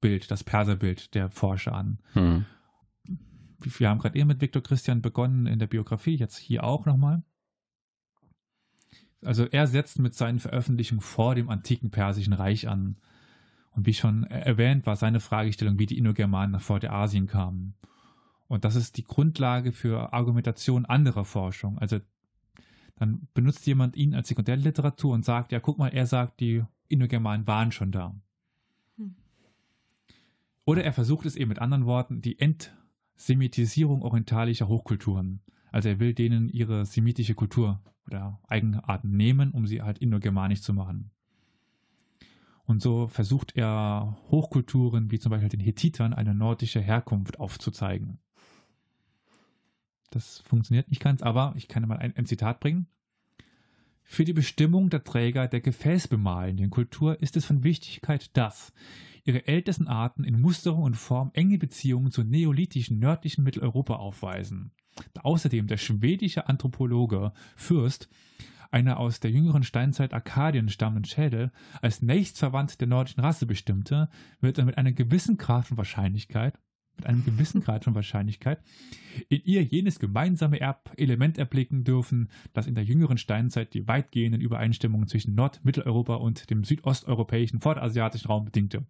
Bild, 0.00 0.30
das 0.30 0.44
Perserbild 0.44 1.14
der 1.14 1.30
Forscher 1.30 1.74
an. 1.74 1.98
Mhm. 2.14 2.46
Wir 3.58 3.88
haben 3.90 3.98
gerade 3.98 4.18
eben 4.18 4.28
mit 4.28 4.40
Viktor 4.40 4.62
Christian 4.62 5.02
begonnen 5.02 5.46
in 5.46 5.58
der 5.58 5.66
Biografie, 5.66 6.16
jetzt 6.16 6.38
hier 6.38 6.64
auch 6.64 6.86
nochmal. 6.86 7.22
Also 9.22 9.44
er 9.44 9.66
setzt 9.66 9.98
mit 9.98 10.14
seinen 10.14 10.38
Veröffentlichungen 10.38 11.02
vor 11.02 11.34
dem 11.34 11.50
antiken 11.50 11.90
Persischen 11.90 12.32
Reich 12.32 12.68
an. 12.68 12.96
Und 13.72 13.86
wie 13.86 13.94
schon 13.94 14.24
erwähnt, 14.24 14.86
war 14.86 14.96
seine 14.96 15.20
Fragestellung, 15.20 15.78
wie 15.78 15.86
die 15.86 15.98
Indogermanen 15.98 16.52
nach 16.52 16.62
Vorderasien 16.62 17.26
kamen. 17.26 17.74
Und 18.48 18.64
das 18.64 18.74
ist 18.74 18.96
die 18.96 19.04
Grundlage 19.04 19.72
für 19.72 20.12
Argumentation 20.12 20.86
anderer 20.86 21.24
Forschung. 21.24 21.78
Also 21.78 22.00
dann 22.96 23.28
benutzt 23.32 23.66
jemand 23.66 23.96
ihn 23.96 24.14
als 24.14 24.28
Sekundärliteratur 24.28 25.14
und 25.14 25.24
sagt, 25.24 25.52
ja, 25.52 25.60
guck 25.60 25.78
mal, 25.78 25.88
er 25.88 26.06
sagt, 26.06 26.40
die 26.40 26.64
Indogermanen 26.88 27.46
waren 27.46 27.72
schon 27.72 27.92
da. 27.92 28.14
Oder 30.64 30.84
er 30.84 30.92
versucht 30.92 31.26
es 31.26 31.36
eben 31.36 31.48
mit 31.48 31.58
anderen 31.58 31.86
Worten, 31.86 32.20
die 32.20 32.38
Entsemitisierung 32.38 34.02
orientalischer 34.02 34.68
Hochkulturen. 34.68 35.40
Also 35.72 35.88
er 35.88 36.00
will 36.00 36.14
denen 36.14 36.48
ihre 36.48 36.84
semitische 36.84 37.34
Kultur 37.34 37.80
oder 38.06 38.40
Eigenarten 38.48 39.16
nehmen, 39.16 39.52
um 39.52 39.66
sie 39.66 39.82
halt 39.82 39.98
indogermanisch 39.98 40.62
zu 40.62 40.74
machen. 40.74 41.10
Und 42.64 42.82
so 42.82 43.08
versucht 43.08 43.56
er 43.56 44.16
Hochkulturen 44.30 45.10
wie 45.10 45.18
zum 45.18 45.30
Beispiel 45.30 45.48
den 45.48 45.60
Hethitern 45.60 46.12
eine 46.12 46.34
nordische 46.34 46.80
Herkunft 46.80 47.40
aufzuzeigen. 47.40 48.18
Das 50.10 50.38
funktioniert 50.40 50.88
nicht 50.88 51.02
ganz, 51.02 51.22
aber 51.22 51.52
ich 51.56 51.68
kann 51.68 51.86
mal 51.86 51.98
ein, 51.98 52.14
ein 52.16 52.26
Zitat 52.26 52.60
bringen. 52.60 52.86
Für 54.02 54.24
die 54.24 54.32
Bestimmung 54.32 54.90
der 54.90 55.04
Träger 55.04 55.46
der 55.46 55.60
gefäßbemalenden 55.60 56.70
Kultur 56.70 57.20
ist 57.20 57.36
es 57.36 57.44
von 57.44 57.62
Wichtigkeit, 57.62 58.36
dass 58.36 58.72
ihre 59.24 59.46
ältesten 59.46 59.88
Arten 59.88 60.24
in 60.24 60.40
Musterung 60.40 60.82
und 60.82 60.96
Form 60.96 61.30
enge 61.34 61.58
Beziehungen 61.58 62.10
zu 62.10 62.22
neolithischen 62.22 62.98
nördlichen 62.98 63.44
Mitteleuropa 63.44 63.96
aufweisen. 63.96 64.72
Da 65.14 65.22
außerdem 65.22 65.66
der 65.66 65.76
schwedische 65.76 66.48
Anthropologe 66.48 67.32
Fürst 67.56 68.08
einer 68.70 68.98
aus 68.98 69.20
der 69.20 69.30
jüngeren 69.30 69.64
Steinzeit 69.64 70.14
Arkadien 70.14 70.68
stammenden 70.68 71.04
Schädel, 71.04 71.50
als 71.82 72.02
nächstverwandt 72.02 72.80
der 72.80 72.88
nordischen 72.88 73.20
Rasse 73.20 73.46
bestimmte, 73.46 74.08
wird 74.40 74.58
er 74.58 74.64
mit 74.64 74.78
einem 74.78 74.94
gewissen 74.94 75.36
Grad 75.38 75.66
von 75.66 75.76
Wahrscheinlichkeit, 75.76 76.58
mit 77.00 77.06
einem 77.06 77.24
gewissen 77.24 77.62
Grad 77.62 77.84
von 77.84 77.94
Wahrscheinlichkeit, 77.94 78.60
in 79.28 79.40
ihr 79.44 79.62
jenes 79.62 79.98
gemeinsame 79.98 80.60
Erb 80.60 80.92
Element 80.96 81.38
erblicken 81.38 81.84
dürfen, 81.84 82.28
das 82.52 82.66
in 82.66 82.74
der 82.74 82.84
jüngeren 82.84 83.18
Steinzeit 83.18 83.72
die 83.74 83.88
weitgehenden 83.88 84.40
Übereinstimmungen 84.40 85.08
zwischen 85.08 85.34
Nord-, 85.34 85.64
Mitteleuropa 85.64 86.16
und 86.16 86.50
dem 86.50 86.64
südosteuropäischen 86.64 87.60
vorderasiatischen 87.60 88.28
Raum 88.28 88.44
bedingte 88.44 88.84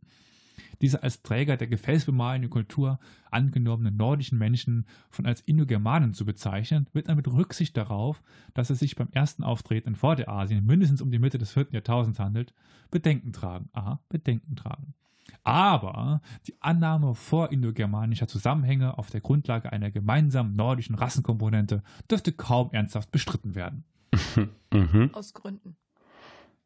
diese 0.80 1.02
als 1.02 1.22
Träger 1.22 1.56
der 1.56 1.68
gefäßbemalenden 1.68 2.50
Kultur 2.50 2.98
angenommenen 3.30 3.96
nordischen 3.96 4.38
Menschen 4.38 4.86
von 5.10 5.26
als 5.26 5.40
Indogermanen 5.42 6.14
zu 6.14 6.24
bezeichnen, 6.24 6.86
wird 6.92 7.08
dann 7.08 7.16
mit 7.16 7.28
Rücksicht 7.28 7.76
darauf, 7.76 8.22
dass 8.54 8.70
es 8.70 8.78
sich 8.78 8.96
beim 8.96 9.08
ersten 9.12 9.42
Auftreten 9.42 9.90
in 9.90 9.94
Vorderasien 9.94 10.64
mindestens 10.64 11.02
um 11.02 11.10
die 11.10 11.18
Mitte 11.18 11.38
des 11.38 11.52
vierten 11.52 11.74
Jahrtausends 11.74 12.18
handelt, 12.18 12.54
Bedenken 12.90 13.32
tragen. 13.32 13.68
Aha, 13.72 14.00
Bedenken 14.08 14.56
tragen. 14.56 14.94
Aber 15.42 16.20
die 16.46 16.54
Annahme 16.60 17.14
vorindogermanischer 17.14 18.28
Zusammenhänge 18.28 18.98
auf 18.98 19.10
der 19.10 19.20
Grundlage 19.20 19.72
einer 19.72 19.90
gemeinsamen 19.90 20.56
nordischen 20.56 20.94
Rassenkomponente 20.94 21.82
dürfte 22.10 22.32
kaum 22.32 22.70
ernsthaft 22.72 23.10
bestritten 23.10 23.54
werden. 23.54 23.84
Mhm. 24.72 25.10
Aus 25.14 25.34
Gründen. 25.34 25.76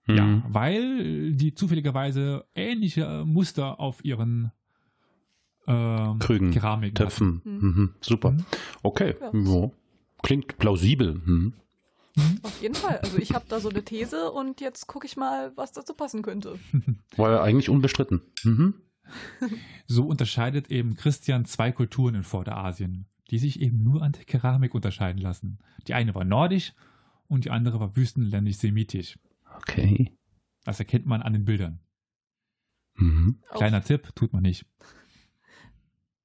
Mhm. 0.06 0.16
Ja, 0.16 0.42
weil 0.48 1.32
die 1.32 1.54
zufälligerweise 1.54 2.44
ähnliche 2.54 3.04
äh, 3.04 3.24
Muster 3.24 3.80
auf 3.80 4.04
ihren 4.04 4.52
äh, 5.66 6.14
Krügen, 6.18 6.50
Keramiken 6.50 6.94
Töpfen. 6.94 7.40
Mhm. 7.44 7.60
Mhm. 7.60 7.94
Super. 8.02 8.32
Mhm. 8.32 8.44
Okay. 8.82 9.14
Ja. 9.20 9.30
Ja. 9.32 9.70
Klingt 10.22 10.58
plausibel. 10.58 11.20
Auf 12.42 12.62
jeden 12.62 12.74
Fall. 12.74 12.98
Also 12.98 13.18
ich 13.18 13.34
habe 13.34 13.46
da 13.48 13.58
so 13.58 13.68
eine 13.68 13.84
These 13.84 14.30
und 14.30 14.60
jetzt 14.60 14.86
gucke 14.86 15.06
ich 15.06 15.16
mal, 15.16 15.56
was 15.56 15.72
dazu 15.72 15.94
passen 15.94 16.22
könnte. 16.22 16.58
War 17.16 17.30
ja 17.30 17.42
eigentlich 17.42 17.68
unbestritten. 17.68 18.22
Mhm. 18.44 18.74
So 19.86 20.06
unterscheidet 20.06 20.70
eben 20.70 20.96
Christian 20.96 21.44
zwei 21.44 21.72
Kulturen 21.72 22.14
in 22.14 22.22
Vorderasien, 22.22 23.06
die 23.30 23.38
sich 23.38 23.60
eben 23.60 23.82
nur 23.82 24.02
an 24.02 24.12
der 24.12 24.24
Keramik 24.24 24.74
unterscheiden 24.74 25.20
lassen. 25.20 25.58
Die 25.86 25.94
eine 25.94 26.14
war 26.14 26.24
nordisch 26.24 26.72
und 27.26 27.44
die 27.44 27.50
andere 27.50 27.80
war 27.80 27.96
wüstenländisch-semitisch. 27.96 29.18
Okay. 29.56 30.16
Das 30.64 30.78
erkennt 30.78 31.06
man 31.06 31.20
an 31.20 31.32
den 31.32 31.44
Bildern. 31.44 31.80
Mhm. 32.96 33.40
Kleiner 33.50 33.78
auf. 33.78 33.84
Tipp, 33.84 34.14
tut 34.14 34.32
man 34.32 34.42
nicht. 34.42 34.66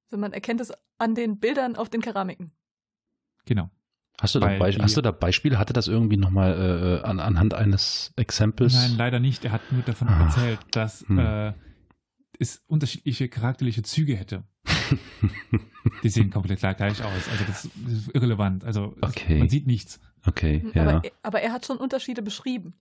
Also 0.06 0.18
man 0.18 0.32
erkennt 0.32 0.60
es 0.60 0.72
an 0.98 1.14
den 1.14 1.38
Bildern 1.38 1.76
auf 1.76 1.88
den 1.88 2.00
Keramiken. 2.00 2.52
Genau. 3.44 3.70
Hast 4.20 4.34
du, 4.34 4.40
da, 4.40 4.48
Be 4.48 4.76
hast 4.80 4.96
du 4.98 5.00
da 5.00 5.12
Beispiele? 5.12 5.58
Hatte 5.58 5.72
das 5.72 5.88
irgendwie 5.88 6.18
nochmal 6.18 7.00
äh, 7.02 7.06
an, 7.06 7.20
anhand 7.20 7.54
eines 7.54 8.12
Exempels? 8.16 8.74
Nein, 8.74 8.96
leider 8.98 9.18
nicht. 9.18 9.46
Er 9.46 9.52
hat 9.52 9.72
nur 9.72 9.82
davon 9.82 10.08
ah. 10.08 10.24
erzählt, 10.24 10.58
dass 10.72 11.06
hm. 11.08 11.18
äh, 11.18 11.54
es 12.38 12.62
unterschiedliche 12.66 13.30
charakterliche 13.30 13.82
Züge 13.82 14.16
hätte. 14.16 14.44
Die 16.02 16.10
sehen 16.10 16.30
komplett 16.30 16.60
gleich 16.60 17.02
aus. 17.02 17.28
Also 17.30 17.44
das 17.46 17.64
ist 17.64 18.14
irrelevant. 18.14 18.62
Also 18.64 18.94
okay. 19.00 19.38
man 19.38 19.48
sieht 19.48 19.66
nichts. 19.66 20.00
Okay, 20.26 20.66
ja. 20.74 20.82
Aber, 20.82 21.02
aber 21.22 21.40
er 21.40 21.52
hat 21.52 21.64
schon 21.64 21.78
Unterschiede 21.78 22.20
beschrieben. 22.20 22.74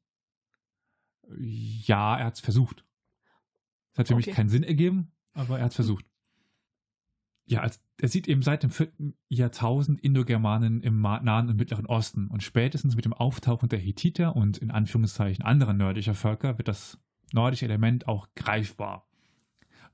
Ja, 1.38 2.18
er 2.18 2.26
hat 2.26 2.34
es 2.34 2.42
versucht. 2.42 2.84
Es 3.94 4.00
hat 4.00 4.08
für 4.10 4.16
okay. 4.16 4.26
mich 4.28 4.36
keinen 4.36 4.50
Sinn 4.50 4.64
ergeben, 4.64 5.14
aber 5.34 5.60
er 5.60 5.66
hat 5.66 5.72
es 5.72 5.76
versucht. 5.76 6.06
Ja, 7.50 7.62
als, 7.62 7.82
er 8.00 8.10
sieht 8.10 8.28
eben 8.28 8.44
seit 8.44 8.62
dem 8.62 8.70
vierten 8.70 9.16
Jahrtausend 9.28 10.00
Indogermanen 10.02 10.82
im 10.82 11.02
Nahen 11.02 11.50
und 11.50 11.56
Mittleren 11.56 11.88
Osten 11.88 12.28
und 12.28 12.44
spätestens 12.44 12.96
mit 12.96 13.06
dem 13.06 13.14
Auftauchen 13.14 13.70
der 13.70 13.80
Hethiter 13.80 14.36
und 14.36 14.60
in 14.60 14.70
Anführungszeichen 14.70 15.44
anderer 15.44 15.74
nördlicher 15.74 16.14
Völker 16.14 16.60
wird 16.60 16.68
das 16.68 17.00
nordische 17.34 17.66
Element 17.66 18.08
auch 18.08 18.28
greifbar. 18.36 19.08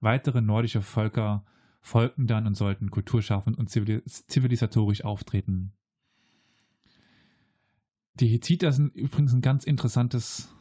Weitere 0.02 0.42
nordische 0.42 0.82
Völker 0.82 1.46
folgten 1.80 2.28
dann 2.28 2.46
und 2.46 2.56
sollten 2.56 2.92
kulturschaffend 2.92 3.58
und 3.58 3.70
zivilisatorisch 3.70 5.06
auftreten. 5.06 5.72
Die 8.16 8.28
Hethiter 8.28 8.74
sind 8.74 8.94
übrigens 8.96 9.34
ein 9.34 9.42
ganz 9.42 9.64
interessantes 9.64 10.54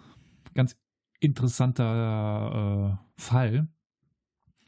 ganz 0.54 0.76
interessanter 1.18 2.98
äh, 3.00 3.20
Fall, 3.20 3.68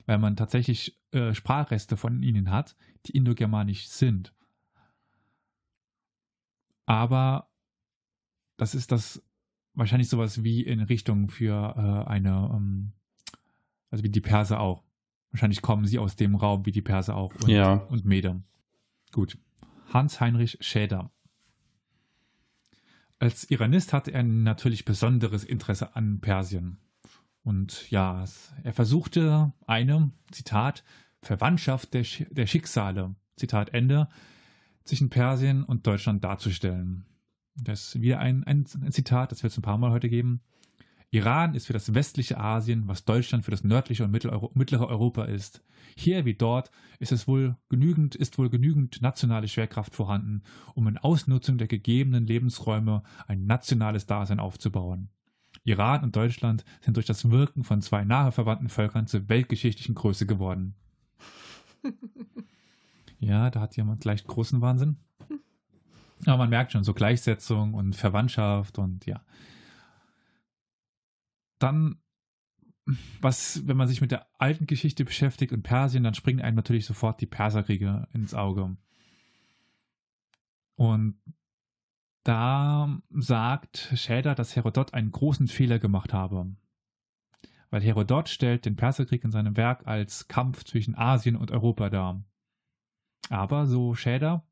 weil 0.07 0.19
man 0.19 0.37
tatsächlich 0.37 0.99
äh, 1.11 1.35
Sprachreste 1.35 1.97
von 1.97 2.23
ihnen 2.23 2.51
hat, 2.51 2.77
die 3.07 3.13
indogermanisch 3.13 3.89
sind. 3.89 4.33
Aber 6.87 7.51
das 8.57 8.75
ist 8.75 8.93
das 8.93 9.23
wahrscheinlich 9.75 10.09
sowas 10.09 10.43
wie 10.43 10.63
in 10.63 10.81
Richtung 10.81 11.29
für 11.29 11.75
äh, 11.77 12.09
eine, 12.09 12.51
ähm, 12.55 12.93
also 13.91 14.05
wie 14.05 14.09
die 14.09 14.21
Perser 14.21 14.61
auch. 14.61 14.85
Wahrscheinlich 15.31 15.61
kommen 15.61 15.85
sie 15.85 15.99
aus 15.99 16.17
dem 16.17 16.35
Raum 16.35 16.65
wie 16.65 16.73
die 16.73 16.83
Perser 16.83 17.17
auch 17.17 17.35
und, 17.35 17.49
ja. 17.49 17.75
und 17.75 18.05
Meder. 18.05 18.41
Gut. 19.13 19.37
Hans-Heinrich 19.93 20.59
Schäder. 20.61 21.11
Als 23.19 23.51
Iranist 23.51 23.93
hatte 23.93 24.13
er 24.13 24.23
natürlich 24.23 24.85
besonderes 24.85 25.45
Interesse 25.45 25.97
an 25.97 26.21
Persien. 26.21 26.79
Und 27.47 27.89
ja, 27.93 28.25
er 28.65 28.73
versuchte 28.73 29.53
eine, 29.69 30.11
Zitat, 30.33 30.83
Verwandtschaft 31.23 31.95
der, 31.95 32.03
Sch 32.03 32.25
der 32.29 32.49
Schicksale, 32.49 33.15
Zitat 33.37 33.73
Ende, 33.73 34.09
zwischen 34.83 35.11
Persien 35.11 35.63
und 35.63 35.87
Deutschland 35.87 36.25
darzustellen. 36.25 37.07
Das 37.55 37.95
ist 37.95 38.01
wieder 38.03 38.19
ein, 38.19 38.43
ein, 38.43 38.67
ein 38.83 38.91
Zitat, 38.91 39.31
das 39.31 39.45
wird 39.45 39.53
es 39.53 39.59
ein 39.59 39.63
paar 39.63 39.79
Mal 39.79 39.93
heute 39.93 40.09
geben. 40.09 40.41
Iran 41.11 41.55
ist 41.55 41.69
für 41.69 41.73
das 41.73 41.95
westliche 41.95 42.37
Asien, 42.37 42.89
was 42.89 43.05
Deutschland 43.05 43.45
für 43.45 43.53
das 43.53 43.63
nördliche 43.63 44.03
und 44.03 44.11
mittlere 44.11 44.89
Europa 44.89 45.27
ist. 45.27 45.63
Hier 45.97 46.25
wie 46.25 46.35
dort 46.35 46.73
ist 46.99 47.13
es 47.13 47.29
wohl 47.29 47.57
genügend, 47.69 48.17
ist 48.17 48.39
wohl 48.39 48.51
genügend 48.51 49.01
nationale 49.03 49.47
Schwerkraft 49.47 49.95
vorhanden, 49.95 50.43
um 50.75 50.89
in 50.89 50.99
Ausnutzung 50.99 51.59
der 51.59 51.69
gegebenen 51.69 52.27
Lebensräume 52.27 53.05
ein 53.29 53.47
nationales 53.47 54.07
Dasein 54.07 54.41
aufzubauen. 54.41 55.11
Iran 55.67 56.05
und 56.05 56.15
Deutschland 56.15 56.65
sind 56.81 56.97
durch 56.97 57.07
das 57.07 57.29
Wirken 57.29 57.65
von 57.65 57.83
zwei 57.83 58.05
nahe 58.05 58.31
verwandten 58.31 58.69
Völkern 58.69 59.09
zur 59.09 59.29
weltgeschichtlichen 59.29 59.97
Größe 59.97 60.25
geworden. 60.25 60.77
ja, 63.19 63.51
da 63.51 63.61
hat 63.61 63.77
jemand 63.77 64.05
leicht 64.05 64.29
großen 64.29 64.61
Wahnsinn. 64.61 64.97
Aber 66.25 66.39
man 66.39 66.51
merkt 66.51 66.73
schon, 66.73 66.85
so 66.85 66.95
Gleichsetzung 66.95 67.75
und 67.75 67.97
Verwandtschaft 67.97 68.79
und 68.79 69.07
ja. 69.07 69.25
Dann, 71.59 71.99
was, 73.21 73.67
wenn 73.67 73.77
man 73.77 73.89
sich 73.89 74.01
mit 74.01 74.13
der 74.13 74.27
alten 74.39 74.69
Geschichte 74.69 75.05
beschäftigt 75.05 75.53
und 75.53 75.63
Persien, 75.63 76.05
dann 76.05 76.15
springen 76.15 76.41
einem 76.41 76.57
natürlich 76.57 76.87
sofort 76.87 77.21
die 77.21 77.27
Perserkriege 77.27 78.07
ins 78.13 78.35
Auge. 78.35 78.77
Und 80.77 81.19
da 82.27 83.01
sagt 83.11 83.93
Schäder, 83.95 84.35
dass 84.35 84.57
Herodot 84.57 84.95
einen 84.95 85.13
großen 85.13 85.47
Fehler 85.47 85.79
gemacht 85.79 86.13
habe. 86.13 86.57
Weil 87.71 87.83
Herodot 87.83 88.29
stellt 88.29 88.65
den 88.65 88.75
Perserkrieg 88.75 89.23
in 89.23 89.31
seinem 89.31 89.57
Werk 89.57 89.87
als 89.87 90.27
Kampf 90.27 90.65
zwischen 90.65 90.97
Asien 90.97 91.37
und 91.37 91.53
Europa 91.53 91.89
dar. 91.89 92.25
Aber, 93.29 93.67
so 93.67 93.95
Schäder, 93.95 94.45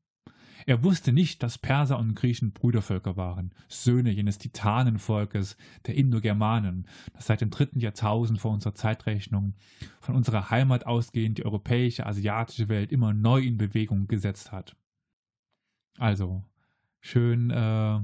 er 0.65 0.83
wusste 0.83 1.11
nicht, 1.11 1.43
dass 1.43 1.57
Perser 1.57 1.99
und 1.99 2.15
Griechen 2.15 2.53
Brüdervölker 2.53 3.17
waren, 3.17 3.53
Söhne 3.67 4.09
jenes 4.09 4.37
Titanenvolkes, 4.37 5.57
der 5.85 5.95
Indogermanen, 5.95 6.87
das 7.13 7.27
seit 7.27 7.41
dem 7.41 7.49
dritten 7.49 7.79
Jahrtausend 7.79 8.39
vor 8.39 8.51
unserer 8.51 8.73
Zeitrechnung 8.73 9.53
von 9.99 10.15
unserer 10.15 10.49
Heimat 10.49 10.85
ausgehend 10.85 11.37
die 11.37 11.45
europäische, 11.45 12.05
asiatische 12.05 12.69
Welt 12.69 12.91
immer 12.93 13.13
neu 13.13 13.41
in 13.41 13.57
Bewegung 13.57 14.07
gesetzt 14.07 14.53
hat. 14.53 14.77
Also, 15.97 16.43
schön 17.05 17.51
äh, 17.51 17.99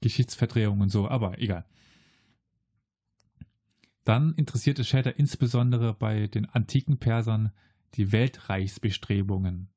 Geschichtsverdrehung 0.00 0.80
und 0.80 0.90
so, 0.90 1.08
aber 1.08 1.38
egal. 1.38 1.64
Dann 4.04 4.34
interessierte 4.34 4.84
Schäder 4.84 5.18
insbesondere 5.18 5.94
bei 5.94 6.26
den 6.26 6.46
antiken 6.46 6.98
Persern 6.98 7.52
die 7.94 8.10
Weltreichsbestrebungen. 8.10 9.68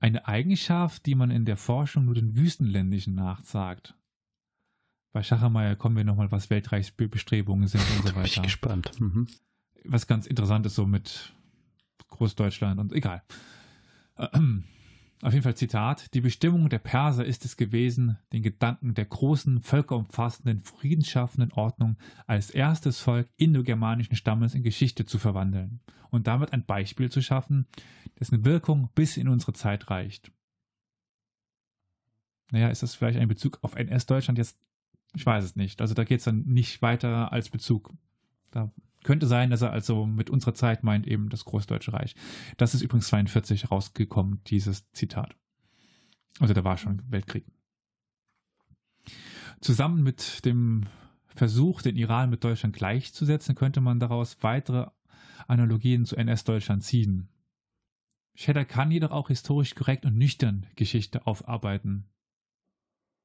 Eine 0.00 0.26
Eigenschaft, 0.26 1.06
die 1.06 1.14
man 1.14 1.30
in 1.30 1.44
der 1.44 1.56
Forschung 1.56 2.04
nur 2.04 2.14
den 2.14 2.36
Wüstenländischen 2.36 3.14
nachsagt. 3.14 3.94
Bei 5.12 5.22
Schachermeier 5.22 5.76
kommen 5.76 5.96
wir 5.96 6.04
nochmal, 6.04 6.30
was 6.30 6.50
Weltreichsbestrebungen 6.50 7.68
sind 7.68 7.84
und 7.96 8.08
so 8.08 8.08
weiter. 8.08 8.14
Bin 8.14 8.24
ich 8.24 8.42
gespannt. 8.42 9.00
Mhm. 9.00 9.28
Was 9.84 10.06
ganz 10.06 10.26
interessant 10.26 10.66
ist 10.66 10.74
so 10.74 10.86
mit 10.86 11.32
Großdeutschland 12.08 12.80
und 12.80 12.92
egal. 12.92 13.22
Auf 15.24 15.32
jeden 15.32 15.42
Fall 15.42 15.56
Zitat. 15.56 16.12
Die 16.12 16.20
Bestimmung 16.20 16.68
der 16.68 16.78
Perser 16.78 17.24
ist 17.24 17.46
es 17.46 17.56
gewesen, 17.56 18.18
den 18.34 18.42
Gedanken 18.42 18.92
der 18.92 19.06
großen, 19.06 19.62
völkerumfassenden, 19.62 20.60
friedensschaffenden 20.60 21.50
Ordnung 21.52 21.96
als 22.26 22.50
erstes 22.50 23.00
Volk 23.00 23.30
indogermanischen 23.38 24.16
Stammes 24.16 24.54
in 24.54 24.62
Geschichte 24.62 25.06
zu 25.06 25.18
verwandeln 25.18 25.80
und 26.10 26.26
damit 26.26 26.52
ein 26.52 26.66
Beispiel 26.66 27.10
zu 27.10 27.22
schaffen, 27.22 27.66
dessen 28.20 28.44
Wirkung 28.44 28.90
bis 28.94 29.16
in 29.16 29.28
unsere 29.28 29.54
Zeit 29.54 29.88
reicht. 29.88 30.30
Naja, 32.50 32.68
ist 32.68 32.82
das 32.82 32.94
vielleicht 32.94 33.18
ein 33.18 33.26
Bezug 33.26 33.60
auf 33.62 33.76
NS-Deutschland 33.76 34.36
jetzt? 34.36 34.58
Ich 35.14 35.24
weiß 35.24 35.42
es 35.42 35.56
nicht. 35.56 35.80
Also 35.80 35.94
da 35.94 36.04
geht 36.04 36.18
es 36.18 36.24
dann 36.24 36.44
nicht 36.44 36.82
weiter 36.82 37.32
als 37.32 37.48
Bezug. 37.48 37.94
Da 38.50 38.70
könnte 39.04 39.26
sein, 39.26 39.50
dass 39.50 39.62
er 39.62 39.70
also 39.70 40.06
mit 40.06 40.30
unserer 40.30 40.54
Zeit 40.54 40.82
meint 40.82 41.06
eben 41.06 41.28
das 41.28 41.44
Großdeutsche 41.44 41.92
Reich. 41.92 42.16
Das 42.56 42.74
ist 42.74 42.82
übrigens 42.82 43.06
42 43.08 43.70
rausgekommen, 43.70 44.40
dieses 44.46 44.90
Zitat. 44.90 45.36
Also 46.40 46.54
da 46.54 46.64
war 46.64 46.76
schon 46.76 47.02
Weltkrieg. 47.08 47.46
Zusammen 49.60 50.02
mit 50.02 50.44
dem 50.44 50.84
Versuch, 51.26 51.82
den 51.82 51.96
Iran 51.96 52.30
mit 52.30 52.42
Deutschland 52.42 52.74
gleichzusetzen, 52.74 53.54
könnte 53.54 53.80
man 53.80 54.00
daraus 54.00 54.42
weitere 54.42 54.88
Analogien 55.46 56.04
zu 56.04 56.16
NS-Deutschland 56.16 56.82
ziehen. 56.82 57.28
Schedder 58.34 58.64
kann 58.64 58.90
jedoch 58.90 59.12
auch 59.12 59.28
historisch 59.28 59.74
korrekt 59.74 60.04
und 60.04 60.16
nüchtern 60.16 60.66
Geschichte 60.74 61.26
aufarbeiten. 61.26 62.08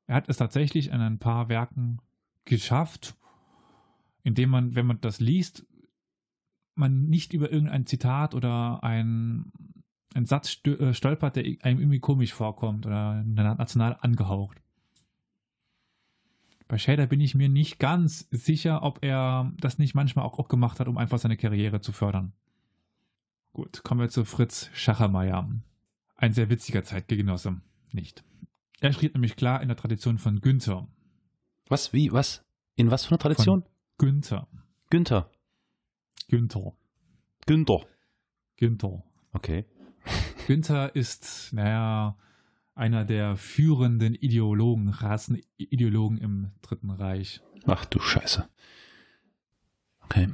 Er 0.06 0.16
hat 0.16 0.30
es 0.30 0.38
tatsächlich 0.38 0.88
in 0.88 1.02
ein 1.02 1.20
paar 1.20 1.50
Werken 1.50 2.00
geschafft, 2.46 3.16
indem 4.30 4.52
man, 4.52 4.76
wenn 4.76 4.86
man 4.86 5.02
das 5.02 5.20
liest, 5.20 5.66
man 6.76 7.08
nicht 7.10 7.34
über 7.34 7.52
irgendein 7.52 7.88
Zitat 7.88 8.36
oder 8.36 8.84
ein, 8.84 9.52
ein 10.14 10.28
Satz 10.28 10.62
äh, 10.66 10.94
stolpert, 10.94 11.36
der 11.36 11.44
einem 11.62 11.80
irgendwie 11.80 12.00
komisch 12.00 12.32
vorkommt 12.32 12.86
oder 12.86 13.24
national 13.24 13.98
angehaucht. 14.00 14.62
Bei 16.68 16.78
Shader 16.78 17.08
bin 17.08 17.20
ich 17.20 17.34
mir 17.34 17.50
nicht 17.50 17.80
ganz 17.80 18.28
sicher, 18.30 18.84
ob 18.84 19.04
er 19.04 19.52
das 19.58 19.80
nicht 19.80 19.96
manchmal 19.96 20.26
auch, 20.26 20.38
auch 20.38 20.48
gemacht 20.48 20.80
hat, 20.80 20.88
um 20.88 21.00
einfach 21.00 21.18
seine 21.18 21.36
Karriere 21.36 21.82
zu 21.82 21.92
fördern. 21.92 22.34
Gut, 23.54 23.84
kommen 23.84 24.02
wir 24.02 24.10
zu 24.10 24.26
Fritz 24.26 24.70
Schachermeier. 24.74 25.50
Ein 26.16 26.34
sehr 26.34 26.52
witziger 26.52 26.84
Zeitgenosse. 26.84 27.60
Nicht. 27.92 28.24
Er 28.80 28.94
schrieb 28.94 29.16
nämlich 29.16 29.36
klar 29.36 29.64
in 29.64 29.70
der 29.70 29.78
Tradition 29.78 30.20
von 30.20 30.40
Günther. 30.40 30.88
Was? 31.68 31.94
Wie? 31.94 32.12
Was? 32.12 32.46
In 32.76 32.92
was 32.92 33.06
für 33.06 33.12
einer 33.12 33.18
Tradition? 33.18 33.64
Von 33.64 33.79
Günther. 34.00 34.48
Günther. 34.90 35.30
Günther. 36.30 36.72
Günther. 37.46 37.86
Günther. 38.56 39.04
Okay. 39.34 39.66
Günther 40.48 40.96
ist, 40.96 41.52
naja, 41.52 42.18
einer 42.76 43.04
der 43.04 43.36
führenden 43.36 44.16
Ideologen, 44.16 44.88
Rassenideologen 44.88 46.18
im 46.18 46.52
Dritten 46.62 46.92
Reich. 46.92 47.42
Ach 47.68 47.84
du 47.84 48.00
Scheiße. 48.00 48.48
Okay. 50.06 50.30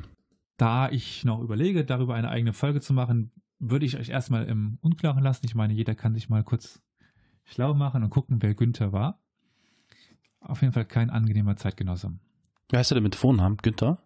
Da 0.58 0.92
ich 0.92 1.26
noch 1.26 1.42
überlege, 1.42 1.84
darüber 1.84 2.14
eine 2.14 2.30
eigene 2.30 2.54
Folge 2.54 2.82
zu 2.82 2.94
machen, 2.94 3.32
würde 3.58 3.88
ich 3.88 3.98
euch 3.98 4.10
erstmal 4.10 4.46
im 4.46 4.78
Unklaren 4.82 5.24
lassen. 5.24 5.48
Ich 5.48 5.56
meine, 5.56 5.74
jeder 5.74 5.96
kann 5.96 6.14
sich 6.14 6.30
mal 6.30 6.44
kurz 6.44 6.84
schlau 7.46 7.74
machen 7.74 8.04
und 8.04 8.12
gucken, 8.12 8.44
wer 8.44 8.54
Günther 8.54 8.92
war. 8.92 9.24
Auf 10.40 10.62
jeden 10.62 10.74
Fall 10.74 10.86
kein 10.86 11.10
angenehmer 11.10 11.56
Zeitgenosse. 11.56 12.20
Wer 12.70 12.80
heißt 12.80 12.92
er 12.92 12.96
denn 12.96 13.04
mit 13.04 13.16
Vornamen? 13.16 13.58
Günther? 13.58 14.00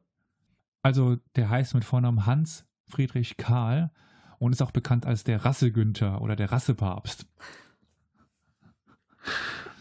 Also 0.81 1.17
der 1.35 1.49
heißt 1.49 1.75
mit 1.75 1.85
Vornamen 1.85 2.25
Hans 2.25 2.65
Friedrich 2.87 3.37
Karl 3.37 3.91
und 4.39 4.53
ist 4.53 4.61
auch 4.61 4.71
bekannt 4.71 5.05
als 5.05 5.23
der 5.23 5.43
Rasse-Günther 5.45 6.21
oder 6.21 6.35
der 6.35 6.51
Rassepapst. 6.51 7.25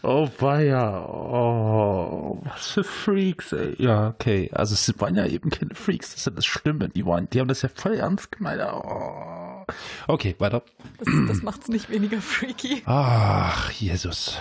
Oh, 0.01 0.29
weia. 0.39 1.05
Oh, 1.05 2.39
was 2.43 2.67
für 2.67 2.83
Freaks, 2.85 3.51
ey. 3.51 3.75
Ja, 3.79 4.07
okay. 4.07 4.49
Also, 4.53 4.73
es 4.73 4.99
waren 4.99 5.15
ja 5.15 5.25
eben 5.25 5.49
keine 5.49 5.75
Freaks. 5.75 6.11
Das 6.11 6.19
ist 6.19 6.25
ja 6.25 6.31
das 6.31 6.45
Schlimme. 6.45 6.87
Die, 6.87 7.05
waren, 7.05 7.29
die 7.29 7.39
haben 7.39 7.49
das 7.49 7.63
ja 7.63 7.69
voll 7.69 7.95
ernst 7.95 8.31
gemeint. 8.31 8.61
Oh. 8.61 9.65
Okay, 10.07 10.35
weiter. 10.39 10.63
Das, 10.99 11.07
das 11.27 11.41
macht's 11.41 11.67
nicht 11.67 11.89
weniger 11.89 12.21
freaky. 12.21 12.81
Ach, 12.85 13.71
Jesus. 13.71 14.39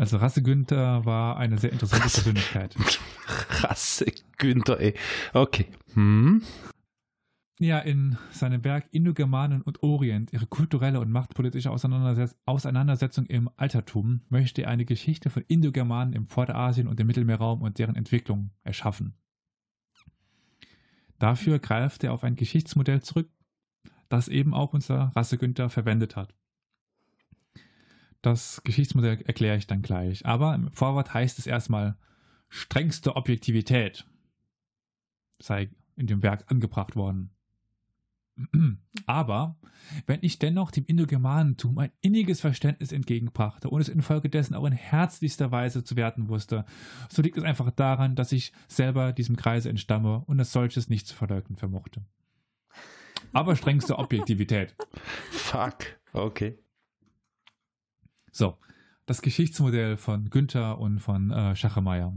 Also 0.00 0.16
Rasse 0.16 0.42
Günther 0.42 1.04
war 1.04 1.36
eine 1.36 1.58
sehr 1.58 1.72
interessante 1.72 2.04
Rasse, 2.04 2.22
Persönlichkeit. 2.22 2.74
Rasse 3.62 4.06
Günther, 4.38 4.80
ey. 4.80 4.94
Okay. 5.34 5.66
Hm. 5.92 6.40
Ja, 7.58 7.80
in 7.80 8.16
seinem 8.30 8.64
Werk 8.64 8.86
Indogermanen 8.92 9.60
und 9.60 9.82
Orient, 9.82 10.32
ihre 10.32 10.46
kulturelle 10.46 11.00
und 11.00 11.10
machtpolitische 11.10 11.70
Auseinandersetz 11.70 12.34
Auseinandersetzung 12.46 13.26
im 13.26 13.50
Altertum, 13.58 14.22
möchte 14.30 14.62
er 14.62 14.70
eine 14.70 14.86
Geschichte 14.86 15.28
von 15.28 15.44
Indogermanen 15.48 16.14
im 16.14 16.24
Vorderasien 16.24 16.88
und 16.88 16.98
dem 16.98 17.06
Mittelmeerraum 17.06 17.60
und 17.60 17.78
deren 17.78 17.94
Entwicklung 17.94 18.52
erschaffen. 18.62 19.12
Dafür 21.18 21.58
greift 21.58 22.04
er 22.04 22.14
auf 22.14 22.24
ein 22.24 22.36
Geschichtsmodell 22.36 23.02
zurück, 23.02 23.28
das 24.08 24.28
eben 24.28 24.54
auch 24.54 24.72
unser 24.72 25.12
Rasse 25.14 25.36
Günther 25.36 25.68
verwendet 25.68 26.16
hat. 26.16 26.34
Das 28.22 28.62
Geschichtsmodell 28.64 29.22
erkläre 29.22 29.56
ich 29.56 29.66
dann 29.66 29.82
gleich. 29.82 30.26
Aber 30.26 30.54
im 30.54 30.70
Vorwort 30.72 31.14
heißt 31.14 31.38
es 31.38 31.46
erstmal, 31.46 31.96
strengste 32.48 33.16
Objektivität 33.16 34.04
sei 35.38 35.70
in 35.96 36.06
dem 36.06 36.22
Werk 36.22 36.50
angebracht 36.50 36.96
worden. 36.96 37.30
Aber 39.06 39.56
wenn 40.06 40.20
ich 40.22 40.38
dennoch 40.38 40.70
dem 40.70 40.84
Indogermanentum 40.84 41.78
ein 41.78 41.92
inniges 42.00 42.40
Verständnis 42.40 42.92
entgegenbrachte 42.92 43.68
und 43.68 43.80
es 43.80 43.88
infolgedessen 43.88 44.54
auch 44.54 44.64
in 44.64 44.72
herzlichster 44.72 45.50
Weise 45.50 45.84
zu 45.84 45.96
werten 45.96 46.28
wusste, 46.28 46.64
so 47.08 47.22
liegt 47.22 47.36
es 47.36 47.44
einfach 47.44 47.70
daran, 47.70 48.16
dass 48.16 48.32
ich 48.32 48.52
selber 48.68 49.12
diesem 49.12 49.36
Kreise 49.36 49.68
entstamme 49.68 50.22
und 50.26 50.38
als 50.38 50.52
solches 50.52 50.88
nicht 50.88 51.06
zu 51.06 51.14
verleugnen 51.14 51.56
vermochte. 51.56 52.04
Aber 53.32 53.56
strengste 53.56 53.98
Objektivität. 53.98 54.74
Fuck. 55.30 55.76
Okay. 56.12 56.58
So, 58.30 58.58
das 59.06 59.22
Geschichtsmodell 59.22 59.96
von 59.96 60.30
Günther 60.30 60.78
und 60.78 61.00
von 61.00 61.30
äh, 61.30 61.56
Schachemeier. 61.56 62.16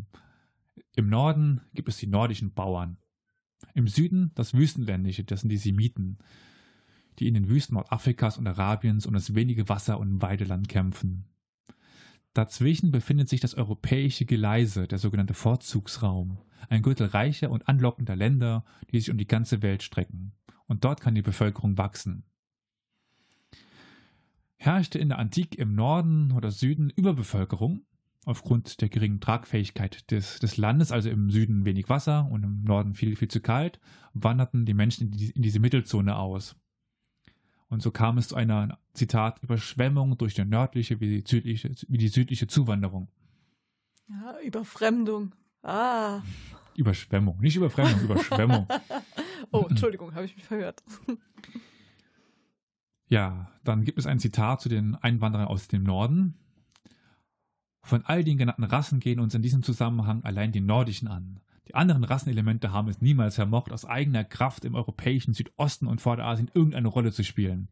Im 0.96 1.10
Norden 1.10 1.62
gibt 1.74 1.90
es 1.90 1.98
die 1.98 2.08
nordischen 2.08 2.54
Bauern. 2.54 2.98
Im 3.74 3.88
Süden 3.88 4.32
das 4.36 4.54
Wüstenländische, 4.54 5.24
das 5.24 5.42
sind 5.42 5.50
die 5.50 5.58
Semiten, 5.58 6.20
die 7.20 7.28
in 7.28 7.34
den 7.34 7.50
Wüsten 7.50 7.76
Nordafrikas 7.76 8.38
und 8.38 8.48
Arabiens 8.48 9.06
um 9.06 9.14
das 9.14 9.34
wenige 9.34 9.70
Wasser 9.70 10.00
und 10.00 10.22
Weideland 10.22 10.70
kämpfen. 10.70 11.26
Dazwischen 12.34 12.92
befindet 12.92 13.30
sich 13.30 13.40
das 13.40 13.54
europäische 13.54 14.26
Geleise, 14.26 14.88
der 14.88 14.98
sogenannte 14.98 15.36
Vorzugsraum, 15.36 16.40
ein 16.70 16.82
Gürtel 16.82 17.08
reicher 17.08 17.52
und 17.52 17.68
anlockender 17.68 18.16
Länder, 18.16 18.66
die 18.92 19.00
sich 19.00 19.12
um 19.12 19.18
die 19.18 19.28
ganze 19.28 19.62
Welt 19.62 19.84
strecken. 19.84 20.34
Und 20.66 20.84
dort 20.84 21.02
kann 21.02 21.14
die 21.14 21.22
Bevölkerung 21.22 21.78
wachsen. 21.78 22.24
Herrschte 24.64 24.98
in 24.98 25.10
der 25.10 25.20
Antike 25.20 25.58
im 25.58 25.76
Norden 25.76 26.32
oder 26.32 26.50
Süden 26.50 26.90
Überbevölkerung, 26.90 27.86
aufgrund 28.24 28.80
der 28.80 28.88
geringen 28.88 29.20
Tragfähigkeit 29.20 30.10
des, 30.10 30.40
des 30.40 30.56
Landes, 30.56 30.94
also 30.94 31.10
im 31.10 31.30
Süden 31.30 31.66
wenig 31.66 31.90
Wasser 31.90 32.30
und 32.32 32.44
im 32.44 32.64
Norden 32.64 32.94
viel, 32.94 33.18
viel 33.18 33.28
zu 33.28 33.42
kalt, 33.42 33.82
wanderten 34.14 34.66
die 34.66 34.74
Menschen 34.74 35.08
in, 35.08 35.12
die, 35.12 35.32
in 35.32 35.42
diese 35.42 35.60
Mittelzone 35.60 36.16
aus. 36.16 36.56
Und 37.68 37.82
so 37.82 37.92
kam 37.92 38.18
es 38.18 38.30
zu 38.30 38.36
einer, 38.36 38.80
Zitat, 38.94 39.44
Überschwemmung 39.44 40.18
durch 40.18 40.36
die 40.36 40.46
nördliche 40.46 41.02
wie 41.02 41.10
die 41.10 41.24
südliche, 41.28 41.72
wie 41.90 41.98
die 41.98 42.08
südliche 42.08 42.48
Zuwanderung. 42.48 43.10
Ja, 44.08 44.40
Überfremdung. 44.46 45.36
Ah. 45.62 46.22
Überschwemmung, 46.78 47.38
nicht 47.42 47.58
Überfremdung, 47.58 48.02
Überschwemmung. 48.02 48.68
oh, 49.52 49.66
Entschuldigung, 49.70 50.16
habe 50.16 50.26
ich 50.26 50.36
mich 50.38 50.46
verhört. 50.46 50.82
Ja, 53.14 53.48
dann 53.64 53.84
gibt 53.84 54.00
es 54.00 54.08
ein 54.08 54.18
Zitat 54.18 54.62
zu 54.62 54.70
den 54.70 54.96
Einwanderern 54.96 55.46
aus 55.46 55.68
dem 55.68 55.84
Norden. 55.84 56.34
Von 57.84 58.04
all 58.06 58.24
den 58.24 58.40
genannten 58.40 58.64
Rassen 58.64 59.00
gehen 59.00 59.20
uns 59.20 59.36
in 59.36 59.44
diesem 59.44 59.62
Zusammenhang 59.62 60.24
allein 60.24 60.52
die 60.52 60.62
nordischen 60.62 61.08
an. 61.08 61.40
Die 61.68 61.76
anderen 61.76 62.06
Rassenelemente 62.06 62.72
haben 62.72 62.88
es 62.88 63.02
niemals 63.02 63.36
vermocht, 63.36 63.72
aus 63.72 63.86
eigener 63.86 64.24
Kraft 64.24 64.66
im 64.66 64.74
europäischen 64.74 65.36
Südosten 65.36 65.86
und 65.86 66.02
Vorderasien 66.02 66.50
irgendeine 66.56 66.88
Rolle 66.88 67.12
zu 67.12 67.24
spielen. 67.24 67.68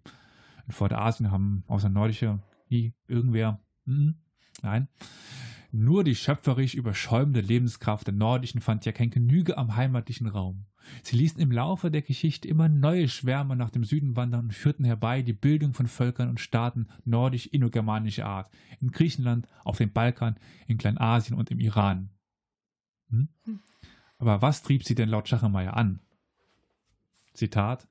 In 0.67 0.73
Vorderasien 0.73 1.31
haben 1.31 1.63
außer 1.65 1.89
Nordische 1.89 2.37
nie 2.69 2.93
irgendwer. 3.07 3.59
Hm, 3.87 4.17
nein. 4.61 4.89
Nur 5.71 6.03
die 6.03 6.15
schöpferisch 6.15 6.75
überschäumende 6.75 7.41
Lebenskraft 7.41 8.05
der 8.05 8.13
Nordischen 8.13 8.61
fand 8.61 8.85
ja 8.85 8.91
kein 8.91 9.09
Genüge 9.09 9.57
am 9.57 9.75
heimatlichen 9.75 10.27
Raum. 10.27 10.67
Sie 11.03 11.17
ließen 11.17 11.39
im 11.41 11.51
Laufe 11.51 11.91
der 11.91 12.01
Geschichte 12.01 12.47
immer 12.47 12.69
neue 12.69 13.07
Schwärme 13.07 13.55
nach 13.55 13.69
dem 13.69 13.83
Süden 13.83 14.15
wandern 14.15 14.45
und 14.45 14.53
führten 14.53 14.85
herbei 14.85 15.21
die 15.21 15.33
Bildung 15.33 15.73
von 15.73 15.87
Völkern 15.87 16.29
und 16.29 16.39
Staaten 16.39 16.87
nordisch-indogermanischer 17.05 18.25
Art 18.25 18.51
in 18.79 18.91
Griechenland, 18.91 19.47
auf 19.63 19.77
dem 19.77 19.91
Balkan, 19.91 20.37
in 20.67 20.77
Kleinasien 20.77 21.37
und 21.37 21.51
im 21.51 21.59
Iran. 21.59 22.09
Hm? 23.09 23.29
Aber 24.17 24.41
was 24.41 24.63
trieb 24.63 24.83
sie 24.83 24.95
denn 24.95 25.09
laut 25.09 25.27
Schachemeier 25.27 25.75
an? 25.75 25.99
Zitat 27.33 27.87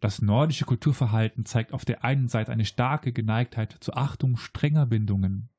das 0.00 0.22
nordische 0.22 0.64
Kulturverhalten 0.64 1.44
zeigt 1.44 1.74
auf 1.74 1.84
der 1.84 2.04
einen 2.04 2.28
Seite 2.28 2.52
eine 2.52 2.64
starke 2.64 3.12
Geneigtheit 3.12 3.76
zur 3.80 3.98
Achtung 3.98 4.38
strenger 4.38 4.86
Bindungen, 4.86 5.50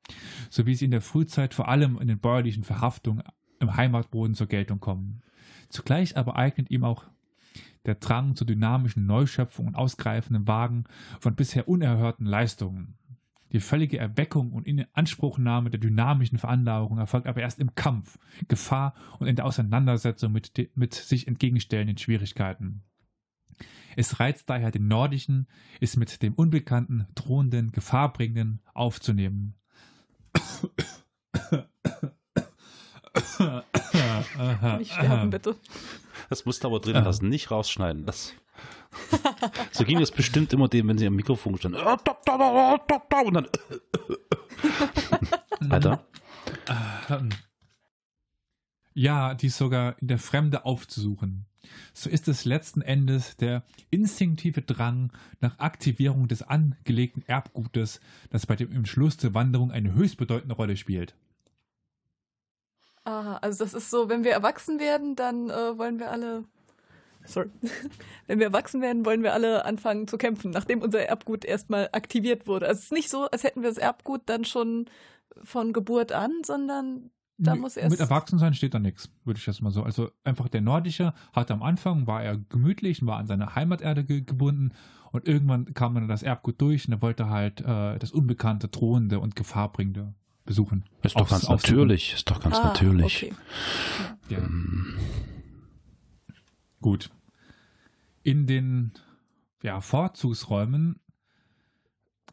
so 0.50 0.66
wie 0.66 0.74
sie 0.74 0.86
in 0.86 0.90
der 0.90 1.00
Frühzeit 1.00 1.54
vor 1.54 1.68
allem 1.68 1.98
in 2.00 2.08
den 2.08 2.18
bäuerlichen 2.18 2.64
Verhaftungen 2.64 3.22
im 3.60 3.76
Heimatboden 3.76 4.34
zur 4.34 4.48
Geltung 4.48 4.80
kommen. 4.80 5.22
Zugleich 5.72 6.16
aber 6.18 6.36
eignet 6.36 6.70
ihm 6.70 6.84
auch 6.84 7.04
der 7.86 7.94
Drang 7.96 8.36
zur 8.36 8.46
dynamischen 8.46 9.06
Neuschöpfung 9.06 9.66
und 9.66 9.74
ausgreifenden 9.74 10.46
Wagen 10.46 10.84
von 11.18 11.34
bisher 11.34 11.66
unerhörten 11.66 12.26
Leistungen. 12.26 12.98
Die 13.52 13.60
völlige 13.60 13.98
Erweckung 13.98 14.52
und 14.52 14.66
Inanspruchnahme 14.66 15.70
der 15.70 15.80
dynamischen 15.80 16.38
Veranlagung 16.38 16.98
erfolgt 16.98 17.26
aber 17.26 17.40
erst 17.40 17.58
im 17.58 17.74
Kampf, 17.74 18.18
Gefahr 18.48 18.94
und 19.18 19.26
in 19.26 19.36
der 19.36 19.46
Auseinandersetzung 19.46 20.32
mit, 20.32 20.52
mit 20.74 20.94
sich 20.94 21.26
entgegenstellenden 21.26 21.98
Schwierigkeiten. 21.98 22.82
Es 23.96 24.20
reizt 24.20 24.48
daher 24.48 24.70
den 24.70 24.88
Nordischen, 24.88 25.48
es 25.80 25.96
mit 25.96 26.22
dem 26.22 26.34
Unbekannten, 26.34 27.06
Drohenden, 27.14 27.72
Gefahrbringenden 27.72 28.60
aufzunehmen. 28.74 29.54
Nicht 34.78 34.92
sterben, 34.92 35.30
bitte. 35.30 35.56
Das 36.28 36.44
musst 36.44 36.64
du 36.64 36.68
aber 36.68 36.80
drin 36.80 37.02
lassen, 37.04 37.28
nicht 37.28 37.50
rausschneiden. 37.50 38.06
Das 38.06 38.34
so 39.72 39.84
ging 39.84 40.00
es 40.00 40.10
bestimmt 40.10 40.52
immer 40.52 40.68
dem, 40.68 40.88
wenn 40.88 40.98
sie 40.98 41.06
am 41.06 41.14
Mikrofon 41.14 41.56
standen. 41.56 41.78
Und 41.78 43.34
dann. 43.34 43.48
Weiter. 45.70 46.04
Ja, 48.94 49.34
dies 49.34 49.56
sogar 49.56 49.96
in 50.00 50.08
der 50.08 50.18
Fremde 50.18 50.64
aufzusuchen. 50.64 51.46
So 51.94 52.10
ist 52.10 52.28
es 52.28 52.44
letzten 52.44 52.82
Endes 52.82 53.36
der 53.36 53.64
instinktive 53.90 54.62
Drang 54.62 55.12
nach 55.40 55.58
Aktivierung 55.58 56.28
des 56.28 56.42
angelegten 56.42 57.22
Erbgutes, 57.26 58.00
das 58.30 58.46
bei 58.46 58.56
dem 58.56 58.72
Entschluss 58.72 59.16
zur 59.16 59.34
Wanderung 59.34 59.70
eine 59.70 59.94
höchst 59.94 60.16
bedeutende 60.16 60.54
Rolle 60.54 60.76
spielt. 60.76 61.14
Aha, 63.04 63.38
also 63.42 63.64
das 63.64 63.74
ist 63.74 63.90
so, 63.90 64.08
wenn 64.08 64.24
wir 64.24 64.32
erwachsen 64.32 64.78
werden, 64.78 65.16
dann 65.16 65.50
äh, 65.50 65.76
wollen 65.76 65.98
wir 65.98 66.10
alle. 66.10 66.44
Sorry. 67.24 67.50
wenn 68.26 68.38
wir 68.38 68.46
erwachsen 68.46 68.80
werden, 68.80 69.04
wollen 69.04 69.22
wir 69.22 69.32
alle 69.32 69.64
anfangen 69.64 70.08
zu 70.08 70.18
kämpfen, 70.18 70.50
nachdem 70.50 70.82
unser 70.82 71.00
Erbgut 71.00 71.44
erstmal 71.44 71.88
aktiviert 71.92 72.46
wurde. 72.46 72.66
Also 72.66 72.78
es 72.78 72.84
ist 72.86 72.92
nicht 72.92 73.10
so, 73.10 73.28
als 73.30 73.44
hätten 73.44 73.62
wir 73.62 73.68
das 73.68 73.78
Erbgut 73.78 74.22
dann 74.26 74.44
schon 74.44 74.86
von 75.42 75.72
Geburt 75.72 76.12
an, 76.12 76.30
sondern 76.44 77.10
da 77.38 77.56
muss 77.56 77.76
erst. 77.76 77.90
Mit 77.90 78.00
Erwachsensein 78.00 78.54
steht 78.54 78.74
da 78.74 78.78
nichts, 78.78 79.10
würde 79.24 79.38
ich 79.38 79.46
jetzt 79.46 79.62
mal 79.62 79.70
so. 79.70 79.82
Also 79.82 80.10
einfach 80.22 80.48
der 80.48 80.60
Nordische 80.60 81.12
hatte 81.32 81.54
am 81.54 81.62
Anfang, 81.62 82.06
war 82.06 82.22
er 82.22 82.36
gemütlich, 82.36 83.04
war 83.04 83.18
an 83.18 83.26
seine 83.26 83.54
Heimaterde 83.54 84.04
ge 84.04 84.20
gebunden 84.20 84.72
und 85.10 85.26
irgendwann 85.26 85.74
kam 85.74 85.94
dann 85.94 86.08
das 86.08 86.22
Erbgut 86.22 86.60
durch 86.60 86.86
und 86.86 86.94
er 86.94 87.02
wollte 87.02 87.28
halt 87.28 87.60
äh, 87.60 87.98
das 87.98 88.12
Unbekannte, 88.12 88.68
Drohende 88.68 89.18
und 89.18 89.34
Gefahrbringende 89.34 90.14
besuchen. 90.44 90.84
Ist 91.02 91.16
doch 91.16 91.28
ganz 91.28 91.44
aufsuchen. 91.44 91.76
natürlich, 91.76 92.14
ist 92.14 92.30
doch 92.30 92.40
ganz 92.40 92.56
ah, 92.56 92.68
natürlich. 92.68 93.24
Okay. 93.24 93.34
Ja. 94.28 94.38
Ähm. 94.38 94.94
Gut. 96.80 97.10
In 98.22 98.46
den 98.46 98.92
ja, 99.62 99.80
Vorzugsräumen 99.80 101.00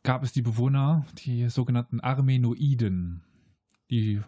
gab 0.04 0.24
es 0.24 0.32
die 0.32 0.41
Bewohner, 0.41 1.06
die 1.19 1.50
sogenannten 1.50 2.00
Armenoiden, 2.00 3.24
die 3.89 4.22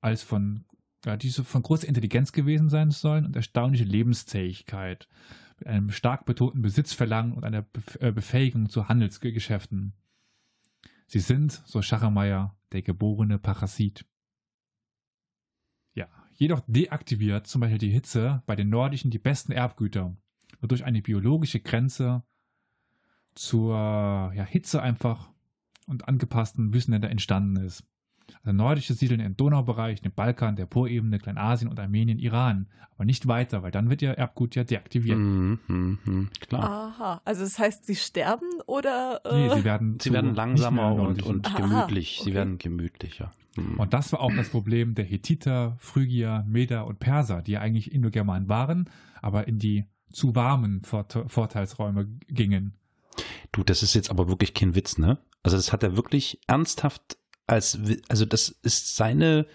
als 0.00 0.22
von, 0.22 0.64
ja, 1.04 1.16
die 1.16 1.30
von 1.30 1.62
großer 1.62 1.88
Intelligenz 1.88 2.32
gewesen 2.32 2.68
sein 2.68 2.90
sollen 2.90 3.24
und 3.24 3.36
erstaunliche 3.36 3.84
Lebensfähigkeit, 3.84 5.08
mit 5.58 5.68
einem 5.68 5.90
stark 5.90 6.24
betonten 6.24 6.62
Besitzverlangen 6.62 7.32
und 7.32 7.44
einer 7.44 7.64
äh, 8.00 8.12
Befähigung 8.12 8.68
zu 8.68 8.88
Handelsgeschäften. 8.88 9.94
Sie 11.06 11.20
sind, 11.20 11.62
so 11.64 11.80
Schachermeier, 11.80 12.56
der 12.74 12.82
geborene 12.82 13.38
Parasit. 13.38 14.04
Ja, 15.94 16.08
jedoch 16.34 16.60
deaktiviert 16.66 17.46
zum 17.46 17.60
Beispiel 17.60 17.78
die 17.78 17.90
Hitze 17.90 18.42
bei 18.46 18.56
den 18.56 18.68
Nordischen 18.68 19.10
die 19.10 19.18
besten 19.18 19.52
Erbgüter, 19.52 20.16
wodurch 20.60 20.84
eine 20.84 21.00
biologische 21.00 21.60
Grenze 21.60 22.24
zur 23.34 23.74
ja, 24.34 24.44
Hitze 24.44 24.82
einfach 24.82 25.32
und 25.86 26.08
angepassten 26.08 26.74
Wüstenländer 26.74 27.10
entstanden 27.10 27.56
ist. 27.64 27.86
Also 28.42 28.52
nordische 28.52 28.94
siedeln 28.94 29.20
im 29.20 29.36
Donaubereich, 29.36 30.02
dem 30.02 30.12
Balkan, 30.12 30.56
der 30.56 30.66
Porebene, 30.66 31.18
Kleinasien 31.18 31.70
und 31.70 31.78
Armenien, 31.78 32.18
Iran. 32.18 32.66
Aber 32.94 33.04
nicht 33.04 33.26
weiter, 33.26 33.62
weil 33.62 33.72
dann 33.72 33.90
wird 33.90 34.02
ja 34.02 34.12
Erbgut 34.12 34.54
ja 34.54 34.62
deaktiviert. 34.62 35.18
Mm, 35.18 35.58
mm, 35.66 35.98
mm, 36.04 36.30
klar. 36.46 36.64
Aha, 36.64 37.20
also 37.24 37.42
das 37.42 37.58
heißt, 37.58 37.84
sie 37.86 37.96
sterben 37.96 38.46
oder? 38.66 39.20
Äh 39.24 39.48
nee, 39.48 39.54
sie 39.54 39.64
werden, 39.64 39.98
sie 40.00 40.12
werden 40.12 40.34
langsamer 40.34 40.94
und, 40.94 41.22
und 41.24 41.56
gemütlich. 41.56 42.18
Okay. 42.20 42.30
Sie 42.30 42.34
werden 42.34 42.58
gemütlicher. 42.58 43.32
Mhm. 43.56 43.80
Und 43.80 43.92
das 43.92 44.12
war 44.12 44.20
auch 44.20 44.32
das 44.34 44.48
Problem 44.48 44.94
der 44.94 45.04
Hethiter, 45.04 45.76
Phrygier, 45.78 46.44
Meder 46.46 46.86
und 46.86 47.00
Perser, 47.00 47.42
die 47.42 47.52
ja 47.52 47.60
eigentlich 47.60 47.92
Indogermanen 47.92 48.48
waren, 48.48 48.90
aber 49.22 49.48
in 49.48 49.58
die 49.58 49.86
zu 50.12 50.34
warmen 50.36 50.82
Vorteilsräume 50.84 52.06
gingen. 52.28 52.74
Du, 53.52 53.64
das 53.64 53.82
ist 53.82 53.94
jetzt 53.94 54.10
aber 54.10 54.28
wirklich 54.28 54.54
kein 54.54 54.74
Witz, 54.74 54.98
ne? 54.98 55.18
Also 55.42 55.56
das 55.56 55.72
hat 55.72 55.82
er 55.82 55.96
wirklich 55.96 56.40
ernsthaft 56.46 57.18
als, 57.46 57.78
also 58.08 58.24
das 58.24 58.48
ist 58.62 58.96
seine 58.96 59.46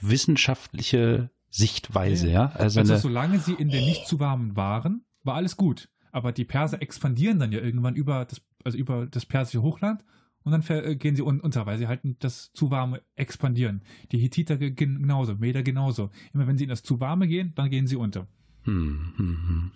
wissenschaftliche 0.00 1.30
Sichtweise, 1.50 2.28
ja. 2.28 2.52
Also, 2.54 2.80
also 2.80 2.96
solange 2.96 3.38
sie 3.40 3.54
in 3.54 3.70
den 3.70 3.84
nicht 3.84 4.06
zu 4.06 4.20
warmen 4.20 4.56
waren, 4.56 5.04
war 5.24 5.34
alles 5.34 5.56
gut. 5.56 5.88
Aber 6.12 6.32
die 6.32 6.44
Perser 6.44 6.80
expandieren 6.82 7.38
dann 7.38 7.52
ja 7.52 7.60
irgendwann 7.60 7.94
über 7.94 8.24
das, 8.24 8.40
also 8.64 8.76
über 8.78 9.06
das 9.06 9.26
persische 9.26 9.62
Hochland 9.62 10.04
und 10.42 10.52
dann 10.52 10.62
ver- 10.62 10.84
äh, 10.84 10.96
gehen 10.96 11.16
sie 11.16 11.22
un 11.22 11.40
unter, 11.40 11.66
weil 11.66 11.78
sie 11.78 11.86
halt 11.86 12.00
das 12.20 12.52
zu 12.52 12.70
warme 12.70 13.02
expandieren. 13.16 13.82
Die 14.12 14.18
Hittiter 14.18 14.56
ge- 14.56 14.70
genauso, 14.70 15.34
Meder 15.36 15.62
genauso. 15.62 16.10
Immer 16.32 16.46
wenn 16.46 16.58
sie 16.58 16.64
in 16.64 16.70
das 16.70 16.82
zu 16.82 17.00
warme 17.00 17.28
gehen, 17.28 17.52
dann 17.56 17.70
gehen 17.70 17.86
sie 17.86 17.96
unter. 17.96 18.26
Hm, 18.62 19.12
hm, 19.16 19.48
hm. 19.48 19.72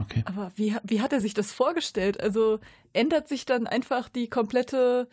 Okay. 0.00 0.22
Aber 0.26 0.50
wie, 0.56 0.74
wie 0.84 1.00
hat 1.00 1.12
er 1.12 1.20
sich 1.20 1.34
das 1.34 1.52
vorgestellt? 1.52 2.20
Also 2.20 2.58
ändert 2.92 3.28
sich 3.28 3.44
dann 3.46 3.66
einfach 3.68 4.08
die 4.08 4.28
komplette 4.28 5.08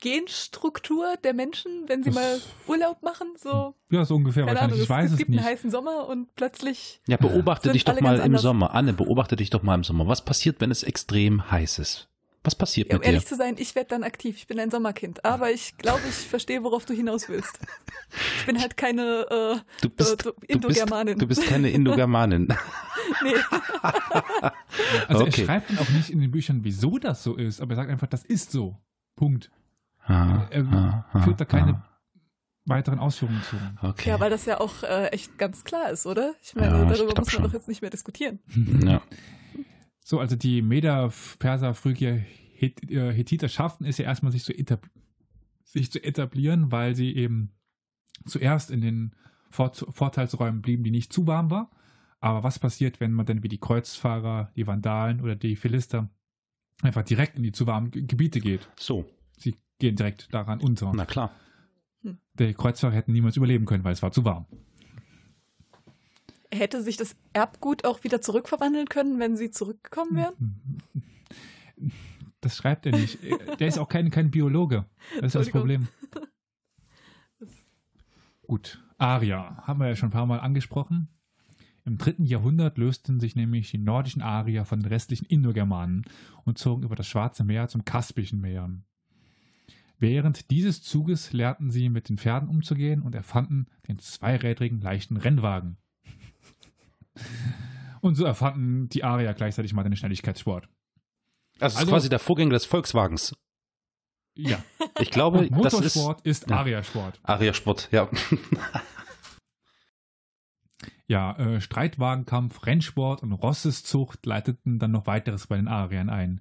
Genstruktur 0.00 1.16
der 1.22 1.34
Menschen, 1.34 1.88
wenn 1.88 2.02
sie 2.02 2.10
Das- 2.10 2.14
mal 2.14 2.40
Urlaub 2.66 3.02
machen? 3.02 3.28
So, 3.36 3.74
Ja, 3.90 4.04
so 4.04 4.16
ungefähr 4.16 4.44
keine. 4.46 4.60
Ahnung, 4.60 4.80
Ich 4.80 4.88
weiß 4.88 5.04
es, 5.06 5.10
es 5.10 5.12
es 5.12 5.18
gibt 5.18 5.30
nicht. 5.30 5.40
einen 5.40 5.48
heißen 5.48 5.70
Sommer 5.70 6.06
und 6.08 6.34
plötzlich. 6.36 7.00
Ja, 7.06 7.16
beobachte 7.16 7.64
Sind 7.68 7.74
dich 7.74 7.84
doch 7.84 8.00
mal 8.00 8.16
im 8.16 8.22
anders. 8.22 8.42
Sommer. 8.42 8.74
Anne, 8.74 8.92
beobachte 8.92 9.36
dich 9.36 9.50
doch 9.50 9.62
mal 9.62 9.74
im 9.74 9.84
Sommer. 9.84 10.06
Was 10.08 10.24
passiert, 10.24 10.60
wenn 10.60 10.70
es 10.70 10.82
extrem 10.82 11.50
heiß 11.50 11.78
ist? 11.78 12.08
Was 12.46 12.54
passiert 12.54 12.88
Ja, 12.90 12.96
um 12.96 12.98
mit 12.98 13.06
dir? 13.06 13.12
ehrlich 13.12 13.26
zu 13.26 13.36
sein, 13.36 13.54
ich 13.56 13.74
werde 13.74 13.88
dann 13.88 14.02
aktiv. 14.02 14.36
Ich 14.36 14.46
bin 14.46 14.60
ein 14.60 14.70
Sommerkind. 14.70 15.24
Aber 15.24 15.50
ich 15.50 15.78
glaube, 15.78 16.02
ich 16.06 16.14
verstehe, 16.14 16.62
worauf 16.62 16.84
du 16.84 16.92
hinaus 16.92 17.30
willst. 17.30 17.58
Ich 18.40 18.44
bin 18.46 18.60
halt 18.60 18.76
keine 18.76 19.26
äh, 19.30 19.56
Du 19.80 19.88
bist, 19.88 20.10
du- 20.26 20.30
du 20.30 20.32
bist, 20.34 20.50
Indogermanin. 20.50 21.18
du 21.18 21.26
bist 21.26 21.46
keine 21.46 21.70
Indogermanin. 21.70 22.48
nee. 23.22 23.34
Also 25.08 25.22
Okay. 25.24 25.40
er 25.40 25.46
schreibt 25.46 25.70
dann 25.70 25.78
auch 25.78 25.88
nicht 25.88 26.10
in 26.10 26.20
den 26.20 26.30
Büchern, 26.30 26.60
wieso 26.64 26.98
das 26.98 27.22
so 27.22 27.34
ist, 27.36 27.62
aber 27.62 27.72
er 27.72 27.76
sagt 27.76 27.90
einfach, 27.90 28.08
das 28.08 28.24
ist 28.26 28.52
so. 28.52 28.76
Punkt. 29.16 29.50
Ah, 30.06 30.46
Er 30.50 30.66
ah, 30.66 31.06
ah, 31.12 31.20
führt 31.22 31.40
da 31.40 31.44
keine 31.44 31.82
weiteren 32.66 32.98
Ausführungen 32.98 33.42
zu. 33.42 33.56
Okay. 33.82 34.10
Ja, 34.10 34.20
weil 34.20 34.30
das 34.30 34.46
ja 34.46 34.60
auch 34.60 34.82
äh, 34.82 35.08
echt 35.08 35.38
ganz 35.38 35.64
klar 35.64 35.90
ist, 35.90 36.06
oder? 36.06 36.34
Ich 36.42 36.54
meine, 36.54 36.68
Ja, 36.68 36.82
ich 36.82 36.88
darüber 36.88 37.12
glaub 37.12 37.18
muss 37.18 37.26
man 37.26 37.30
schon. 37.30 37.42
doch 37.44 37.52
jetzt 37.52 37.68
nicht 37.68 37.82
mehr 37.82 37.90
diskutieren. 37.90 38.38
ja. 38.86 39.02
So, 40.00 40.20
also 40.20 40.36
die 40.36 40.62
Meder, 40.62 41.10
Perser, 41.38 41.74
Phrygier, 41.74 42.24
äh, 42.60 43.12
Hethiter 43.12 43.48
schafften 43.48 43.86
es 43.86 43.98
ja 43.98 44.04
erstmal, 44.04 44.32
sich 44.32 44.44
zu, 44.44 44.52
etab 44.52 44.86
sich 45.64 45.90
zu 45.90 46.02
etablieren, 46.02 46.70
weil 46.70 46.94
sie 46.94 47.14
eben 47.16 47.52
zuerst 48.26 48.70
in 48.70 48.80
den 48.80 49.14
Vor 49.50 49.72
Vorteilsräumen 49.74 50.62
blieben, 50.62 50.84
die 50.84 50.90
nicht 50.90 51.12
zu 51.12 51.26
warm 51.26 51.50
war. 51.50 51.70
Aber 52.20 52.42
was 52.42 52.58
passiert, 52.58 53.00
wenn 53.00 53.12
man 53.12 53.26
dann 53.26 53.42
wie 53.42 53.48
die 53.48 53.58
Kreuzfahrer, 53.58 54.52
die 54.56 54.66
Vandalen 54.66 55.20
oder 55.20 55.36
die 55.36 55.56
Philister 55.56 56.08
einfach 56.82 57.02
direkt 57.02 57.36
in 57.36 57.42
die 57.42 57.52
zu 57.52 57.66
warmen 57.66 57.90
Ge- 57.90 58.02
Gebiete 58.02 58.40
geht? 58.40 58.68
So, 58.78 59.04
Sie 59.38 59.56
gehen 59.78 59.96
direkt 59.96 60.32
daran 60.32 60.60
unter. 60.60 60.92
na 60.94 61.04
klar. 61.06 61.30
Die 62.38 62.52
Kreuzfahrer 62.54 62.94
hätten 62.94 63.12
niemals 63.12 63.36
überleben 63.36 63.64
können, 63.64 63.84
weil 63.84 63.92
es 63.92 64.02
war 64.02 64.12
zu 64.12 64.24
warm. 64.24 64.46
Hätte 66.52 66.82
sich 66.82 66.96
das 66.96 67.16
Erbgut 67.32 67.84
auch 67.84 68.04
wieder 68.04 68.20
zurückverwandeln 68.20 68.88
können, 68.88 69.18
wenn 69.18 69.36
sie 69.36 69.50
zurückgekommen 69.50 70.16
wären? 70.16 70.72
Das 72.40 72.56
schreibt 72.56 72.86
er 72.86 72.92
nicht. 72.92 73.18
Der 73.58 73.68
ist 73.68 73.78
auch 73.78 73.88
kein, 73.88 74.10
kein 74.10 74.30
Biologe. 74.30 74.84
Das 75.16 75.26
ist 75.26 75.34
das. 75.34 75.50
Problem. 75.50 75.88
Gut, 78.46 78.82
Arier 78.98 79.56
haben 79.62 79.80
wir 79.80 79.88
ja 79.88 79.96
schon 79.96 80.10
ein 80.10 80.12
paar 80.12 80.26
Mal 80.26 80.40
angesprochen. 80.40 81.08
Im 81.86 81.98
dritten 81.98 82.24
Jahrhundert 82.24 82.78
lösten 82.78 83.20
sich 83.20 83.36
nämlich 83.36 83.70
die 83.70 83.78
nordischen 83.78 84.22
Arier 84.22 84.64
von 84.64 84.80
den 84.80 84.88
restlichen 84.88 85.26
Indogermanen 85.26 86.04
und 86.44 86.56
zogen 86.58 86.82
über 86.82 86.96
das 86.96 87.06
Schwarze 87.06 87.44
Meer 87.44 87.68
zum 87.68 87.84
Kaspischen 87.84 88.40
Meer. 88.40 88.70
Während 89.98 90.50
dieses 90.50 90.82
Zuges 90.82 91.32
lernten 91.32 91.70
sie 91.70 91.88
mit 91.90 92.08
den 92.08 92.16
Pferden 92.18 92.48
umzugehen 92.48 93.02
und 93.02 93.14
erfanden 93.14 93.66
den 93.86 93.98
zweirädrigen 93.98 94.80
leichten 94.80 95.16
Rennwagen. 95.18 95.76
Und 98.00 98.14
so 98.16 98.24
erfanden 98.24 98.88
die 98.88 99.04
Arier 99.04 99.34
gleichzeitig 99.34 99.72
mal 99.72 99.82
den 99.84 99.96
Schnelligkeitssport. 99.96 100.68
Also, 101.60 101.74
ist 101.74 101.80
Also- 101.80 101.90
quasi 101.92 102.08
der 102.08 102.18
Vorgänger 102.18 102.50
des 102.54 102.64
Volkswagens. 102.64 103.36
Ja, 104.36 104.58
Ich 104.98 105.10
glaube, 105.12 105.38
das 105.38 105.46
ist 105.46 105.52
Motorsport 105.52 106.26
ist, 106.26 106.50
Ja. 106.50 106.56
Arier-Sport. 106.56 107.20
Aria-Sport, 107.22 107.88
ja. 107.92 108.08
Ja, 111.14 111.36
äh, 111.36 111.60
Streitwagenkampf, 111.60 112.66
Rennsport 112.66 113.22
und 113.22 113.30
Rosseszucht 113.30 114.26
leiteten 114.26 114.80
dann 114.80 114.90
noch 114.90 115.06
weiteres 115.06 115.46
bei 115.46 115.54
den 115.54 115.68
Ariern 115.68 116.10
ein. 116.10 116.40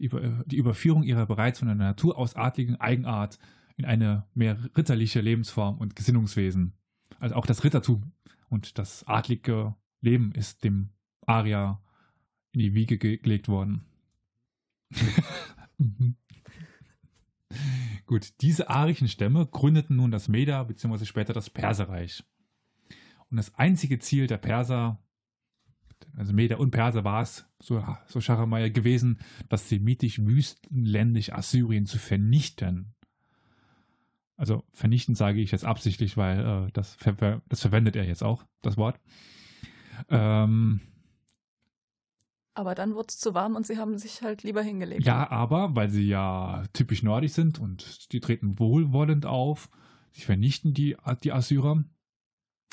Äh, 0.00 0.08
die 0.46 0.56
Überführung 0.56 1.02
ihrer 1.02 1.26
bereits 1.26 1.58
von 1.58 1.66
der 1.66 1.74
Natur 1.74 2.16
aus 2.16 2.36
adligen 2.36 2.80
Eigenart 2.80 3.40
in 3.76 3.84
eine 3.84 4.24
mehr 4.32 4.56
ritterliche 4.76 5.20
Lebensform 5.20 5.78
und 5.78 5.96
Gesinnungswesen. 5.96 6.74
Also 7.18 7.34
auch 7.34 7.44
das 7.44 7.64
Rittertum 7.64 8.12
und 8.48 8.78
das 8.78 9.02
adlige 9.08 9.74
Leben 10.00 10.30
ist 10.30 10.62
dem 10.62 10.90
Arier 11.26 11.80
in 12.52 12.60
die 12.60 12.72
Wiege 12.72 12.98
ge 12.98 13.16
gelegt 13.16 13.48
worden. 13.48 13.84
Mhm. 15.76 16.14
Gut, 18.06 18.40
diese 18.40 18.70
arischen 18.70 19.08
Stämme 19.08 19.44
gründeten 19.44 19.96
nun 19.96 20.12
das 20.12 20.28
Meda 20.28 20.62
bzw. 20.62 21.04
später 21.04 21.32
das 21.32 21.50
Perserreich. 21.50 22.22
Und 23.34 23.38
das 23.38 23.52
einzige 23.56 23.98
Ziel 23.98 24.28
der 24.28 24.36
Perser, 24.36 25.02
also 26.16 26.32
Meder 26.32 26.60
und 26.60 26.70
Perser 26.70 27.02
war 27.02 27.20
es, 27.20 27.44
so, 27.58 27.84
so 28.06 28.20
Schachameier 28.20 28.70
gewesen, 28.70 29.18
das 29.48 29.68
semitisch-wüstenländisch 29.68 31.32
Assyrien 31.32 31.84
zu 31.84 31.98
vernichten. 31.98 32.94
Also 34.36 34.62
vernichten 34.70 35.16
sage 35.16 35.40
ich 35.40 35.50
jetzt 35.50 35.64
absichtlich, 35.64 36.16
weil 36.16 36.66
äh, 36.68 36.70
das, 36.74 36.94
ver 36.94 37.42
das 37.48 37.60
verwendet 37.60 37.96
er 37.96 38.04
jetzt 38.04 38.22
auch, 38.22 38.44
das 38.62 38.76
Wort. 38.76 39.00
Ähm, 40.08 40.80
Aber 42.54 42.76
dann 42.76 42.94
wurde 42.94 43.08
es 43.08 43.18
zu 43.18 43.34
warm 43.34 43.56
und 43.56 43.66
sie 43.66 43.78
haben 43.78 43.98
sich 43.98 44.22
halt 44.22 44.44
lieber 44.44 44.62
hingelegt. 44.62 45.04
ja, 45.04 45.28
aber 45.28 45.74
weil 45.74 45.90
sie 45.90 46.06
ja 46.06 46.62
typisch 46.72 47.02
nordisch 47.02 47.32
sind 47.32 47.58
und 47.58 48.12
die 48.12 48.20
treten 48.20 48.60
wohlwollend 48.60 49.26
auf, 49.26 49.70
sie 50.12 50.22
vernichten 50.22 50.72
die, 50.72 50.96
die 51.24 51.32
Assyrer, 51.32 51.82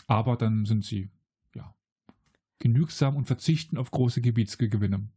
aber 0.07 0.35
dann 0.35 0.65
sind 0.65 0.85
sie 0.85 1.09
ja 1.55 1.73
genügsam 2.59 3.15
und 3.15 3.25
verzichten 3.25 3.77
auf 3.77 3.91
große 3.91 4.21
Gebietsgewinne. 4.21 5.07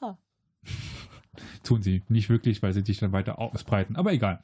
Ha. 0.00 0.18
Tun 1.62 1.82
sie 1.82 2.02
nicht 2.08 2.28
wirklich, 2.28 2.62
weil 2.62 2.72
sie 2.72 2.84
sich 2.84 2.98
dann 2.98 3.12
weiter 3.12 3.38
ausbreiten, 3.38 3.96
aber 3.96 4.12
egal. 4.12 4.42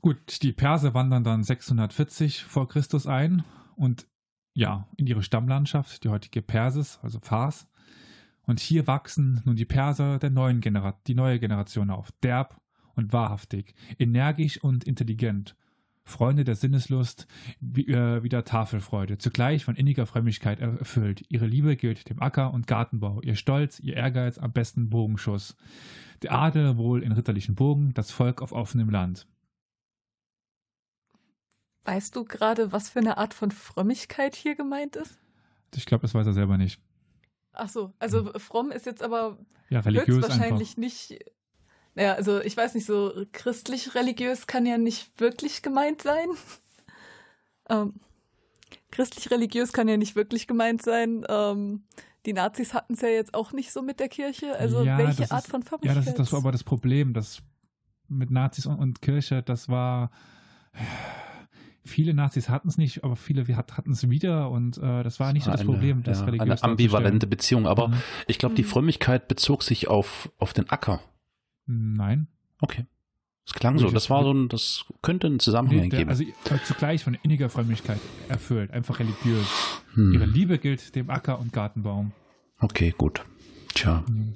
Gut, 0.00 0.42
die 0.42 0.52
Perser 0.52 0.94
wandern 0.94 1.24
dann 1.24 1.42
640 1.42 2.44
vor 2.44 2.68
Christus 2.68 3.06
ein 3.06 3.44
und 3.74 4.06
ja, 4.54 4.88
in 4.96 5.06
ihre 5.06 5.22
Stammlandschaft, 5.22 6.04
die 6.04 6.08
heutige 6.08 6.42
Persis, 6.42 6.98
also 7.02 7.20
Fars. 7.20 7.68
Und 8.42 8.60
hier 8.60 8.86
wachsen 8.86 9.42
nun 9.44 9.56
die 9.56 9.64
Perser 9.64 10.18
der 10.18 10.30
neuen 10.30 10.60
Genera 10.60 10.98
die 11.06 11.14
neue 11.14 11.38
Generation 11.38 11.90
auf, 11.90 12.10
derb 12.22 12.60
und 12.94 13.12
wahrhaftig, 13.12 13.74
energisch 13.98 14.62
und 14.62 14.84
intelligent, 14.84 15.54
Freunde 16.08 16.44
der 16.44 16.56
Sinneslust 16.56 17.26
wie, 17.60 17.86
äh, 17.88 18.22
wie 18.22 18.28
der 18.28 18.44
Tafelfreude, 18.44 19.18
zugleich 19.18 19.64
von 19.64 19.76
inniger 19.76 20.06
Frömmigkeit 20.06 20.60
erfüllt. 20.60 21.24
Ihre 21.28 21.46
Liebe 21.46 21.76
gilt 21.76 22.08
dem 22.10 22.20
Acker- 22.20 22.52
und 22.52 22.66
Gartenbau, 22.66 23.20
ihr 23.22 23.36
Stolz, 23.36 23.78
ihr 23.80 23.94
Ehrgeiz 23.96 24.38
am 24.38 24.52
besten 24.52 24.90
Bogenschuss. 24.90 25.56
Der 26.22 26.32
Adel 26.32 26.76
wohl 26.76 27.02
in 27.02 27.12
ritterlichen 27.12 27.54
Bogen, 27.54 27.94
das 27.94 28.10
Volk 28.10 28.42
auf 28.42 28.52
offenem 28.52 28.90
Land. 28.90 29.26
Weißt 31.84 32.14
du 32.16 32.24
gerade, 32.24 32.72
was 32.72 32.90
für 32.90 32.98
eine 32.98 33.16
Art 33.16 33.32
von 33.34 33.50
Frömmigkeit 33.50 34.34
hier 34.34 34.56
gemeint 34.56 34.96
ist? 34.96 35.18
Ich 35.74 35.86
glaube, 35.86 36.02
das 36.02 36.14
weiß 36.14 36.26
er 36.26 36.32
selber 36.32 36.58
nicht. 36.58 36.80
Ach 37.52 37.68
so, 37.68 37.92
also 37.98 38.32
fromm 38.38 38.70
ist 38.70 38.86
jetzt 38.86 39.02
aber 39.02 39.38
Ja, 39.70 39.80
religiös 39.80 40.16
höchstwahrscheinlich 40.16 40.70
einfach. 40.70 40.76
nicht. 40.76 41.18
Naja, 41.98 42.14
also 42.14 42.40
ich 42.40 42.56
weiß 42.56 42.74
nicht, 42.76 42.86
so 42.86 43.12
christlich-religiös 43.32 44.46
kann 44.46 44.64
ja 44.66 44.78
nicht 44.78 45.18
wirklich 45.20 45.62
gemeint 45.62 46.00
sein. 46.02 46.28
Ähm, 47.68 47.94
Christlich-religiös 48.92 49.72
kann 49.72 49.88
ja 49.88 49.96
nicht 49.96 50.14
wirklich 50.14 50.46
gemeint 50.46 50.80
sein. 50.80 51.24
Ähm, 51.28 51.82
die 52.24 52.32
Nazis 52.34 52.72
hatten 52.72 52.94
es 52.94 53.00
ja 53.00 53.08
jetzt 53.08 53.34
auch 53.34 53.52
nicht 53.52 53.72
so 53.72 53.82
mit 53.82 53.98
der 53.98 54.08
Kirche. 54.08 54.56
Also 54.56 54.84
Ja, 54.84 54.96
welche 54.96 55.28
Art 55.32 55.44
ist- 55.44 55.50
von 55.50 55.62
Ja, 55.62 55.66
Frömmigkeit? 55.66 55.96
das 55.96 56.06
ist 56.06 56.18
das 56.20 56.32
war 56.32 56.38
aber 56.38 56.52
das 56.52 56.62
Problem, 56.62 57.14
das 57.14 57.42
mit 58.08 58.30
Nazis 58.30 58.66
und, 58.66 58.78
und 58.78 59.02
Kirche, 59.02 59.42
das 59.42 59.68
war 59.68 60.10
viele 61.84 62.14
Nazis 62.14 62.48
hatten 62.48 62.68
es 62.68 62.78
nicht, 62.78 63.02
aber 63.02 63.16
viele 63.16 63.44
hatten 63.56 63.90
es 63.92 64.08
wieder 64.08 64.50
und 64.50 64.78
äh, 64.78 65.02
das 65.02 65.18
war 65.18 65.32
nicht 65.32 65.44
so 65.44 65.50
das 65.50 65.62
Eine- 65.62 65.70
Problem, 65.70 66.02
das 66.04 66.20
ja, 66.20 66.26
religiös 66.26 66.62
Eine 66.62 66.70
ambivalente. 66.72 67.26
Beziehung, 67.26 67.66
aber 67.66 67.88
Mhm. 67.88 67.94
ich 68.28 68.38
glaube, 68.38 68.54
die 68.54 68.62
Mhm. 68.62 68.66
Frömmigkeit 68.68 69.26
bezog 69.26 69.62
sich 69.64 69.88
auf, 69.88 70.30
auf 70.38 70.52
den 70.52 70.70
Acker. 70.70 71.00
Nein. 71.68 72.26
Okay. 72.60 72.86
Es 73.46 73.52
klang 73.54 73.78
so. 73.78 73.90
Das 73.90 74.10
war 74.10 74.24
so 74.24 74.32
ein, 74.32 74.48
das 74.48 74.84
könnte 75.00 75.26
einen 75.26 75.38
Zusammenhang 75.40 75.88
geben. 75.88 76.10
also 76.10 76.22
äh, 76.24 76.32
zugleich 76.64 77.04
von 77.04 77.14
inniger 77.14 77.48
Frömmigkeit 77.48 78.00
erfüllt, 78.28 78.70
einfach 78.72 78.98
religiös. 78.98 79.46
Hm. 79.94 80.12
Ihre 80.12 80.26
Liebe 80.26 80.58
gilt 80.58 80.94
dem 80.96 81.08
Acker- 81.08 81.38
und 81.38 81.52
Gartenbaum. 81.52 82.12
Okay, 82.58 82.94
gut. 82.96 83.24
Tja, 83.74 84.02
Mhm. 84.08 84.34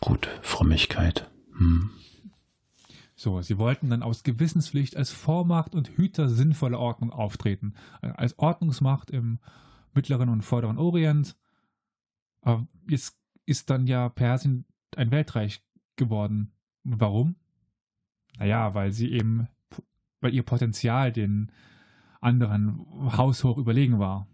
gut. 0.00 0.28
Frömmigkeit. 0.42 1.30
Hm. 1.56 1.90
So, 3.14 3.40
sie 3.42 3.58
wollten 3.58 3.90
dann 3.90 4.02
aus 4.02 4.22
Gewissenspflicht 4.22 4.96
als 4.96 5.10
Vormacht 5.10 5.74
und 5.74 5.88
Hüter 5.88 6.28
sinnvoller 6.28 6.78
Ordnung 6.78 7.10
auftreten. 7.10 7.74
Äh, 8.02 8.08
Als 8.08 8.38
Ordnungsmacht 8.38 9.10
im 9.10 9.38
Mittleren 9.94 10.28
und 10.28 10.42
Vorderen 10.42 10.78
Orient. 10.78 11.36
Aber 12.42 12.66
jetzt 12.88 13.16
ist 13.46 13.70
dann 13.70 13.86
ja 13.86 14.08
Persien 14.08 14.66
ein 14.96 15.10
Weltreich 15.10 15.62
geworden. 15.98 16.50
Warum? 16.84 17.36
Naja, 18.38 18.72
weil 18.74 18.92
sie 18.92 19.12
eben, 19.12 19.48
weil 20.20 20.32
ihr 20.32 20.42
Potenzial 20.42 21.12
den 21.12 21.52
anderen 22.20 22.86
haushoch 23.16 23.58
überlegen 23.58 23.98
war. 23.98 24.26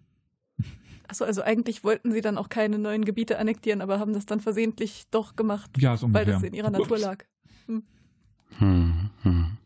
Achso, 1.08 1.24
also 1.24 1.42
eigentlich 1.42 1.84
wollten 1.84 2.12
sie 2.12 2.20
dann 2.20 2.38
auch 2.38 2.48
keine 2.48 2.78
neuen 2.78 3.04
Gebiete 3.04 3.38
annektieren, 3.38 3.82
aber 3.82 3.98
haben 3.98 4.12
das 4.12 4.26
dann 4.26 4.40
versehentlich 4.40 5.04
doch 5.10 5.36
gemacht, 5.36 5.70
Ja, 5.78 5.96
so 5.96 6.12
weil 6.12 6.24
das 6.24 6.42
in 6.42 6.54
ihrer 6.54 6.70
Natur 6.70 6.92
Ups. 6.92 7.02
lag. 7.02 7.24
Hm, 8.58 9.10
hm. 9.22 9.58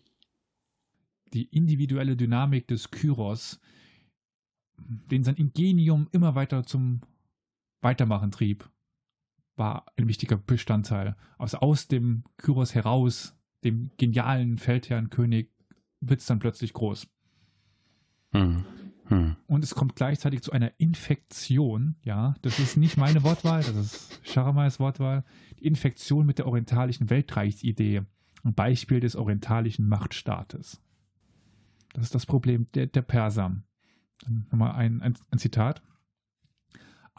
die 1.34 1.44
individuelle 1.44 2.16
Dynamik 2.16 2.66
des 2.68 2.90
Kyros, 2.90 3.60
den 4.78 5.24
sein 5.24 5.36
Ingenium 5.36 6.08
immer 6.10 6.34
weiter 6.34 6.64
zum 6.64 7.02
Weitermachen 7.82 8.30
trieb, 8.30 8.68
war 9.58 9.86
ein 9.96 10.08
wichtiger 10.08 10.36
Bestandteil. 10.36 11.16
Also 11.38 11.58
aus 11.58 11.88
dem 11.88 12.24
Kyros 12.36 12.74
heraus, 12.74 13.36
dem 13.64 13.90
genialen 13.96 14.58
Feldherrnkönig, 14.58 15.50
wird 16.00 16.20
es 16.20 16.26
dann 16.26 16.38
plötzlich 16.38 16.72
groß. 16.72 17.08
Hm, 18.32 18.64
hm. 19.06 19.36
Und 19.46 19.64
es 19.64 19.74
kommt 19.74 19.96
gleichzeitig 19.96 20.42
zu 20.42 20.52
einer 20.52 20.72
Infektion, 20.78 21.96
ja, 22.02 22.34
das 22.42 22.58
ist 22.58 22.76
nicht 22.76 22.96
meine 22.96 23.22
Wortwahl, 23.24 23.62
das 23.62 23.76
ist 23.76 24.20
Charamais 24.22 24.78
Wortwahl, 24.78 25.24
die 25.58 25.66
Infektion 25.66 26.26
mit 26.26 26.38
der 26.38 26.46
orientalischen 26.46 27.10
Weltreichsidee, 27.10 28.02
ein 28.44 28.54
Beispiel 28.54 29.00
des 29.00 29.16
orientalischen 29.16 29.88
Machtstaates. 29.88 30.80
Das 31.94 32.04
ist 32.04 32.14
das 32.14 32.26
Problem 32.26 32.68
der, 32.74 32.86
der 32.86 33.02
Perser. 33.02 33.56
Dann 34.24 34.46
nochmal 34.50 34.72
ein, 34.72 35.00
ein, 35.00 35.14
ein 35.30 35.38
Zitat. 35.38 35.82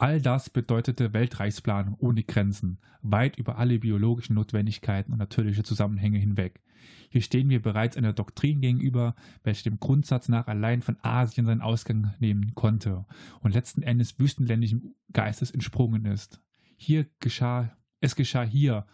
All 0.00 0.18
das 0.18 0.48
bedeutete 0.48 1.12
Weltreichsplan 1.12 1.94
ohne 1.98 2.22
Grenzen, 2.22 2.78
weit 3.02 3.36
über 3.36 3.58
alle 3.58 3.78
biologischen 3.78 4.34
Notwendigkeiten 4.34 5.12
und 5.12 5.18
natürliche 5.18 5.62
Zusammenhänge 5.62 6.16
hinweg. 6.16 6.62
Hier 7.10 7.20
stehen 7.20 7.50
wir 7.50 7.60
bereits 7.60 7.98
einer 7.98 8.14
Doktrin 8.14 8.62
gegenüber, 8.62 9.14
welche 9.44 9.64
dem 9.64 9.78
Grundsatz 9.78 10.30
nach 10.30 10.46
allein 10.46 10.80
von 10.80 10.96
Asien 11.02 11.44
seinen 11.44 11.60
Ausgang 11.60 12.14
nehmen 12.18 12.54
konnte 12.54 13.04
und 13.40 13.52
letzten 13.52 13.82
Endes 13.82 14.18
wüstenländischen 14.18 14.94
Geistes 15.12 15.50
entsprungen 15.50 16.06
ist. 16.06 16.40
Hier 16.78 17.04
geschah, 17.18 17.70
es 18.00 18.16
geschah 18.16 18.44
hier, 18.44 18.86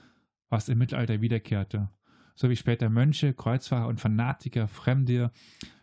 was 0.49 0.69
im 0.69 0.79
Mittelalter 0.79 1.21
wiederkehrte, 1.21 1.89
so 2.35 2.51
wie 2.51 2.57
später 2.57 2.91
Mönche, 2.91 3.33
Kreuzfahrer 3.33 3.87
und 3.87 4.01
Fanatiker 4.01 4.67
fremde 4.67 5.31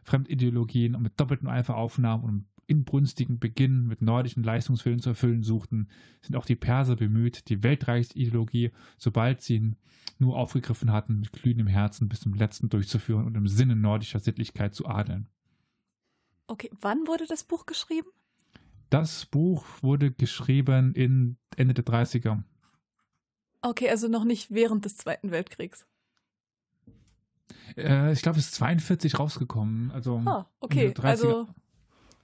Fremdideologien 0.04 1.02
mit 1.02 1.18
doppeltem 1.18 1.48
Eifer 1.48 1.78
aufnahmen 1.78 2.26
und 2.26 2.46
inbrünstigen 2.68 3.40
Beginn 3.40 3.88
mit 3.88 4.02
nordischen 4.02 4.44
Leistungswillen 4.44 5.00
zu 5.00 5.10
erfüllen 5.10 5.44
suchten, 5.44 5.90
sind 6.22 6.36
auch 6.36 6.46
die 6.46 6.56
Perser 6.56 6.96
bemüht, 6.96 7.50
die 7.50 7.64
Weltreichsideologie, 7.64 8.72
sobald 8.98 9.42
sie 9.42 9.56
ihn 9.56 9.76
nur 10.20 10.38
aufgegriffen 10.38 10.92
hatten, 10.92 11.20
mit 11.20 11.34
glühendem 11.34 11.68
Herzen 11.68 12.10
bis 12.10 12.22
zum 12.22 12.34
letzten 12.34 12.70
durchzuführen 12.70 13.26
und 13.26 13.36
im 13.36 13.48
Sinne 13.48 13.76
nordischer 13.76 14.20
Sittlichkeit 14.20 14.74
zu 14.76 14.86
adeln. 14.88 15.28
Okay, 16.48 16.70
wann 16.82 17.08
wurde 17.08 17.26
das 17.28 17.44
Buch 17.44 17.66
geschrieben? 17.66 18.08
Das 18.90 19.26
Buch 19.26 19.66
wurde 19.82 20.12
geschrieben 20.12 20.94
in 20.94 21.38
Ende 21.56 21.74
der 21.74 21.86
30er. 21.86 22.44
Okay, 23.62 23.90
also 23.90 24.08
noch 24.08 24.26
nicht 24.26 24.52
während 24.52 24.86
des 24.86 24.98
Zweiten 24.98 25.32
Weltkriegs. 25.32 25.86
Äh, 27.78 28.12
ich 28.14 28.22
glaube, 28.22 28.40
es 28.40 28.46
ist 28.48 28.56
42 28.56 29.18
rausgekommen. 29.20 29.92
Also 29.92 30.22
Ah, 30.26 30.50
okay. 30.60 30.88
Ende 30.88 30.94
der 30.94 31.04
30er. 31.04 31.08
Also 31.08 31.48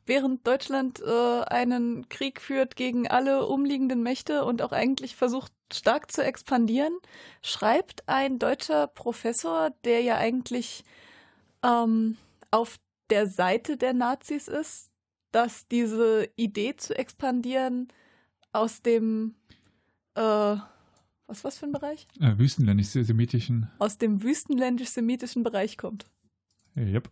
während 0.09 0.45
Deutschland 0.45 0.99
äh, 0.99 1.41
einen 1.43 2.09
Krieg 2.09 2.41
führt 2.41 2.75
gegen 2.75 3.07
alle 3.07 3.45
umliegenden 3.45 4.03
Mächte 4.03 4.43
und 4.43 4.61
auch 4.61 4.71
eigentlich 4.71 5.15
versucht 5.15 5.53
stark 5.71 6.11
zu 6.11 6.23
expandieren, 6.23 6.93
schreibt 7.41 8.09
ein 8.09 8.39
deutscher 8.39 8.87
Professor, 8.87 9.69
der 9.85 10.01
ja 10.01 10.17
eigentlich 10.17 10.83
ähm, 11.63 12.17
auf 12.51 12.77
der 13.11 13.27
Seite 13.27 13.77
der 13.77 13.93
Nazis 13.93 14.47
ist, 14.47 14.89
dass 15.31 15.67
diese 15.67 16.27
Idee 16.35 16.75
zu 16.75 16.97
expandieren 16.97 17.87
aus 18.51 18.81
dem 18.81 19.35
äh, 20.15 20.57
was 21.27 21.43
was 21.43 21.59
für 21.59 21.67
ein 21.67 21.71
Bereich? 21.71 22.07
äh, 22.19 22.35
wüstenländisch-semitischen. 22.39 23.69
Aus 23.77 23.99
dem 23.99 24.23
wüstenländisch-semitischen 24.23 25.43
Bereich 25.43 25.77
kommt. 25.77 26.07
Yep. 26.75 27.11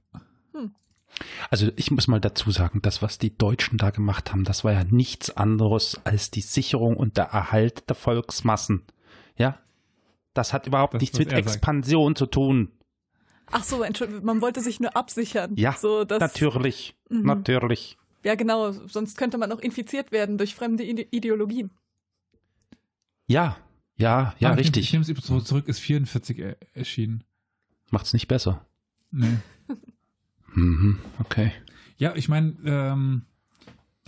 Also 1.50 1.72
ich 1.76 1.90
muss 1.92 2.08
mal 2.08 2.20
dazu 2.20 2.52
sagen, 2.52 2.82
das, 2.82 3.02
was 3.02 3.18
die 3.18 3.36
Deutschen 3.36 3.78
da 3.78 3.90
gemacht 3.90 4.32
haben, 4.32 4.44
das 4.44 4.64
war 4.64 4.74
ja 4.74 4.84
nichts 4.84 5.30
anderes 5.36 6.00
als 6.04 6.30
die 6.32 6.42
Sicherung 6.42 6.96
und 6.98 7.18
der 7.18 7.26
Erhalt 7.26 7.90
der 7.90 7.96
Volksmassen. 7.96 8.84
Ja, 9.38 9.58
das 10.34 10.54
hat 10.54 10.68
überhaupt 10.68 10.94
Das, 10.96 11.02
nichts 11.02 11.18
mit 11.18 11.32
er 11.32 11.38
sagt. 11.38 11.48
Expansion 11.56 12.16
zu 12.16 12.26
tun. 12.28 12.72
Ach 13.50 13.64
so, 13.64 13.82
Entschuldigung, 13.82 14.26
man 14.26 14.42
wollte 14.42 14.62
sich 14.62 14.80
nur 14.80 14.96
absichern. 14.96 15.54
Ja, 15.56 15.74
so, 15.74 16.04
dass, 16.04 16.20
Natürlich, 16.20 16.96
Mhm. 17.10 17.22
natürlich. 17.24 17.98
Ja, 18.24 18.36
genau, 18.36 18.72
sonst 18.72 19.18
könnte 19.18 19.38
man 19.38 19.52
auch 19.52 19.60
infiziert 19.60 20.12
werden 20.12 20.38
durch 20.38 20.54
fremde 20.54 20.84
Ide 20.84 21.08
Ideologien. 21.12 21.72
Ja, 23.28 23.58
ja, 23.98 24.36
ja, 24.40 24.50
Aber 24.50 24.58
richtig. 24.60 24.84
Ich 24.86 24.92
nehme 24.94 25.04
es 25.04 25.26
so 25.26 25.40
zurück, 25.42 25.68
ist 25.68 25.80
44 25.80 26.38
er 26.40 26.58
erschienen. 26.74 27.24
Macht's 27.90 28.14
nicht 28.14 28.28
besser. 28.28 28.66
Nee. 29.12 29.38
Mhm, 30.58 30.98
okay. 31.20 31.52
Ja, 31.98 32.16
ich 32.16 32.30
meine, 32.30 32.56
ähm, 32.66 33.22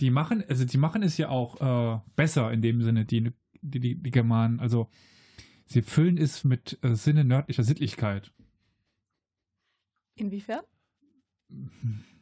die 0.00 0.10
machen, 0.10 0.42
also 0.48 0.64
die 0.64 0.78
machen 0.78 1.02
es 1.04 1.16
ja 1.16 1.28
auch 1.28 1.60
äh, 1.60 2.00
besser 2.16 2.50
in 2.52 2.60
dem 2.60 2.82
Sinne, 2.82 3.04
die, 3.04 3.32
die, 3.62 3.78
die, 3.80 3.94
die 3.94 4.10
Germanen. 4.10 4.58
Also 4.58 4.88
sie 5.66 5.82
füllen 5.82 6.18
es 6.18 6.42
mit 6.42 6.78
äh, 6.82 6.94
Sinne 6.96 7.24
nördlicher 7.24 7.62
Sittlichkeit, 7.62 8.32
Inwiefern? 10.16 10.62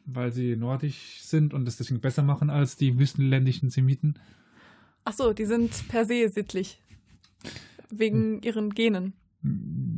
weil 0.05 0.31
sie 0.31 0.55
nordisch 0.55 1.21
sind 1.21 1.53
und 1.53 1.67
es 1.67 1.77
deswegen 1.77 1.99
besser 2.01 2.23
machen 2.23 2.49
als 2.49 2.75
die 2.77 2.97
wüstenländischen 2.97 3.69
Semiten. 3.69 4.15
Ach 5.05 5.13
so, 5.13 5.33
die 5.33 5.45
sind 5.45 5.87
per 5.87 6.05
se 6.05 6.29
sittlich. 6.29 6.81
Wegen 7.89 8.35
Hm. 8.35 8.41
ihren 8.43 8.69
Genen. 8.75 9.13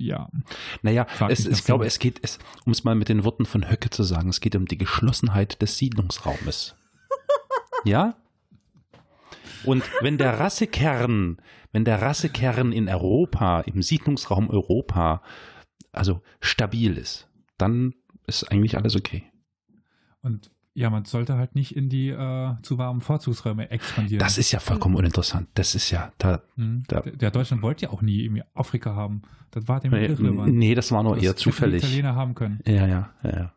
Ja, 0.02 0.30
Naja, 0.82 1.06
es, 1.30 1.42
ich 1.42 1.50
dazu. 1.50 1.64
glaube, 1.64 1.86
es 1.86 2.00
geht, 2.00 2.20
es, 2.24 2.40
um 2.66 2.72
es 2.72 2.84
mal 2.84 2.96
mit 2.96 3.10
den 3.10 3.24
Worten 3.24 3.46
von 3.46 3.70
Höcke 3.70 3.90
zu 3.90 4.04
sagen, 4.04 4.30
es 4.30 4.42
geht 4.42 4.56
um 4.56 4.66
die 4.66 4.78
Geschlossenheit 4.78 5.62
des 5.62 5.78
Siedlungsraumes. 5.78 6.76
ja? 7.86 8.16
Und 9.64 9.84
wenn 10.02 10.18
der 10.18 10.40
Rassekern, 10.40 11.38
wenn 11.72 11.86
der 11.86 12.02
Rassekern 12.02 12.72
in 12.72 12.90
Europa, 12.90 13.62
im 13.62 13.84
Siedlungsraum 13.84 14.50
Europa, 14.50 15.22
also 15.92 16.22
stabil 16.40 16.98
ist, 16.98 17.28
dann 17.58 17.94
ist 18.26 18.52
eigentlich 18.52 18.78
alles 18.78 18.96
okay. 18.96 19.24
und 20.22 20.52
ja, 20.74 20.90
man 20.90 21.04
sollte 21.06 21.36
halt 21.36 21.54
nicht 21.56 21.76
in 21.76 21.90
die 21.90 22.10
äh, 22.10 22.54
zu 22.62 22.78
warmen 22.78 23.02
Vorzugsräume 23.02 23.70
expandieren. 23.72 24.20
Das 24.20 24.38
ist 24.38 24.52
ja 24.52 24.60
vollkommen 24.60 24.96
uninteressant. 24.96 25.50
Das 25.56 25.76
ist 25.76 25.92
ja, 25.92 26.14
da, 26.18 26.42
Mhm. 26.56 26.84
da- 26.88 27.02
der, 27.02 27.12
der 27.18 27.32
Deutschland 27.32 27.62
wollte 27.62 27.86
ja 27.88 27.90
auch 27.92 28.02
nie 28.02 28.24
irgendwie 28.24 28.44
Afrika 28.54 28.96
haben. 28.96 29.22
Das 29.52 29.68
war 29.68 29.82
dem 29.82 29.92
nee, 29.92 30.06
irrelevant. 30.06 30.54
nee, 30.56 30.74
das 30.76 30.92
war 30.92 31.04
nur 31.04 31.16
Das 31.16 31.24
eher 31.26 31.36
zufällig. 31.36 31.84
Italiener 31.84 32.16
haben 32.16 32.36
können. 32.36 32.62
Ja, 32.66 32.88
ja, 32.88 33.14
ja, 33.24 33.30
ja. 33.38 33.54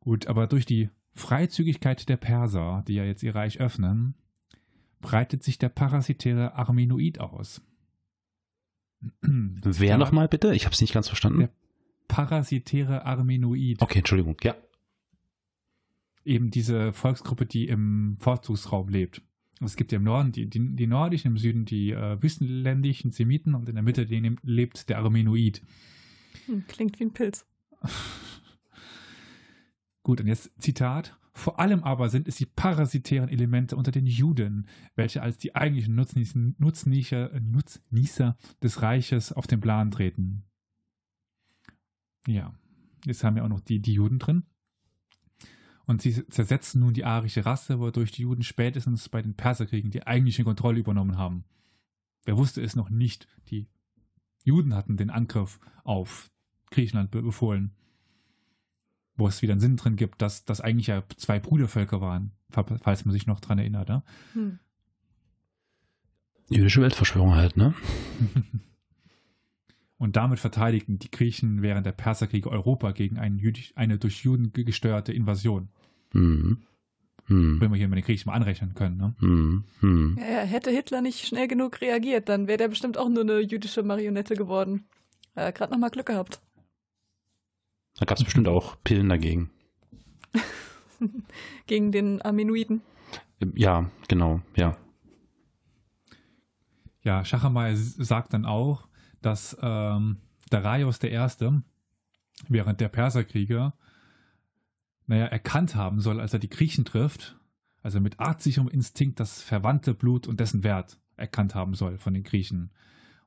Gut, 0.00 0.28
aber 0.28 0.46
durch 0.46 0.64
die 0.66 0.88
Freizügigkeit 1.14 2.08
der 2.08 2.16
Perser, 2.16 2.84
die 2.86 2.94
ja 2.94 3.04
jetzt 3.04 3.22
ihr 3.22 3.34
Reich 3.34 3.60
öffnen, 3.60 4.14
breitet 5.00 5.42
sich 5.42 5.58
der 5.58 5.68
parasitäre 5.68 6.54
Armenoid 6.54 7.20
aus. 7.20 7.60
Wer 9.20 9.98
nochmal 9.98 10.28
bitte? 10.28 10.54
Ich 10.54 10.64
habe 10.64 10.72
es 10.72 10.80
nicht 10.80 10.94
ganz 10.94 11.08
verstanden. 11.08 11.42
Ja. 11.42 11.48
Parasitäre 12.08 13.04
Armenoid. 13.04 13.82
Okay, 13.82 13.98
Entschuldigung. 13.98 14.36
Ja. 14.42 14.54
Eben 16.26 16.50
diese 16.50 16.92
Volksgruppe, 16.92 17.46
die 17.46 17.68
im 17.68 18.16
Vorzugsraum 18.18 18.88
lebt. 18.88 19.22
Es 19.60 19.76
gibt 19.76 19.92
ja 19.92 19.96
im 19.96 20.04
Norden 20.04 20.32
die, 20.32 20.50
die, 20.50 20.76
die 20.76 20.86
nordischen, 20.86 21.30
im 21.30 21.38
Süden 21.38 21.64
die 21.64 21.92
äh, 21.92 22.20
wüstenländischen 22.20 23.12
Semiten 23.12 23.54
und 23.54 23.68
in 23.68 23.76
der 23.76 23.84
Mitte 23.84 24.04
den, 24.04 24.38
lebt 24.42 24.88
der 24.88 24.98
Armenoid. 24.98 25.62
Hm, 26.46 26.66
klingt 26.66 27.00
wie 27.00 27.04
ein 27.04 27.12
Pilz. 27.12 27.46
Gut, 30.02 30.20
und 30.20 30.26
jetzt 30.26 30.50
Zitat. 30.58 31.16
Vor 31.32 31.60
allem 31.60 31.84
aber 31.84 32.08
sind 32.08 32.28
es 32.28 32.36
die 32.36 32.46
parasitären 32.46 33.28
Elemente 33.28 33.76
unter 33.76 33.92
den 33.92 34.06
Juden, 34.06 34.66
welche 34.94 35.22
als 35.22 35.36
die 35.36 35.54
eigentlichen 35.54 35.94
Nutznießer, 35.94 36.38
Nutznießer, 36.58 37.40
Nutznießer 37.40 38.36
des 38.62 38.82
Reiches 38.82 39.32
auf 39.32 39.46
den 39.46 39.60
Plan 39.60 39.90
treten. 39.90 40.44
Ja, 42.26 42.54
jetzt 43.04 43.22
haben 43.22 43.36
wir 43.36 43.44
auch 43.44 43.50
noch 43.50 43.60
die, 43.60 43.80
die 43.80 43.92
Juden 43.92 44.18
drin. 44.18 44.44
Und 45.86 46.02
sie 46.02 46.26
zersetzen 46.28 46.80
nun 46.80 46.94
die 46.94 47.04
arische 47.04 47.46
Rasse, 47.46 47.78
wodurch 47.78 48.10
die 48.12 48.22
Juden 48.22 48.42
spätestens 48.42 49.08
bei 49.08 49.22
den 49.22 49.34
Perserkriegen 49.34 49.90
die 49.90 50.06
eigentliche 50.06 50.42
Kontrolle 50.44 50.80
übernommen 50.80 51.16
haben. 51.16 51.44
Wer 52.24 52.36
wusste 52.36 52.60
es 52.60 52.74
noch 52.74 52.90
nicht? 52.90 53.28
Die 53.50 53.68
Juden 54.42 54.74
hatten 54.74 54.96
den 54.96 55.10
Angriff 55.10 55.60
auf 55.84 56.30
Griechenland 56.70 57.10
be- 57.12 57.22
befohlen. 57.22 57.70
wo 59.18 59.26
es 59.28 59.40
wieder 59.42 59.52
einen 59.52 59.60
Sinn 59.60 59.76
drin 59.76 59.96
gibt, 59.96 60.20
dass 60.20 60.44
das 60.44 60.60
eigentlich 60.60 60.88
ja 60.88 61.02
zwei 61.16 61.38
Brudervölker 61.38 62.00
waren, 62.02 62.32
falls 62.50 63.04
man 63.06 63.12
sich 63.12 63.26
noch 63.26 63.40
dran 63.40 63.58
erinnert. 63.58 63.88
Ja? 63.88 64.02
Hm. 64.34 64.58
Jüdische 66.50 66.82
Weltverschwörung 66.82 67.34
halt, 67.34 67.56
ne? 67.56 67.74
Und 69.98 70.16
damit 70.16 70.38
verteidigten 70.38 70.98
die 70.98 71.10
Griechen 71.10 71.62
während 71.62 71.86
der 71.86 71.92
Perserkriege 71.92 72.50
Europa 72.50 72.92
gegen 72.92 73.18
eine 73.18 73.98
durch 73.98 74.24
Juden 74.24 74.52
gesteuerte 74.52 75.12
Invasion. 75.12 75.68
Mhm. 76.12 76.62
Hm. 77.28 77.60
Wenn 77.60 77.70
wir 77.70 77.76
hier 77.76 77.88
mal 77.88 77.96
den 77.96 78.04
Griechen 78.04 78.30
mal 78.30 78.36
anrechnen 78.36 78.74
können. 78.74 78.98
Ne? 78.98 79.14
Hm. 79.18 79.64
Hm. 79.80 80.18
Ja, 80.18 80.42
hätte 80.42 80.70
Hitler 80.70 81.00
nicht 81.00 81.26
schnell 81.26 81.48
genug 81.48 81.80
reagiert, 81.80 82.28
dann 82.28 82.46
wäre 82.46 82.58
der 82.58 82.68
bestimmt 82.68 82.98
auch 82.98 83.08
nur 83.08 83.22
eine 83.22 83.40
jüdische 83.40 83.82
Marionette 83.82 84.36
geworden. 84.36 84.86
Äh, 85.34 85.52
Gerade 85.52 85.72
nochmal 85.72 85.90
Glück 85.90 86.06
gehabt. 86.06 86.40
Da 87.98 88.04
gab 88.04 88.18
es 88.18 88.24
bestimmt 88.24 88.46
auch 88.46 88.76
Pillen 88.84 89.08
dagegen. 89.08 89.50
Gegen 91.66 91.90
den 91.90 92.24
Aminoiden. 92.24 92.82
Ja, 93.54 93.90
genau, 94.08 94.40
ja. 94.54 94.76
Ja, 97.02 97.24
Schachermeier 97.24 97.76
sagt 97.76 98.32
dann 98.32 98.44
auch, 98.44 98.88
dass 99.26 99.56
ähm, 99.60 100.18
Darius 100.50 101.02
I. 101.02 101.18
während 102.48 102.80
der 102.80 102.88
Perserkriege 102.88 103.72
naja, 105.06 105.26
erkannt 105.26 105.74
haben 105.74 106.00
soll, 106.00 106.20
als 106.20 106.32
er 106.32 106.38
die 106.38 106.48
Griechen 106.48 106.84
trifft, 106.84 107.36
also 107.82 108.00
mit 108.00 108.20
artsicherem 108.20 108.68
Instinkt 108.68 109.18
das 109.18 109.42
verwandte 109.42 109.94
Blut 109.94 110.28
und 110.28 110.38
dessen 110.38 110.62
Wert 110.62 111.00
erkannt 111.16 111.54
haben 111.56 111.74
soll 111.74 111.98
von 111.98 112.14
den 112.14 112.22
Griechen. 112.22 112.70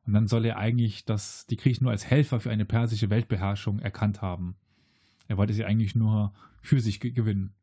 Und 0.05 0.13
dann 0.13 0.27
soll 0.27 0.45
er 0.45 0.57
eigentlich 0.57 1.05
das, 1.05 1.45
die 1.47 1.57
Griechen 1.57 1.83
nur 1.83 1.91
als 1.91 2.05
Helfer 2.05 2.39
für 2.39 2.49
eine 2.49 2.65
persische 2.65 3.09
Weltbeherrschung 3.09 3.79
erkannt 3.79 4.21
haben. 4.21 4.55
Er 5.27 5.37
wollte 5.37 5.53
sie 5.53 5.65
eigentlich 5.65 5.95
nur 5.95 6.33
für 6.61 6.79
sich 6.79 6.99
gewinnen. 6.99 7.53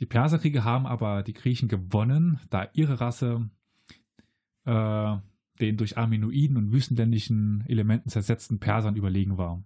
Die 0.00 0.06
Perserkriege 0.06 0.64
haben 0.64 0.86
aber 0.86 1.22
die 1.22 1.32
Griechen 1.32 1.68
gewonnen, 1.68 2.40
da 2.50 2.68
ihre 2.74 3.00
Rasse 3.00 3.48
äh, 4.64 5.16
den 5.60 5.76
durch 5.76 5.98
Aminoiden 5.98 6.56
und 6.56 6.72
wüstenländischen 6.72 7.64
Elementen 7.68 8.08
zersetzten 8.10 8.58
Persern 8.58 8.96
überlegen 8.96 9.38
war. 9.38 9.62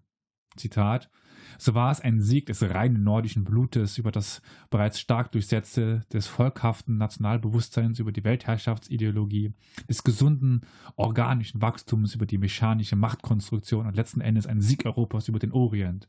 Zitat 0.56 1.10
so 1.58 1.74
war 1.74 1.90
es 1.90 2.00
ein 2.00 2.20
Sieg 2.20 2.46
des 2.46 2.62
reinen 2.62 3.02
nordischen 3.02 3.44
Blutes 3.44 3.98
über 3.98 4.10
das 4.10 4.42
bereits 4.70 5.00
stark 5.00 5.32
durchsetzte, 5.32 6.00
des 6.12 6.26
volkhaften 6.26 6.96
Nationalbewusstseins 6.96 7.98
über 7.98 8.12
die 8.12 8.24
Weltherrschaftsideologie, 8.24 9.52
des 9.88 10.02
gesunden 10.02 10.62
organischen 10.96 11.60
Wachstums 11.60 12.14
über 12.14 12.26
die 12.26 12.38
mechanische 12.38 12.96
Machtkonstruktion 12.96 13.86
und 13.86 13.96
letzten 13.96 14.20
Endes 14.20 14.46
ein 14.46 14.60
Sieg 14.60 14.86
Europas 14.86 15.28
über 15.28 15.38
den 15.38 15.52
Orient. 15.52 16.08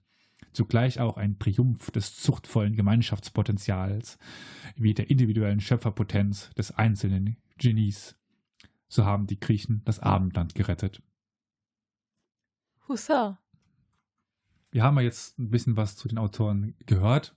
Zugleich 0.54 1.00
auch 1.00 1.18
ein 1.18 1.40
Triumph 1.40 1.92
des 1.92 2.16
zuchtvollen 2.16 2.76
Gemeinschaftspotenzials, 2.76 4.18
wie 4.76 4.94
der 4.94 5.10
individuellen 5.10 5.62
Schöpferpotenz 5.62 6.50
des 6.56 6.72
einzelnen 6.72 7.38
Genies. 7.58 8.16
So 8.92 9.06
haben 9.06 9.26
die 9.26 9.40
Griechen 9.40 9.82
das 9.86 10.00
Abendland 10.00 10.54
gerettet. 10.54 11.02
Hussa 12.88 13.42
wir 14.72 14.84
haben 14.84 14.96
ja 14.98 15.04
jetzt 15.04 15.38
ein 15.38 15.50
bisschen 15.50 15.78
was 15.78 15.96
zu 15.98 16.08
den 16.08 16.18
Autoren 16.18 16.74
gehört. 16.86 17.36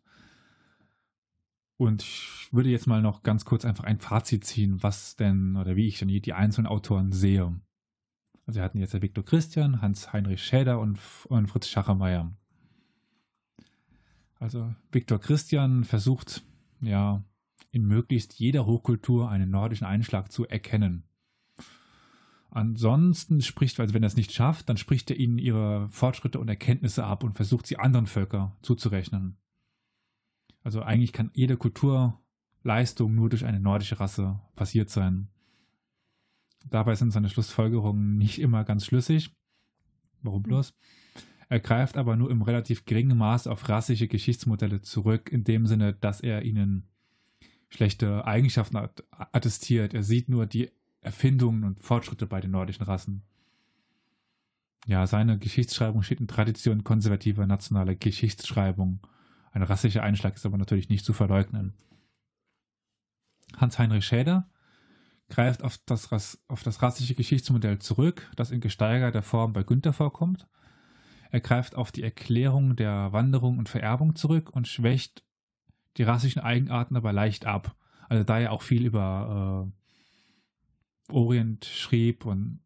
Und 1.77 2.03
ich 2.03 2.49
würde 2.53 2.71
jetzt 2.71 2.87
mal 2.87 3.03
noch 3.03 3.25
ganz 3.25 3.45
kurz 3.45 3.65
einfach 3.65 3.85
ein 3.85 3.99
Fazit 3.99 4.45
ziehen, 4.45 4.83
was 4.83 5.17
denn 5.17 5.57
oder 5.57 5.75
wie 5.75 5.89
ich 5.89 5.99
denn 5.99 6.09
die 6.09 6.33
einzelnen 6.33 6.69
Autoren 6.69 7.11
sehe. 7.11 7.61
Also 8.47 8.59
wir 8.59 8.65
hatten 8.65 8.79
jetzt 8.79 8.95
ja 8.95 9.03
Viktor 9.03 9.25
Christian, 9.25 9.83
Hans-Heinrich 9.83 10.43
Schäder 10.43 10.79
und, 10.79 11.01
und 11.29 11.49
Fritz 11.49 11.67
Schachermeier. 11.69 12.33
Also 14.39 14.73
Viktor 14.93 15.19
Christian 15.19 15.85
versucht 15.85 16.45
ja 16.81 17.25
in 17.73 17.85
möglichst 17.87 18.35
jeder 18.35 18.67
Hochkultur 18.67 19.29
einen 19.29 19.51
nordischen 19.51 19.87
Einschlag 19.87 20.31
zu 20.31 20.47
erkennen. 20.47 21.05
Ansonsten 22.55 23.43
spricht, 23.43 23.81
also 23.81 23.95
wenn 23.95 24.05
er 24.05 24.07
es 24.07 24.15
nicht 24.15 24.31
schafft, 24.31 24.69
dann 24.69 24.77
spricht 24.77 25.11
er 25.11 25.17
ihnen 25.17 25.39
ihre 25.39 25.89
Fortschritte 25.89 26.39
und 26.39 26.49
Erkenntnisse 26.49 27.03
ab 27.05 27.25
und 27.25 27.35
versucht 27.35 27.67
sie 27.67 27.79
anderen 27.79 28.07
Völkern 28.07 28.53
zuzurechnen. 28.63 29.37
Also 30.63 30.81
eigentlich 30.81 31.13
kann 31.13 31.33
jede 31.35 31.57
Kulturleistung 31.57 33.13
nur 33.13 33.29
durch 33.29 33.45
eine 33.45 33.59
nordische 33.59 33.99
Rasse 33.99 34.41
passiert 34.55 34.89
sein. 34.89 35.31
Dabei 36.71 36.95
sind 36.95 37.11
seine 37.11 37.29
Schlussfolgerungen 37.29 38.19
nicht 38.19 38.41
immer 38.41 38.63
ganz 38.63 38.87
schlüssig. 38.87 39.35
Warum 40.23 40.45
bloß? 40.45 40.75
Er 41.49 41.59
greift 41.59 41.97
aber 41.97 42.15
nur 42.15 42.31
im 42.31 42.41
relativ 42.41 42.85
geringen 42.85 43.19
Maß 43.19 43.49
auf 43.49 43.69
rassische 43.69 44.07
Geschichtsmodelle 44.07 44.81
zurück, 44.81 45.29
in 45.33 45.43
dem 45.43 45.67
Sinne, 45.67 45.93
dass 45.93 46.21
er 46.21 46.45
ihnen 46.45 46.89
schlechte 47.69 48.25
Eigenschaften 48.25 48.77
attestiert. 48.77 49.93
Er 49.93 50.05
sieht 50.05 50.29
nur 50.29 50.47
die 50.47 50.71
Erfindungen 51.05 51.65
und 51.65 51.83
Fortschritte 51.83 52.27
bei 52.27 52.41
den 52.41 52.51
nordischen 52.51 52.85
Rassen. 52.85 53.23
Ja, 54.87 55.07
seine 55.07 55.39
Geschichtsschreibung 55.39 56.03
steht 56.03 56.21
in 56.21 56.29
Tradition 56.29 56.85
konservativer 56.85 57.47
nationaler 57.47 57.95
Geschichtsschreibung. 57.95 59.01
Ein 59.53 59.63
rassischer 59.63 60.03
Einschlag 60.03 60.35
ist 60.35 60.45
aber 60.45 60.59
natürlich 60.59 60.89
nicht 60.89 61.05
zu 61.05 61.13
verleugnen. 61.13 61.75
Hans-Heinrich 63.57 64.05
Schäder 64.05 64.51
greift 65.29 65.63
auf 65.63 65.79
das, 65.87 66.11
auf 66.49 66.63
das 66.63 66.83
rassische 66.83 67.15
Geschichtsmodell 67.15 67.79
zurück, 67.79 68.31
das 68.37 68.51
in 68.51 68.61
gesteigerter 68.61 69.23
Form 69.23 69.53
bei 69.53 69.63
Günther 69.63 69.93
vorkommt. 69.93 70.49
Er 71.31 71.41
greift 71.41 71.75
auf 71.75 71.91
die 71.91 72.03
Erklärung 72.03 72.77
der 72.77 73.13
Wanderung 73.13 73.59
und 73.59 73.69
Vererbung 73.69 74.17
zurück 74.17 74.51
und 74.51 74.69
schwächt 74.69 75.25
die 75.97 76.03
rassischen 76.03 76.43
Eigenarten 76.43 76.97
aber 76.97 77.13
leicht 77.13 77.47
ab. 77.47 77.75
Also 78.09 78.23
da 78.23 78.39
er 78.39 78.53
auch 78.53 78.63
viel 78.63 78.85
über 78.85 79.67
äh, 79.67 79.84
Orient 81.11 81.65
schrieb 81.65 82.27
und, 82.27 82.61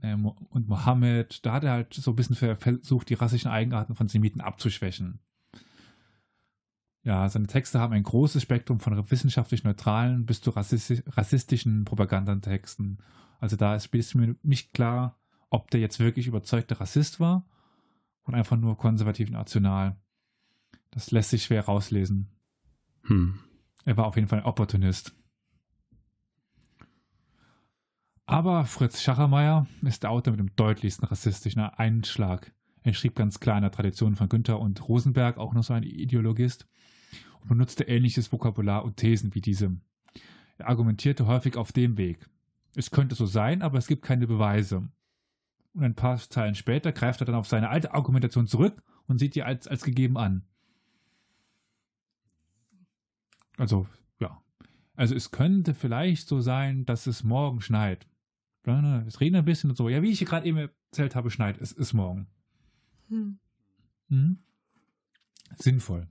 äh, 0.00 0.14
und 0.14 0.68
Mohammed, 0.68 1.44
da 1.44 1.52
hat 1.54 1.64
er 1.64 1.72
halt 1.72 1.94
so 1.94 2.12
ein 2.12 2.16
bisschen 2.16 2.36
versucht, 2.56 3.08
die 3.08 3.14
rassischen 3.14 3.50
Eigenarten 3.50 3.94
von 3.94 4.08
Semiten 4.08 4.40
abzuschwächen. 4.40 5.20
Ja, 7.04 7.28
seine 7.28 7.46
Texte 7.46 7.78
haben 7.78 7.94
ein 7.94 8.02
großes 8.02 8.42
Spektrum 8.42 8.80
von 8.80 9.10
wissenschaftlich 9.10 9.64
neutralen 9.64 10.26
bis 10.26 10.42
zu 10.42 10.50
rassistischen 10.50 11.84
Propagandantexten. 11.84 12.98
Also 13.40 13.56
da 13.56 13.74
ist 13.76 14.14
mir 14.14 14.36
nicht 14.42 14.74
klar, 14.74 15.18
ob 15.48 15.70
der 15.70 15.80
jetzt 15.80 16.00
wirklich 16.00 16.26
überzeugter 16.26 16.80
Rassist 16.80 17.20
war 17.20 17.46
und 18.24 18.34
einfach 18.34 18.56
nur 18.56 18.76
konservativ 18.76 19.30
national. 19.30 19.96
Das 20.90 21.10
lässt 21.10 21.30
sich 21.30 21.44
schwer 21.44 21.64
rauslesen. 21.64 22.28
Hm. 23.04 23.38
Er 23.84 23.96
war 23.96 24.06
auf 24.06 24.16
jeden 24.16 24.28
Fall 24.28 24.40
ein 24.40 24.44
Opportunist. 24.44 25.14
Aber 28.28 28.66
Fritz 28.66 29.00
Schachermeier 29.00 29.66
ist 29.80 30.02
der 30.02 30.10
Autor 30.10 30.32
mit 30.32 30.40
dem 30.40 30.54
deutlichsten 30.54 31.08
rassistischen 31.08 31.62
Einschlag. 31.62 32.52
Er 32.82 32.92
schrieb 32.92 33.16
ganz 33.16 33.40
klar 33.40 33.56
in 33.56 33.62
der 33.62 33.70
Tradition 33.70 34.16
von 34.16 34.28
Günther 34.28 34.60
und 34.60 34.86
Rosenberg, 34.86 35.38
auch 35.38 35.54
noch 35.54 35.62
so 35.62 35.72
ein 35.72 35.82
Ideologist, 35.82 36.68
und 37.40 37.48
benutzte 37.48 37.84
ähnliches 37.84 38.30
Vokabular 38.30 38.84
und 38.84 38.98
Thesen 38.98 39.34
wie 39.34 39.40
diese. 39.40 39.80
Er 40.58 40.68
argumentierte 40.68 41.26
häufig 41.26 41.56
auf 41.56 41.72
dem 41.72 41.96
Weg. 41.96 42.28
Es 42.74 42.90
könnte 42.90 43.14
so 43.14 43.24
sein, 43.24 43.62
aber 43.62 43.78
es 43.78 43.86
gibt 43.86 44.02
keine 44.02 44.26
Beweise. 44.26 44.86
Und 45.72 45.82
ein 45.82 45.94
paar 45.94 46.18
Zeilen 46.18 46.54
später 46.54 46.92
greift 46.92 47.22
er 47.22 47.24
dann 47.24 47.34
auf 47.34 47.48
seine 47.48 47.70
alte 47.70 47.94
Argumentation 47.94 48.46
zurück 48.46 48.82
und 49.06 49.16
sieht 49.16 49.36
die 49.36 49.42
als, 49.42 49.66
als 49.66 49.84
gegeben 49.84 50.18
an. 50.18 50.44
Also, 53.56 53.86
ja. 54.20 54.42
Also 54.96 55.14
es 55.14 55.30
könnte 55.30 55.72
vielleicht 55.72 56.28
so 56.28 56.42
sein, 56.42 56.84
dass 56.84 57.06
es 57.06 57.24
morgen 57.24 57.62
schneit. 57.62 58.06
Es 59.06 59.20
regnet 59.20 59.40
ein 59.40 59.44
bisschen 59.44 59.70
und 59.70 59.76
so. 59.76 59.88
Ja, 59.88 60.02
wie 60.02 60.10
ich 60.10 60.24
gerade 60.24 60.46
eben 60.46 60.58
erzählt 60.58 61.14
habe, 61.14 61.30
schneit 61.30 61.60
es 61.60 61.72
ist 61.72 61.92
morgen. 61.92 62.26
Hm. 63.08 63.38
Mhm. 64.08 64.38
Sinnvoll. 65.56 66.08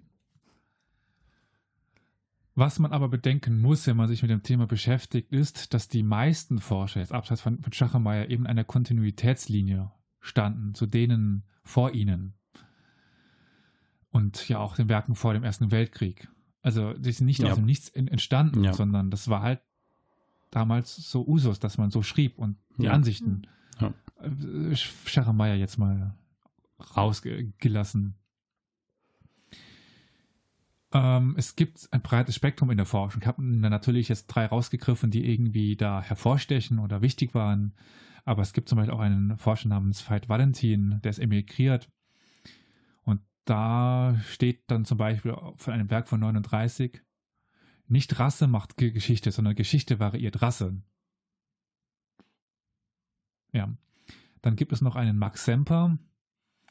Was 2.55 2.79
man 2.79 2.91
aber 2.91 3.07
bedenken 3.07 3.61
muss, 3.61 3.85
wenn 3.85 3.97
man 3.97 4.07
sich 4.07 4.23
mit 4.23 4.31
dem 4.31 4.41
Thema 4.41 4.65
beschäftigt, 4.65 5.31
ist, 5.31 5.75
dass 5.75 5.89
die 5.89 6.01
meisten 6.01 6.59
Forscher, 6.59 7.01
jetzt 7.01 7.13
abseits 7.13 7.41
von, 7.41 7.61
von 7.61 7.71
Schachermeier, 7.71 8.29
eben 8.29 8.47
einer 8.47 8.63
Kontinuitätslinie 8.63 9.91
standen, 10.19 10.73
zu 10.73 10.87
denen 10.87 11.43
vor 11.63 11.93
ihnen. 11.93 12.33
Und 14.09 14.49
ja 14.49 14.57
auch 14.57 14.75
den 14.75 14.89
Werken 14.89 15.13
vor 15.13 15.35
dem 15.35 15.43
Ersten 15.43 15.69
Weltkrieg. 15.69 16.27
Also 16.63 16.93
die 16.93 17.11
sind 17.11 17.27
nicht 17.27 17.41
ja. 17.41 17.49
aus 17.49 17.55
dem 17.55 17.65
Nichts 17.65 17.89
entstanden, 17.89 18.63
ja. 18.63 18.73
sondern 18.73 19.11
das 19.11 19.27
war 19.29 19.43
halt 19.43 19.61
damals 20.51 20.95
so 20.95 21.25
Usus, 21.27 21.59
dass 21.59 21.77
man 21.77 21.91
so 21.91 22.01
schrieb 22.01 22.37
und 22.37 22.57
die 22.77 22.83
ja. 22.83 22.91
Ansichten. 22.91 23.47
Ja. 23.79 23.93
Äh, 24.21 24.75
Schachermeier 24.75 25.55
jetzt 25.55 25.77
mal 25.77 26.15
rausgelassen. 26.95 28.15
Ähm, 30.93 31.35
es 31.37 31.55
gibt 31.55 31.87
ein 31.91 32.01
breites 32.01 32.35
Spektrum 32.35 32.71
in 32.71 32.77
der 32.77 32.85
Forschung. 32.85 33.21
Ich 33.21 33.27
habe 33.27 33.43
natürlich 33.43 34.07
jetzt 34.09 34.27
drei 34.27 34.45
rausgegriffen, 34.45 35.11
die 35.11 35.29
irgendwie 35.29 35.75
da 35.75 36.01
hervorstechen 36.01 36.79
oder 36.79 37.01
wichtig 37.01 37.33
waren. 37.33 37.73
Aber 38.25 38.41
es 38.41 38.53
gibt 38.53 38.69
zum 38.69 38.77
Beispiel 38.77 38.93
auch 38.93 38.99
einen 38.99 39.37
Forscher 39.37 39.69
namens 39.69 40.07
Veit 40.09 40.29
Valentin, 40.29 40.99
der 41.03 41.11
ist 41.11 41.19
emigriert. 41.19 41.89
Und 43.03 43.21
da 43.45 44.19
steht 44.25 44.69
dann 44.69 44.85
zum 44.85 44.97
Beispiel 44.97 45.35
von 45.55 45.73
einem 45.73 45.89
Werk 45.89 46.07
von 46.07 46.19
39, 46.19 47.01
nicht 47.88 48.19
Rasse 48.19 48.47
macht 48.47 48.77
Geschichte, 48.77 49.31
sondern 49.31 49.55
Geschichte 49.55 49.99
variiert 49.99 50.41
Rasse. 50.41 50.81
Ja. 53.53 53.73
Dann 54.41 54.55
gibt 54.55 54.71
es 54.71 54.81
noch 54.81 54.95
einen 54.95 55.17
Max 55.17 55.45
Semper, 55.45 55.97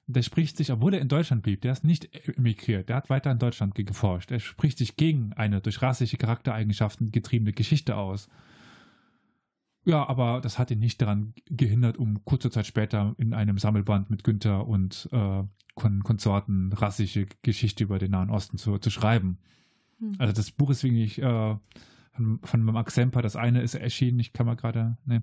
der 0.07 0.23
spricht 0.23 0.57
sich, 0.57 0.71
obwohl 0.71 0.95
er 0.95 1.01
in 1.01 1.09
Deutschland 1.09 1.43
blieb, 1.43 1.63
der 1.63 1.73
ist 1.73 1.85
nicht 1.85 2.09
emigriert, 2.39 2.89
der 2.89 2.97
hat 2.97 3.11
weiter 3.11 3.31
in 3.33 3.41
Deutschland 3.41 3.75
geforscht. 3.75 4.31
Er 4.31 4.39
spricht 4.39 4.79
sich 4.79 4.97
gegen 4.97 5.33
eine 5.33 5.61
durch 5.61 5.83
rassische 5.83 6.17
Charaktereigenschaften 6.17 7.11
getriebene 7.11 7.53
Geschichte 7.53 7.97
aus. 7.97 8.29
Ja, 9.85 10.09
aber 10.09 10.41
das 10.41 10.59
hat 10.59 10.71
ihn 10.71 10.79
nicht 10.79 11.01
daran 11.03 11.35
gehindert, 11.49 11.97
um 11.97 12.25
kurze 12.25 12.51
Zeit 12.51 12.67
später 12.67 13.15
in 13.19 13.35
einem 13.35 13.59
Sammelband 13.59 14.11
mit 14.11 14.25
Günther 14.25 14.67
und 14.67 15.09
äh, 15.13 15.43
Kon 15.75 16.03
Konsorten 16.03 16.73
rassische 16.73 17.27
Geschichte 17.43 17.85
über 17.85 17.99
den 17.99 18.13
Nahen 18.13 18.31
Osten 18.31 18.59
zu, 18.59 18.79
zu 18.79 18.91
schreiben. 18.91 19.39
Hm. 19.99 20.15
Also 20.19 20.33
das 20.33 20.51
Buch 20.51 20.71
ist 20.71 20.85
wirklich 20.85 21.21
äh, 21.21 21.57
von, 22.13 22.41
von 22.43 22.63
Max 22.63 22.95
Semper, 22.95 23.23
das 23.23 23.37
eine 23.37 23.63
ist 23.63 23.75
erschienen, 23.75 24.19
ich 24.19 24.33
kann 24.33 24.47
mal 24.47 24.57
gerade, 24.57 24.97
ne, 25.05 25.23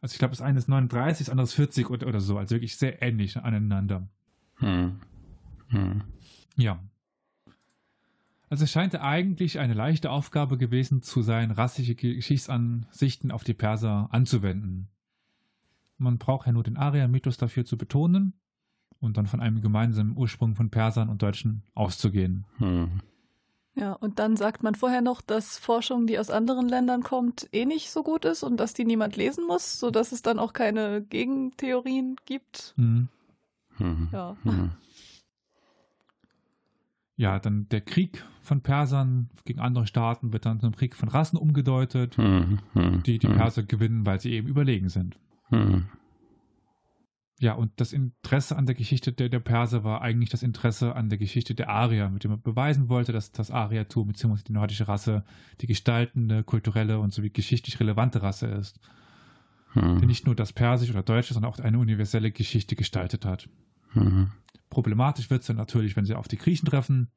also 0.00 0.14
ich 0.14 0.18
glaube, 0.18 0.32
das 0.32 0.42
eine 0.42 0.58
ist 0.58 0.68
39, 0.68 1.26
das 1.26 1.30
andere 1.30 1.44
ist 1.44 1.54
40 1.54 1.90
oder, 1.90 2.06
oder 2.06 2.20
so. 2.20 2.38
Also 2.38 2.54
wirklich 2.54 2.76
sehr 2.76 3.02
ähnlich 3.02 3.36
aneinander. 3.36 4.08
Hm. 4.56 5.00
Hm. 5.68 6.02
Ja. 6.56 6.78
Also 8.48 8.64
es 8.64 8.70
scheint 8.70 8.94
eigentlich 8.94 9.58
eine 9.58 9.74
leichte 9.74 10.10
Aufgabe 10.10 10.56
gewesen 10.58 11.02
zu 11.02 11.22
sein, 11.22 11.50
rassische 11.50 11.96
Geschichtsansichten 11.96 13.32
auf 13.32 13.42
die 13.42 13.54
Perser 13.54 14.08
anzuwenden. 14.12 14.88
Man 15.98 16.18
braucht 16.18 16.46
ja 16.46 16.52
nur 16.52 16.62
den 16.62 16.76
Arya-Mythos 16.76 17.38
dafür 17.38 17.64
zu 17.64 17.76
betonen 17.76 18.34
und 19.00 19.16
dann 19.16 19.26
von 19.26 19.40
einem 19.40 19.60
gemeinsamen 19.60 20.16
Ursprung 20.16 20.54
von 20.54 20.70
Persern 20.70 21.08
und 21.08 21.22
Deutschen 21.22 21.64
auszugehen. 21.74 22.44
Hm. 22.58 23.00
Ja, 23.78 23.92
und 23.92 24.18
dann 24.18 24.36
sagt 24.38 24.62
man 24.62 24.74
vorher 24.74 25.02
noch, 25.02 25.20
dass 25.20 25.58
Forschung, 25.58 26.06
die 26.06 26.18
aus 26.18 26.30
anderen 26.30 26.66
Ländern 26.66 27.02
kommt, 27.02 27.46
eh 27.52 27.66
nicht 27.66 27.90
so 27.90 28.02
gut 28.02 28.24
ist 28.24 28.42
und 28.42 28.58
dass 28.58 28.72
die 28.72 28.86
niemand 28.86 29.16
lesen 29.16 29.46
muss, 29.46 29.78
sodass 29.78 30.12
es 30.12 30.22
dann 30.22 30.38
auch 30.38 30.54
keine 30.54 31.02
Gegentheorien 31.02 32.16
gibt. 32.24 32.72
Mhm. 32.76 33.08
Mhm. 33.78 34.08
Ja. 34.12 34.34
Mhm. 34.44 34.70
Ja, 37.16 37.38
dann 37.38 37.68
der 37.68 37.82
Krieg 37.82 38.24
von 38.40 38.62
Persern 38.62 39.28
gegen 39.44 39.60
andere 39.60 39.86
Staaten 39.86 40.32
wird 40.32 40.46
dann 40.46 40.60
zum 40.60 40.74
Krieg 40.74 40.96
von 40.96 41.10
Rassen 41.10 41.36
umgedeutet, 41.36 42.16
mhm. 42.16 42.60
Mhm. 42.72 43.02
die 43.02 43.18
die 43.18 43.28
mhm. 43.28 43.36
Perser 43.36 43.62
gewinnen, 43.62 44.06
weil 44.06 44.20
sie 44.20 44.32
eben 44.32 44.48
überlegen 44.48 44.88
sind. 44.88 45.18
Ja, 47.38 47.52
und 47.52 47.72
das 47.76 47.92
Interesse 47.92 48.56
an 48.56 48.64
der 48.64 48.74
Geschichte 48.74 49.12
der, 49.12 49.28
der 49.28 49.40
Perser 49.40 49.84
war 49.84 50.00
eigentlich 50.00 50.30
das 50.30 50.42
Interesse 50.42 50.96
an 50.96 51.10
der 51.10 51.18
Geschichte 51.18 51.54
der 51.54 51.68
Arier, 51.68 52.08
mit 52.08 52.24
dem 52.24 52.30
man 52.30 52.40
beweisen 52.40 52.88
wollte, 52.88 53.12
dass 53.12 53.30
das 53.30 53.50
Ariertum 53.50 54.08
bzw. 54.08 54.42
die 54.48 54.52
nordische 54.52 54.88
Rasse 54.88 55.22
die 55.60 55.66
gestaltende, 55.66 56.44
kulturelle 56.44 56.98
und 56.98 57.12
sowie 57.12 57.30
geschichtlich 57.30 57.78
relevante 57.78 58.22
Rasse 58.22 58.46
ist. 58.46 58.80
Hm. 59.72 60.00
Die 60.00 60.06
nicht 60.06 60.24
nur 60.24 60.34
das 60.34 60.54
Persische 60.54 60.92
oder 60.92 61.02
Deutsche, 61.02 61.34
sondern 61.34 61.52
auch 61.52 61.58
eine 61.58 61.78
universelle 61.78 62.30
Geschichte 62.30 62.74
gestaltet 62.74 63.26
hat. 63.26 63.50
Hm. 63.90 64.30
Problematisch 64.70 65.28
wird 65.28 65.42
es 65.42 65.46
dann 65.46 65.56
natürlich, 65.56 65.94
wenn 65.94 66.06
sie 66.06 66.14
auf 66.14 66.28
die 66.28 66.38
Griechen 66.38 66.66
treffen, 66.66 67.10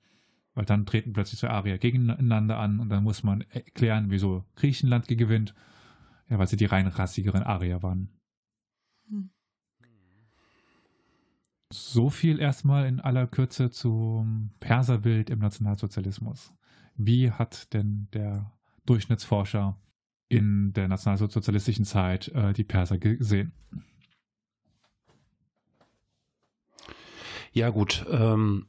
weil 0.53 0.65
dann 0.65 0.85
treten 0.85 1.13
plötzlich 1.13 1.39
zwei 1.39 1.49
Arier 1.49 1.77
gegeneinander 1.77 2.57
an 2.57 2.81
und 2.81 2.89
dann 2.89 3.03
muss 3.03 3.23
man 3.23 3.41
erklären, 3.51 4.07
wieso 4.09 4.43
Griechenland 4.55 5.07
gewinnt, 5.07 5.55
ja, 6.29 6.37
weil 6.37 6.47
sie 6.47 6.57
die 6.57 6.65
rein 6.65 6.87
rassigeren 6.87 7.43
Arier 7.43 7.81
waren. 7.81 8.09
Hm. 9.07 9.29
So 11.71 12.09
viel 12.09 12.39
erstmal 12.39 12.87
in 12.87 12.99
aller 12.99 13.27
Kürze 13.27 13.69
zum 13.69 14.51
Perserbild 14.59 15.29
im 15.29 15.39
Nationalsozialismus. 15.39 16.51
Wie 16.95 17.31
hat 17.31 17.73
denn 17.73 18.07
der 18.13 18.51
Durchschnittsforscher 18.85 19.77
in 20.29 20.73
der 20.73 20.87
nationalsozialistischen 20.87 21.85
Zeit 21.85 22.29
äh, 22.29 22.53
die 22.53 22.63
Perser 22.63 22.97
gesehen? 22.97 23.51
Ja 27.51 27.69
gut, 27.69 28.05
ähm, 28.09 28.67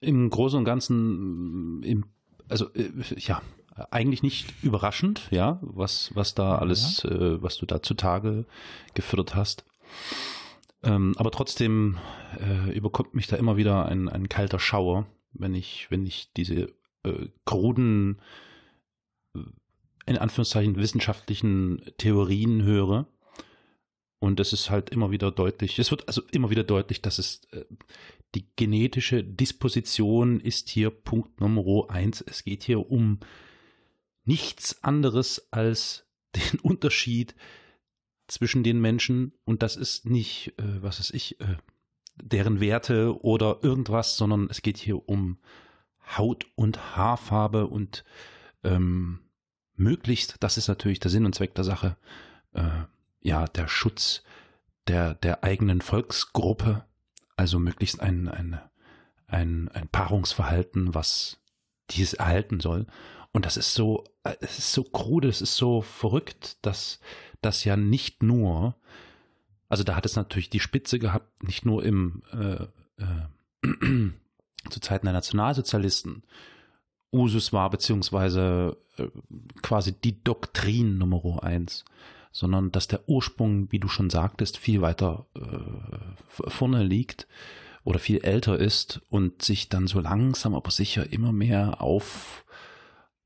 im 0.00 0.30
Großen 0.30 0.58
und 0.58 0.64
Ganzen, 0.64 1.82
im, 1.82 2.04
also 2.48 2.72
äh, 2.74 2.90
ja, 3.16 3.42
eigentlich 3.90 4.22
nicht 4.22 4.54
überraschend, 4.62 5.28
ja, 5.30 5.58
was 5.62 6.10
was 6.14 6.34
da 6.34 6.56
alles, 6.56 7.02
ja. 7.04 7.10
äh, 7.10 7.42
was 7.42 7.58
du 7.58 7.66
da 7.66 7.82
zutage 7.82 8.46
geführt 8.94 9.34
hast. 9.34 9.64
Ähm, 10.86 11.14
aber 11.16 11.32
trotzdem 11.32 11.98
äh, 12.38 12.70
überkommt 12.72 13.14
mich 13.14 13.26
da 13.26 13.36
immer 13.36 13.56
wieder 13.56 13.86
ein, 13.86 14.08
ein 14.08 14.28
kalter 14.28 14.60
Schauer, 14.60 15.06
wenn 15.32 15.54
ich, 15.54 15.90
wenn 15.90 16.06
ich 16.06 16.32
diese 16.36 16.72
äh, 17.02 17.26
kruden, 17.44 18.20
äh, 19.34 19.40
in 20.06 20.16
Anführungszeichen 20.16 20.76
wissenschaftlichen 20.76 21.82
Theorien 21.98 22.62
höre. 22.62 23.06
Und 24.20 24.38
es 24.38 24.52
ist 24.52 24.70
halt 24.70 24.90
immer 24.90 25.10
wieder 25.10 25.32
deutlich, 25.32 25.78
es 25.78 25.90
wird 25.90 26.06
also 26.06 26.22
immer 26.30 26.50
wieder 26.50 26.62
deutlich, 26.62 27.02
dass 27.02 27.18
es 27.18 27.42
äh, 27.50 27.64
die 28.36 28.46
genetische 28.54 29.24
Disposition 29.24 30.38
ist 30.38 30.68
hier 30.68 30.90
Punkt 30.90 31.40
Nummer 31.40 31.90
eins. 31.90 32.20
Es 32.20 32.44
geht 32.44 32.62
hier 32.62 32.90
um 32.90 33.18
nichts 34.24 34.84
anderes 34.84 35.48
als 35.50 36.06
den 36.36 36.60
Unterschied 36.62 37.34
zwischen 38.26 38.62
den 38.64 38.80
Menschen 38.80 39.32
und 39.44 39.62
das 39.62 39.76
ist 39.76 40.06
nicht, 40.06 40.54
äh, 40.58 40.82
was 40.82 40.98
weiß 40.98 41.10
ich, 41.10 41.40
äh, 41.40 41.56
deren 42.16 42.60
Werte 42.60 43.22
oder 43.22 43.58
irgendwas, 43.62 44.16
sondern 44.16 44.48
es 44.50 44.62
geht 44.62 44.78
hier 44.78 45.08
um 45.08 45.38
Haut 46.16 46.46
und 46.54 46.96
Haarfarbe 46.96 47.66
und 47.66 48.04
ähm, 48.64 49.20
möglichst, 49.74 50.36
das 50.40 50.56
ist 50.56 50.68
natürlich 50.68 51.00
der 51.00 51.10
Sinn 51.10 51.26
und 51.26 51.34
Zweck 51.34 51.54
der 51.54 51.64
Sache, 51.64 51.96
äh, 52.54 52.84
ja, 53.20 53.46
der 53.46 53.68
Schutz 53.68 54.22
der, 54.86 55.14
der 55.14 55.44
eigenen 55.44 55.80
Volksgruppe, 55.80 56.84
also 57.36 57.58
möglichst 57.58 58.00
ein, 58.00 58.28
ein, 58.28 58.60
ein, 59.26 59.68
ein 59.68 59.88
Paarungsverhalten, 59.88 60.94
was 60.94 61.38
dieses 61.90 62.14
erhalten 62.14 62.60
soll. 62.60 62.86
Und 63.36 63.44
das 63.44 63.58
ist 63.58 63.74
so, 63.74 64.04
äh, 64.24 64.34
es 64.40 64.56
ist 64.56 64.72
so 64.72 64.82
krude, 64.82 65.28
es 65.28 65.42
ist 65.42 65.56
so 65.56 65.82
verrückt, 65.82 66.56
dass 66.62 67.00
das 67.42 67.64
ja 67.64 67.76
nicht 67.76 68.22
nur, 68.22 68.76
also 69.68 69.84
da 69.84 69.94
hat 69.94 70.06
es 70.06 70.16
natürlich 70.16 70.48
die 70.48 70.58
Spitze 70.58 70.98
gehabt, 70.98 71.42
nicht 71.42 71.66
nur 71.66 71.84
im 71.84 72.22
äh, 72.32 72.64
äh, 72.96 73.60
zu 74.70 74.80
Zeiten 74.80 75.04
der 75.04 75.12
Nationalsozialisten. 75.12 76.22
Usus 77.12 77.52
war, 77.52 77.68
beziehungsweise 77.68 78.78
äh, 78.96 79.08
quasi 79.60 79.92
die 79.92 80.24
Doktrin 80.24 80.96
Nummer 80.96 81.42
eins, 81.42 81.84
sondern 82.32 82.72
dass 82.72 82.88
der 82.88 83.06
Ursprung, 83.06 83.70
wie 83.70 83.80
du 83.80 83.88
schon 83.88 84.08
sagtest, 84.08 84.56
viel 84.56 84.80
weiter 84.80 85.26
äh, 85.34 86.48
vorne 86.48 86.82
liegt 86.82 87.26
oder 87.84 87.98
viel 87.98 88.24
älter 88.24 88.58
ist 88.58 89.02
und 89.10 89.42
sich 89.42 89.68
dann 89.68 89.88
so 89.88 90.00
langsam 90.00 90.54
aber 90.54 90.70
sicher 90.70 91.12
immer 91.12 91.32
mehr 91.32 91.82
auf 91.82 92.46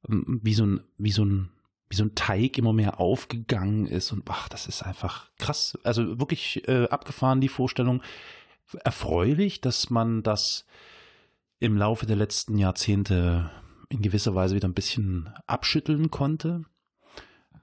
wie 0.07 0.55
so 0.55 0.65
ein, 0.65 0.81
wie 0.99 1.13
so 1.13 1.25
ein 1.25 1.51
wie 1.91 1.97
so 1.97 2.05
ein 2.05 2.15
Teig 2.15 2.57
immer 2.57 2.73
mehr 2.73 3.01
aufgegangen 3.01 3.87
ist 3.87 4.13
und 4.13 4.23
ach, 4.31 4.49
das 4.49 4.69
ist 4.69 4.83
einfach 4.83 5.29
krass. 5.39 5.77
Also 5.83 6.21
wirklich 6.21 6.67
äh, 6.69 6.85
abgefahren 6.89 7.41
die 7.41 7.49
Vorstellung. 7.49 8.01
Erfreulich, 8.85 9.61
dass 9.61 9.91
man 9.91 10.23
das 10.23 10.67
im 11.59 11.77
Laufe 11.77 12.07
der 12.07 12.15
letzten 12.15 12.59
Jahrzehnte 12.59 13.51
in 13.89 14.03
gewisser 14.03 14.37
Weise 14.37 14.55
wieder 14.55 14.69
ein 14.69 14.75
bisschen 14.75 15.31
abschütteln 15.49 16.13
konnte. 16.13 16.65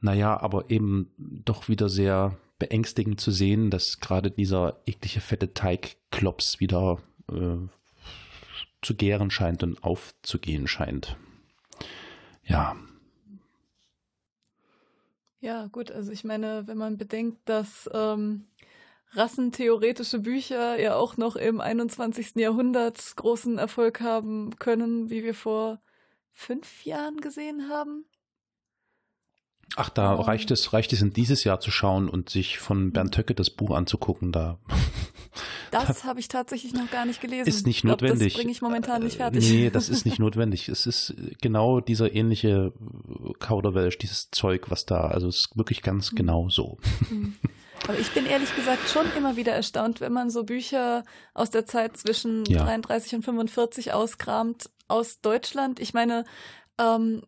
Naja, 0.02 0.38
aber 0.40 0.70
eben 0.70 1.10
doch 1.18 1.70
wieder 1.70 1.88
sehr 1.88 2.38
beängstigend 2.60 3.22
zu 3.22 3.32
sehen, 3.32 3.72
dass 3.72 4.02
gerade 4.02 4.30
dieser 4.30 4.82
eklige 4.86 5.22
fette 5.22 5.54
Teigklops 5.54 6.60
wieder 6.60 7.00
äh, 7.32 7.58
zu 8.82 8.96
gären 8.96 9.32
scheint 9.32 9.64
und 9.64 9.82
aufzugehen 9.84 10.68
scheint. 10.68 11.18
Ja, 12.48 12.76
ja, 15.40 15.68
gut, 15.68 15.92
also 15.92 16.12
ich 16.12 16.24
meine, 16.24 16.68
wenn 16.68 16.78
man 16.78 16.98
bedenkt, 16.98 17.48
dass 17.48 17.90
ähm, 17.94 18.48
rassentheoretische 19.12 20.20
Bücher 20.20 20.80
ja 20.80 20.96
auch 20.96 21.18
noch 21.18 21.36
im 21.36 21.62
21. 21.62 22.36
Jahrhundert 22.36 23.16
großen 23.16 23.58
Erfolg 23.58 24.02
haben 24.02 24.58
können, 24.58 25.10
wie 25.10 25.24
wir 25.24 25.36
vor 25.36 25.80
fünf 26.34 26.86
Jahren 26.86 27.18
gesehen 27.18 27.70
haben. 27.70 28.06
Ach, 29.76 29.90
da 29.90 30.14
um, 30.14 30.22
reicht 30.22 30.50
es, 30.50 30.74
reicht 30.74 30.92
es 30.94 31.02
in 31.02 31.14
dieses 31.14 31.44
Jahr 31.44 31.60
zu 31.60 31.72
schauen 31.72 32.10
und 32.10 32.30
sich 32.30 32.58
von 32.58 32.92
Bernd 32.92 33.14
Töcke 33.14 33.36
das 33.36 33.50
Buch 33.50 33.76
anzugucken. 33.76 34.32
Da 34.32 34.60
Das 35.72 36.04
habe 36.04 36.20
ich 36.20 36.28
tatsächlich 36.28 36.74
noch 36.74 36.90
gar 36.90 37.06
nicht 37.06 37.22
gelesen. 37.22 37.48
Ist 37.48 37.66
nicht 37.66 37.82
glaub, 37.82 38.02
notwendig. 38.02 38.34
Das 38.34 38.42
bringe 38.42 38.52
ich 38.52 38.62
momentan 38.62 39.04
nicht 39.04 39.18
fertig. 39.18 39.50
Nee, 39.50 39.70
das 39.74 39.90
ist 39.90 40.06
nicht 40.06 40.20
notwendig. 40.20 40.70
Es 40.70 40.86
ist 40.86 41.14
genau 41.42 41.80
dieser 41.80 42.14
ähnliche 42.14 42.74
Kauderwelsch, 43.40 43.98
dieses 43.98 44.30
Zeug, 44.32 44.70
was 44.70 44.86
da, 44.86 45.02
also 45.08 45.28
es 45.28 45.38
ist 45.38 45.58
wirklich 45.58 45.82
ganz 45.82 46.12
mhm. 46.12 46.16
genau 46.16 46.50
so. 46.50 46.78
Mhm. 47.10 47.36
Aber 47.84 48.00
ich 48.00 48.12
bin 48.12 48.26
ehrlich 48.26 48.56
gesagt 48.56 48.90
schon 48.90 49.06
immer 49.16 49.36
wieder 49.36 49.54
erstaunt, 49.54 50.02
wenn 50.02 50.12
man 50.12 50.30
so 50.30 50.44
Bücher 50.44 51.04
aus 51.34 51.52
der 51.52 51.66
Zeit 51.66 51.96
zwischen 51.98 52.44
ja. 52.46 52.64
33 52.64 53.16
und 53.16 53.24
45 53.24 53.94
auskramt 53.94 54.70
aus 54.88 55.22
Deutschland. 55.22 55.80
Ich 55.80 55.94
meine, 55.94 56.26
ähm, 56.80 57.24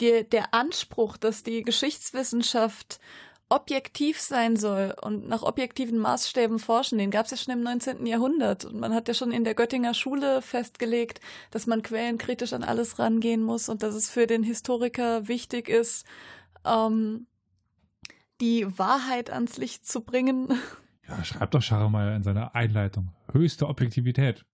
die, 0.00 0.28
der 0.28 0.52
Anspruch, 0.52 1.16
dass 1.16 1.42
die 1.42 1.62
Geschichtswissenschaft 1.62 3.00
objektiv 3.52 4.18
sein 4.18 4.56
soll 4.56 4.94
und 5.02 5.28
nach 5.28 5.42
objektiven 5.42 5.98
Maßstäben 5.98 6.58
forschen, 6.58 6.96
den 6.96 7.10
gab 7.10 7.26
es 7.26 7.32
ja 7.32 7.36
schon 7.36 7.52
im 7.52 7.62
19. 7.62 8.06
Jahrhundert. 8.06 8.64
Und 8.64 8.80
man 8.80 8.94
hat 8.94 9.08
ja 9.08 9.14
schon 9.14 9.30
in 9.30 9.44
der 9.44 9.54
Göttinger 9.54 9.92
Schule 9.92 10.40
festgelegt, 10.40 11.20
dass 11.50 11.66
man 11.66 11.82
quellenkritisch 11.82 12.54
an 12.54 12.64
alles 12.64 12.98
rangehen 12.98 13.42
muss 13.42 13.68
und 13.68 13.82
dass 13.82 13.94
es 13.94 14.08
für 14.08 14.26
den 14.26 14.42
Historiker 14.42 15.28
wichtig 15.28 15.68
ist, 15.68 16.06
ähm, 16.64 17.26
die 18.40 18.66
Wahrheit 18.78 19.30
ans 19.30 19.58
Licht 19.58 19.86
zu 19.86 20.00
bringen. 20.02 20.48
Ja, 21.08 21.22
schreibt 21.24 21.52
doch 21.52 21.60
Scharmeier 21.60 22.14
in 22.14 22.22
seiner 22.22 22.54
Einleitung. 22.54 23.12
Höchste 23.32 23.68
Objektivität. 23.68 24.46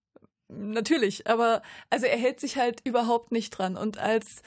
Natürlich, 0.49 1.27
aber 1.29 1.61
also 1.91 2.07
er 2.07 2.17
hält 2.17 2.41
sich 2.41 2.57
halt 2.57 2.81
überhaupt 2.85 3.33
nicht 3.33 3.51
dran. 3.51 3.77
Und 3.77 3.99
als 3.99 4.43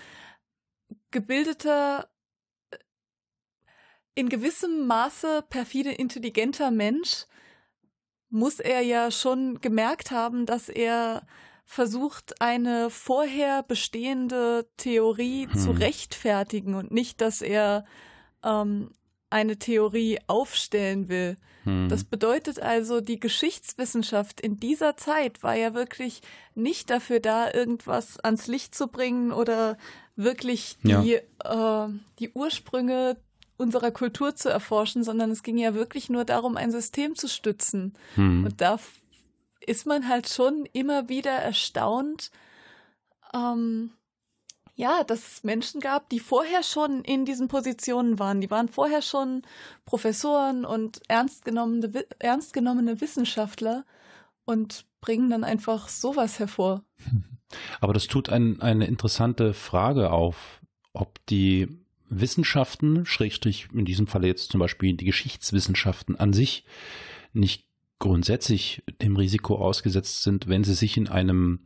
gebildeter, 1.11 2.09
in 4.15 4.29
gewissem 4.29 4.87
Maße 4.87 5.43
perfide 5.49 5.91
intelligenter 5.91 6.71
Mensch 6.71 7.25
muss 8.29 8.59
er 8.59 8.81
ja 8.81 9.11
schon 9.11 9.59
gemerkt 9.61 10.11
haben, 10.11 10.45
dass 10.45 10.69
er 10.69 11.23
versucht, 11.65 12.41
eine 12.41 12.89
vorher 12.89 13.63
bestehende 13.63 14.67
Theorie 14.77 15.47
hm. 15.49 15.59
zu 15.59 15.71
rechtfertigen 15.71 16.75
und 16.75 16.91
nicht, 16.91 17.21
dass 17.21 17.41
er 17.41 17.85
ähm, 18.43 18.91
eine 19.29 19.57
Theorie 19.57 20.19
aufstellen 20.27 21.07
will. 21.07 21.37
Hm. 21.63 21.87
Das 21.87 22.03
bedeutet 22.03 22.59
also, 22.59 22.99
die 22.99 23.19
Geschichtswissenschaft 23.19 24.41
in 24.41 24.59
dieser 24.59 24.97
Zeit 24.97 25.43
war 25.43 25.55
ja 25.55 25.73
wirklich 25.73 26.21
nicht 26.55 26.89
dafür 26.89 27.21
da, 27.21 27.53
irgendwas 27.53 28.19
ans 28.19 28.47
Licht 28.47 28.75
zu 28.75 28.87
bringen 28.87 29.31
oder 29.31 29.77
wirklich 30.15 30.77
die, 30.83 31.19
ja. 31.43 31.85
äh, 31.85 31.89
die 32.19 32.31
Ursprünge 32.33 33.17
unserer 33.61 33.91
Kultur 33.91 34.35
zu 34.35 34.49
erforschen, 34.49 35.03
sondern 35.03 35.31
es 35.31 35.43
ging 35.43 35.57
ja 35.57 35.73
wirklich 35.73 36.09
nur 36.09 36.25
darum, 36.25 36.57
ein 36.57 36.71
System 36.71 37.15
zu 37.15 37.29
stützen. 37.29 37.93
Hm. 38.15 38.45
Und 38.45 38.59
da 38.59 38.79
ist 39.65 39.85
man 39.85 40.09
halt 40.09 40.27
schon 40.27 40.65
immer 40.73 41.07
wieder 41.07 41.31
erstaunt, 41.31 42.31
ähm, 43.33 43.91
ja, 44.75 45.03
dass 45.03 45.19
es 45.19 45.43
Menschen 45.43 45.79
gab, 45.79 46.09
die 46.09 46.19
vorher 46.19 46.63
schon 46.63 47.03
in 47.03 47.25
diesen 47.25 47.47
Positionen 47.47 48.17
waren. 48.17 48.41
Die 48.41 48.49
waren 48.49 48.67
vorher 48.67 49.01
schon 49.01 49.43
Professoren 49.85 50.65
und 50.65 51.01
ernstgenommene, 51.07 52.05
ernstgenommene 52.19 52.99
Wissenschaftler 52.99 53.85
und 54.45 54.85
bringen 54.99 55.29
dann 55.29 55.43
einfach 55.43 55.87
sowas 55.87 56.39
hervor. 56.39 56.83
Aber 57.81 57.93
das 57.93 58.07
tut 58.07 58.29
ein, 58.29 58.61
eine 58.61 58.87
interessante 58.87 59.53
Frage 59.53 60.11
auf, 60.11 60.61
ob 60.93 61.23
die 61.27 61.80
Wissenschaften, 62.11 63.05
Schrägstrich 63.05 63.69
in 63.73 63.85
diesem 63.85 64.05
Falle 64.05 64.27
jetzt 64.27 64.51
zum 64.51 64.59
Beispiel 64.59 64.93
die 64.93 65.05
Geschichtswissenschaften 65.05 66.17
an 66.17 66.33
sich, 66.33 66.65
nicht 67.33 67.65
grundsätzlich 67.99 68.83
dem 69.01 69.15
Risiko 69.15 69.55
ausgesetzt 69.55 70.23
sind, 70.23 70.47
wenn 70.47 70.63
sie 70.63 70.73
sich 70.73 70.97
in 70.97 71.07
einem 71.07 71.61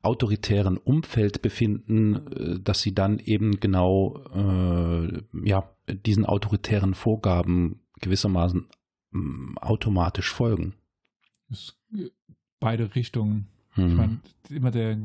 autoritären 0.00 0.78
Umfeld 0.78 1.42
befinden, 1.42 2.26
äh, 2.32 2.60
dass 2.60 2.80
sie 2.80 2.94
dann 2.94 3.18
eben 3.18 3.60
genau 3.60 4.18
äh, 4.34 5.22
ja, 5.44 5.70
diesen 5.88 6.24
autoritären 6.24 6.94
Vorgaben 6.94 7.80
gewissermaßen 8.00 8.66
äh, 9.14 9.18
automatisch 9.60 10.32
folgen. 10.32 10.74
beide 12.58 12.94
Richtungen. 12.94 13.48
Hm. 13.74 13.86
Ich 13.86 13.94
meine, 13.94 14.20
immer 14.50 14.70
der 14.70 14.98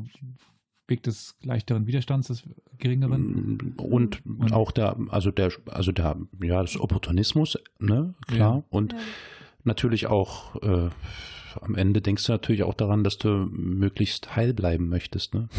Weg 0.88 1.02
des 1.02 1.36
leichteren 1.42 1.86
Widerstands, 1.86 2.28
des 2.28 2.44
geringeren. 2.78 3.74
Und, 3.76 4.24
und 4.26 4.52
auch 4.52 4.72
der, 4.72 4.96
also 5.08 5.30
der, 5.30 5.52
also 5.66 5.92
der, 5.92 6.16
ja, 6.42 6.62
des 6.62 6.80
Opportunismus, 6.80 7.58
ne, 7.78 8.14
klar. 8.26 8.56
Ja. 8.56 8.64
Und 8.70 8.94
ja. 8.94 8.98
natürlich 9.64 10.06
auch 10.06 10.56
äh, 10.62 10.90
am 11.60 11.74
Ende 11.74 12.00
denkst 12.00 12.24
du 12.24 12.32
natürlich 12.32 12.62
auch 12.62 12.74
daran, 12.74 13.04
dass 13.04 13.18
du 13.18 13.28
möglichst 13.28 14.36
heil 14.36 14.54
bleiben 14.54 14.88
möchtest. 14.88 15.34
Ne? 15.34 15.48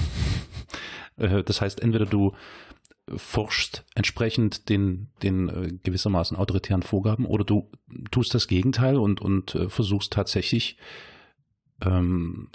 Äh, 1.18 1.44
das 1.44 1.60
heißt, 1.60 1.82
entweder 1.82 2.06
du 2.06 2.32
forschst 3.18 3.84
entsprechend 3.96 4.70
den, 4.70 5.10
den 5.22 5.50
äh, 5.50 5.74
gewissermaßen 5.84 6.38
autoritären 6.38 6.82
Vorgaben 6.82 7.26
oder 7.26 7.44
du 7.44 7.70
tust 8.10 8.34
das 8.34 8.48
Gegenteil 8.48 8.96
und, 8.96 9.20
und 9.20 9.54
äh, 9.56 9.68
versuchst 9.68 10.14
tatsächlich 10.14 10.78
ähm, 11.82 12.48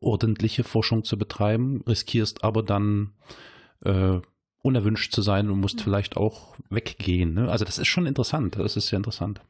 ordentliche 0.00 0.64
Forschung 0.64 1.04
zu 1.04 1.18
betreiben, 1.18 1.82
riskierst 1.86 2.44
aber 2.44 2.62
dann 2.62 3.12
äh, 3.84 4.20
unerwünscht 4.62 5.12
zu 5.12 5.22
sein 5.22 5.50
und 5.50 5.60
musst 5.60 5.80
vielleicht 5.80 6.16
auch 6.16 6.54
weggehen. 6.70 7.34
Ne? 7.34 7.50
Also 7.50 7.64
das 7.64 7.78
ist 7.78 7.88
schon 7.88 8.06
interessant, 8.06 8.56
das 8.56 8.76
ist 8.76 8.88
sehr 8.88 8.98
interessant. 8.98 9.40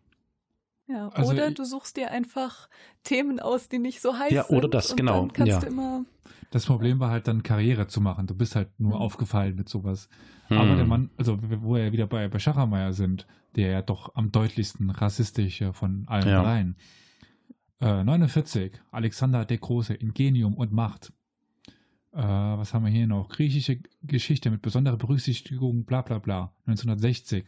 Ja, 0.87 1.09
also 1.09 1.33
oder 1.33 1.51
du 1.51 1.65
suchst 1.65 1.99
dir 1.99 2.11
einfach 2.11 2.69
Themen 3.05 3.41
aus, 3.41 3.69
die 3.69 3.79
nicht 3.79 4.01
so 4.01 4.15
heiß 4.15 4.29
sind. 4.29 4.37
Ja, 4.37 4.49
oder 4.49 4.69
das, 4.69 4.97
genau. 4.97 5.21
Dann 5.21 5.33
kannst 5.33 5.53
ja. 5.53 5.61
du 5.61 5.67
immer 5.67 6.05
das 6.51 6.65
Problem 6.65 6.99
war 6.99 7.11
halt 7.11 7.29
dann 7.29 7.43
Karriere 7.43 7.89
zu 7.89 8.01
machen. 8.01 8.27
Du 8.27 8.35
bist 8.35 8.57
halt 8.57 8.69
nur 8.79 8.97
mhm. 8.97 9.03
aufgefallen 9.03 9.55
mit 9.55 9.69
sowas. 9.69 10.09
Mhm. 10.49 10.59
Aber 10.59 10.77
der 10.77 10.87
Mann, 10.87 11.11
also 11.17 11.39
wo 11.43 11.75
wir 11.75 11.93
wieder 11.93 12.07
bei, 12.07 12.29
bei 12.29 12.39
Schachermeier 12.39 12.93
sind, 12.93 13.27
der 13.57 13.71
ja 13.71 13.83
doch 13.83 14.15
am 14.15 14.33
deutlichsten 14.33 14.91
rassistische 14.91 15.73
von 15.73 16.05
allen 16.07 16.29
ja. 16.29 16.43
dreien. 16.43 16.77
Äh, 17.81 18.03
49, 18.03 18.73
Alexander 18.91 19.45
der 19.45 19.59
Große, 19.59 19.95
Ingenium 19.95 20.55
und 20.55 20.73
Macht. 20.73 21.13
Äh, 22.13 22.23
was 22.23 22.75
haben 22.75 22.85
wir 22.85 22.91
hier 22.91 23.07
noch? 23.07 23.29
Griechische 23.29 23.81
Geschichte 24.03 24.51
mit 24.51 24.63
besonderer 24.63 24.97
Berücksichtigung, 24.97 25.85
bla 25.85 26.03
bla 26.03 26.19
bla. 26.19 26.53
1960. 26.67 27.45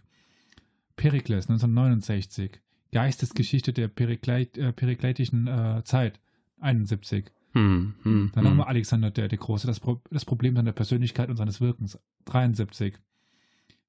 Perikles, 0.97 1.49
1969. 1.49 2.61
Geistesgeschichte 2.93 3.73
der 3.73 3.89
Perikleit, 3.89 4.59
äh, 4.59 4.73
perikleitischen 4.73 5.47
äh, 5.47 5.83
Zeit, 5.85 6.21
71. 6.61 7.33
Hm, 7.53 7.95
hm, 8.03 8.31
Dann 8.35 8.45
hm. 8.45 8.51
nochmal 8.51 8.69
Alexander 8.69 9.11
der, 9.11 9.29
der 9.29 9.39
Große, 9.39 9.67
das, 9.67 9.81
Pro 9.81 10.01
das 10.11 10.25
Problem 10.25 10.55
seiner 10.55 10.73
Persönlichkeit 10.73 11.29
und 11.31 11.37
seines 11.37 11.61
Wirkens, 11.61 11.99
73. 12.27 12.95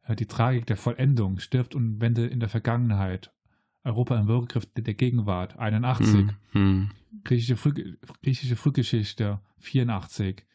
Äh, 0.03 0.15
die 0.15 0.25
Tragik 0.25 0.65
der 0.65 0.77
Vollendung, 0.77 1.39
stirbt 1.39 1.75
und 1.75 2.01
wende 2.01 2.25
in 2.25 2.39
der 2.39 2.49
Vergangenheit. 2.49 3.31
Europa 3.84 4.17
im 4.17 4.27
Würgegriff 4.27 4.65
der 4.75 4.93
Gegenwart, 4.93 5.57
81. 5.57 6.13
Hm, 6.13 6.29
hm. 6.51 6.91
Griechische, 7.23 7.55
Früh 7.55 7.97
griechische 8.21 8.55
Frühgeschichte, 8.55 9.39
84. 9.59 10.45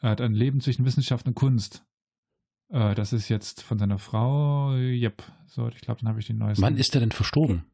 Er 0.00 0.10
hat 0.10 0.20
ein 0.20 0.34
Leben 0.34 0.60
zwischen 0.60 0.84
Wissenschaft 0.84 1.26
und 1.26 1.34
Kunst. 1.34 1.84
Äh, 2.70 2.94
das 2.94 3.12
ist 3.12 3.28
jetzt 3.28 3.62
von 3.62 3.78
seiner 3.78 3.98
Frau, 3.98 4.72
yep. 4.74 5.22
So, 5.46 5.68
ich 5.68 5.80
glaube, 5.80 6.00
dann 6.00 6.08
habe 6.08 6.20
ich 6.20 6.26
den 6.26 6.38
neuesten. 6.38 6.62
Wann 6.62 6.76
ist 6.76 6.94
er 6.94 7.00
denn 7.00 7.12
verstorben? 7.12 7.64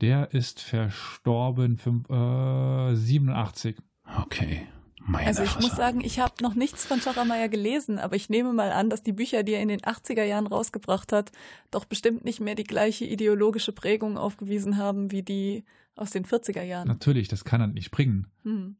Der 0.00 0.32
ist 0.32 0.60
verstorben 0.60 1.78
fünf, 1.78 2.08
äh, 2.10 2.94
87. 2.94 3.76
Okay. 4.22 4.66
Meine 5.06 5.26
also 5.26 5.42
ich 5.42 5.50
Fresse. 5.50 5.66
muss 5.66 5.76
sagen, 5.76 6.00
ich 6.00 6.18
habe 6.18 6.34
noch 6.42 6.54
nichts 6.54 6.86
von 6.86 7.00
Scharameyer 7.00 7.48
gelesen, 7.48 7.98
aber 7.98 8.16
ich 8.16 8.30
nehme 8.30 8.52
mal 8.52 8.72
an, 8.72 8.88
dass 8.88 9.02
die 9.02 9.12
Bücher, 9.12 9.42
die 9.42 9.52
er 9.52 9.60
in 9.60 9.68
den 9.68 9.80
80er 9.80 10.24
Jahren 10.24 10.46
rausgebracht 10.46 11.12
hat, 11.12 11.30
doch 11.70 11.84
bestimmt 11.84 12.24
nicht 12.24 12.40
mehr 12.40 12.54
die 12.54 12.64
gleiche 12.64 13.04
ideologische 13.04 13.72
Prägung 13.72 14.16
aufgewiesen 14.16 14.78
haben 14.78 15.12
wie 15.12 15.22
die 15.22 15.64
aus 15.94 16.10
den 16.10 16.24
40er 16.24 16.62
Jahren. 16.62 16.88
Natürlich, 16.88 17.28
das 17.28 17.44
kann 17.44 17.60
er 17.60 17.66
nicht 17.66 17.90
bringen. 17.90 18.28
Hm. 18.42 18.76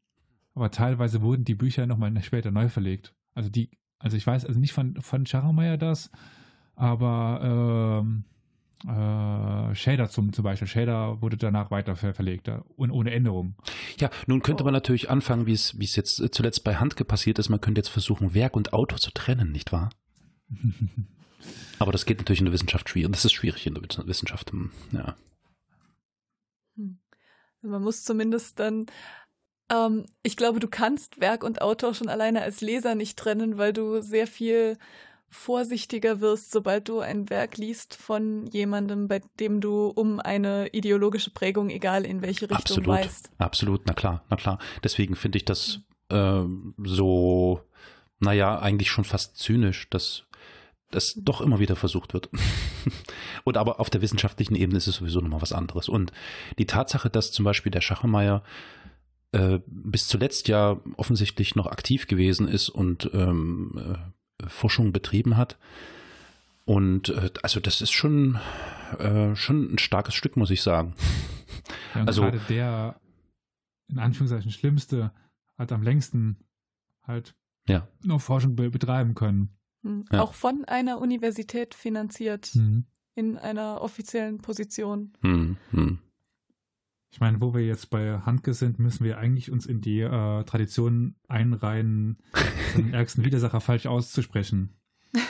Aber 0.54 0.70
teilweise 0.70 1.20
wurden 1.20 1.44
die 1.44 1.54
Bücher 1.54 1.86
nochmal 1.86 2.12
später 2.22 2.50
neu 2.50 2.68
verlegt. 2.68 3.14
Also 3.34 3.50
die, 3.50 3.70
also 3.98 4.16
ich 4.16 4.26
weiß 4.26 4.46
also 4.46 4.58
nicht 4.58 4.72
von, 4.72 5.00
von 5.00 5.26
Scharameyer 5.26 5.76
das, 5.76 6.10
aber 6.74 8.02
ähm, 8.02 8.24
äh, 8.86 9.74
Shader 9.74 10.08
zum, 10.10 10.32
zum 10.32 10.44
Beispiel. 10.44 10.68
Shader 10.68 11.20
wurde 11.22 11.36
danach 11.36 11.70
weiter 11.70 11.96
ver 11.96 12.14
verlegt 12.14 12.50
und 12.76 12.90
ohne 12.90 13.12
Änderung. 13.12 13.56
Ja, 13.98 14.10
nun 14.26 14.42
könnte 14.42 14.64
man 14.64 14.72
natürlich 14.72 15.10
anfangen, 15.10 15.46
wie 15.46 15.52
es, 15.52 15.78
wie 15.78 15.84
es 15.84 15.96
jetzt 15.96 16.22
zuletzt 16.34 16.64
bei 16.64 16.76
Handke 16.76 17.04
passiert 17.04 17.38
ist. 17.38 17.48
Man 17.48 17.60
könnte 17.60 17.80
jetzt 17.80 17.88
versuchen, 17.88 18.34
Werk 18.34 18.56
und 18.56 18.72
Autor 18.72 18.98
zu 18.98 19.10
trennen, 19.10 19.52
nicht 19.52 19.72
wahr? 19.72 19.90
Aber 21.78 21.92
das 21.92 22.06
geht 22.06 22.18
natürlich 22.18 22.40
in 22.40 22.46
der 22.46 22.54
Wissenschaft 22.54 22.88
schwierig. 22.88 23.12
Das 23.12 23.24
ist 23.24 23.32
schwierig 23.32 23.66
in 23.66 23.74
der 23.74 23.82
Wissenschaft. 24.06 24.52
Hm, 24.52 24.70
ja. 24.92 25.16
Hm. 26.76 26.98
Man 27.62 27.82
muss 27.82 28.04
zumindest 28.04 28.60
dann 28.60 28.86
ähm, 29.70 30.06
ich 30.22 30.36
glaube, 30.36 30.60
du 30.60 30.68
kannst 30.68 31.20
Werk 31.20 31.42
und 31.42 31.62
Autor 31.62 31.94
schon 31.94 32.08
alleine 32.08 32.42
als 32.42 32.60
Leser 32.60 32.94
nicht 32.94 33.18
trennen, 33.18 33.58
weil 33.58 33.72
du 33.72 34.02
sehr 34.02 34.26
viel 34.26 34.76
vorsichtiger 35.34 36.20
wirst, 36.20 36.52
sobald 36.52 36.88
du 36.88 37.00
ein 37.00 37.28
Werk 37.28 37.56
liest 37.56 37.96
von 37.96 38.46
jemandem, 38.46 39.08
bei 39.08 39.20
dem 39.40 39.60
du 39.60 39.88
um 39.88 40.20
eine 40.20 40.68
ideologische 40.68 41.30
Prägung, 41.30 41.70
egal 41.70 42.04
in 42.04 42.22
welche 42.22 42.42
Richtung, 42.42 42.56
absolut, 42.56 42.86
weißt. 42.86 43.30
Absolut, 43.38 43.82
na 43.86 43.92
klar, 43.94 44.24
na 44.30 44.36
klar. 44.36 44.58
Deswegen 44.82 45.16
finde 45.16 45.38
ich 45.38 45.44
das 45.44 45.80
äh, 46.08 46.42
so, 46.84 47.60
naja, 48.20 48.58
eigentlich 48.58 48.90
schon 48.90 49.04
fast 49.04 49.36
zynisch, 49.36 49.90
dass 49.90 50.24
das 50.90 51.14
doch 51.16 51.40
immer 51.40 51.58
wieder 51.58 51.76
versucht 51.76 52.14
wird. 52.14 52.30
und 53.44 53.56
aber 53.56 53.80
auf 53.80 53.90
der 53.90 54.02
wissenschaftlichen 54.02 54.54
Ebene 54.54 54.78
ist 54.78 54.86
es 54.86 54.96
sowieso 54.96 55.20
nochmal 55.20 55.42
was 55.42 55.52
anderes. 55.52 55.88
Und 55.88 56.12
die 56.58 56.66
Tatsache, 56.66 57.10
dass 57.10 57.32
zum 57.32 57.44
Beispiel 57.44 57.72
der 57.72 57.80
Schachemeier 57.80 58.44
äh, 59.32 59.58
bis 59.66 60.06
zuletzt 60.06 60.46
ja 60.46 60.80
offensichtlich 60.96 61.56
noch 61.56 61.66
aktiv 61.66 62.06
gewesen 62.06 62.46
ist 62.46 62.68
und 62.68 63.10
ähm, 63.12 63.72
äh, 63.76 64.13
Forschung 64.48 64.92
betrieben 64.92 65.36
hat. 65.36 65.58
Und 66.64 67.10
äh, 67.10 67.30
also 67.42 67.60
das 67.60 67.80
ist 67.80 67.90
schon, 67.92 68.38
äh, 68.98 69.34
schon 69.36 69.74
ein 69.74 69.78
starkes 69.78 70.14
Stück, 70.14 70.36
muss 70.36 70.50
ich 70.50 70.62
sagen. 70.62 70.94
Ja, 71.94 72.00
und 72.02 72.08
Also- 72.08 72.22
gerade 72.22 72.40
der, 72.48 73.00
in 73.88 73.98
Anführungszeichen, 73.98 74.50
Schlimmste 74.50 75.12
hat 75.58 75.72
am 75.72 75.82
längsten 75.82 76.38
halt 77.02 77.34
Ja. 77.68 77.86
noch 78.02 78.20
Forschung 78.20 78.56
be 78.56 78.70
betreiben 78.70 79.14
können. 79.14 79.50
Hm. 79.82 80.04
Ja. 80.10 80.22
Auch 80.22 80.34
von 80.34 80.64
einer 80.64 80.98
Universität 81.00 81.74
finanziert 81.74 82.54
Mhm. 82.54 82.86
in 83.14 83.36
einer 83.36 83.82
offiziellen 83.82 84.38
Position. 84.38 85.12
Hm, 85.20 85.56
hm. 85.70 85.98
Ich 87.14 87.20
meine, 87.20 87.40
wo 87.40 87.54
wir 87.54 87.64
jetzt 87.64 87.90
bei 87.90 88.18
Handke 88.26 88.54
sind, 88.54 88.80
müssen 88.80 89.04
wir 89.04 89.18
eigentlich 89.18 89.48
uns 89.52 89.66
in 89.66 89.80
die 89.80 90.00
äh, 90.00 90.42
Tradition 90.42 91.14
einreihen, 91.28 92.18
den 92.76 92.92
ärgsten 92.92 93.24
Widersacher 93.24 93.60
falsch 93.60 93.86
auszusprechen. 93.86 94.70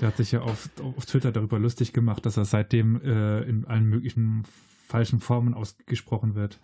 Der 0.00 0.08
hat 0.08 0.16
sich 0.16 0.30
ja 0.30 0.42
auf, 0.42 0.68
auf 0.80 1.04
Twitter 1.06 1.32
darüber 1.32 1.58
lustig 1.58 1.92
gemacht, 1.92 2.24
dass 2.26 2.36
er 2.36 2.44
seitdem 2.44 3.00
äh, 3.02 3.40
in 3.42 3.64
allen 3.64 3.86
möglichen 3.86 4.44
falschen 4.86 5.18
Formen 5.18 5.52
ausgesprochen 5.52 6.36
wird. 6.36 6.60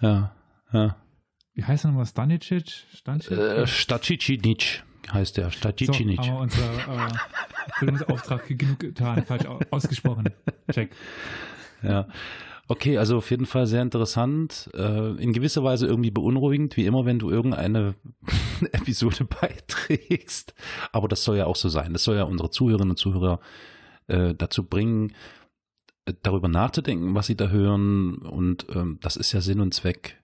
Ja, 0.00 0.32
ja. 0.72 0.94
Wie 1.54 1.64
heißt 1.64 1.84
er 1.84 1.88
nochmal? 1.88 2.06
Stanicic? 2.06 2.84
Stanicic? 2.94 3.36
Äh, 3.36 3.66
Stacicinic 3.66 4.84
heißt 5.12 5.38
der. 5.38 5.46
so, 5.46 5.50
Stacicinic. 5.50 6.18
haben 6.20 6.26
wir 6.28 6.38
unser 6.38 6.72
äh, 7.08 7.12
Bildungsauftrag 7.80 8.46
genug 8.46 8.78
getan, 8.78 9.24
falsch 9.26 9.46
au- 9.46 9.58
ausgesprochen. 9.70 10.28
Check. 10.72 10.90
Ja. 11.82 12.06
Okay, 12.70 12.98
also 12.98 13.16
auf 13.16 13.28
jeden 13.32 13.46
Fall 13.46 13.66
sehr 13.66 13.82
interessant. 13.82 14.70
Äh, 14.74 15.20
in 15.20 15.32
gewisser 15.32 15.64
Weise 15.64 15.88
irgendwie 15.88 16.12
beunruhigend, 16.12 16.76
wie 16.76 16.86
immer, 16.86 17.04
wenn 17.04 17.18
du 17.18 17.28
irgendeine 17.28 17.96
Episode 18.70 19.24
beiträgst. 19.40 20.54
Aber 20.92 21.08
das 21.08 21.24
soll 21.24 21.36
ja 21.36 21.46
auch 21.46 21.56
so 21.56 21.68
sein. 21.68 21.92
Das 21.92 22.04
soll 22.04 22.14
ja 22.14 22.22
unsere 22.22 22.50
Zuhörerinnen 22.50 22.90
und 22.90 22.96
Zuhörer 22.96 23.40
äh, 24.06 24.36
dazu 24.36 24.62
bringen, 24.62 25.14
äh, 26.04 26.12
darüber 26.22 26.46
nachzudenken, 26.46 27.12
was 27.12 27.26
sie 27.26 27.34
da 27.34 27.48
hören. 27.48 28.18
Und 28.18 28.66
ähm, 28.72 28.98
das 29.00 29.16
ist 29.16 29.32
ja 29.32 29.40
Sinn 29.40 29.58
und 29.58 29.74
Zweck 29.74 30.22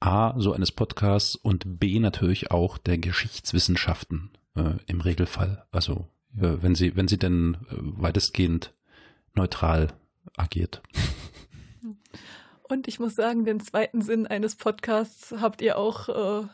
A, 0.00 0.40
so 0.40 0.54
eines 0.54 0.72
Podcasts 0.72 1.36
und 1.36 1.78
B, 1.78 2.00
natürlich 2.00 2.50
auch 2.50 2.78
der 2.78 2.96
Geschichtswissenschaften 2.96 4.30
äh, 4.54 4.76
im 4.86 5.02
Regelfall. 5.02 5.66
Also 5.70 6.08
äh, 6.34 6.56
wenn 6.62 6.74
sie, 6.74 6.96
wenn 6.96 7.08
sie 7.08 7.18
denn 7.18 7.58
äh, 7.68 7.74
weitestgehend 7.76 8.72
neutral 9.34 9.88
agiert. 10.36 10.82
Und 12.62 12.88
ich 12.88 12.98
muss 12.98 13.14
sagen, 13.14 13.44
den 13.44 13.60
zweiten 13.60 14.02
Sinn 14.02 14.26
eines 14.26 14.56
Podcasts 14.56 15.32
habt 15.40 15.62
ihr 15.62 15.78
auch 15.78 16.08
äh, 16.08 16.48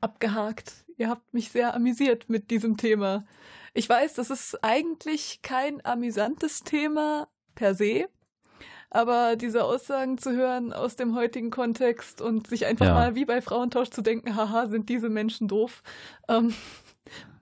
abgehakt. 0.00 0.84
Ihr 0.96 1.08
habt 1.08 1.32
mich 1.32 1.50
sehr 1.50 1.74
amüsiert 1.74 2.28
mit 2.28 2.50
diesem 2.50 2.76
Thema. 2.76 3.24
Ich 3.72 3.88
weiß, 3.88 4.14
das 4.14 4.30
ist 4.30 4.62
eigentlich 4.62 5.40
kein 5.42 5.84
amüsantes 5.84 6.62
Thema 6.64 7.28
per 7.54 7.74
se, 7.74 8.08
aber 8.90 9.36
diese 9.36 9.64
Aussagen 9.64 10.18
zu 10.18 10.32
hören 10.32 10.72
aus 10.72 10.96
dem 10.96 11.14
heutigen 11.14 11.50
Kontext 11.50 12.20
und 12.20 12.48
sich 12.48 12.66
einfach 12.66 12.86
Ja. 12.86 12.94
mal 12.94 13.14
wie 13.14 13.24
bei 13.24 13.40
Frauentausch 13.40 13.90
zu 13.90 14.02
denken, 14.02 14.34
haha, 14.36 14.66
sind 14.66 14.88
diese 14.88 15.08
Menschen 15.08 15.48
doof, 15.48 15.82
ähm, 16.28 16.52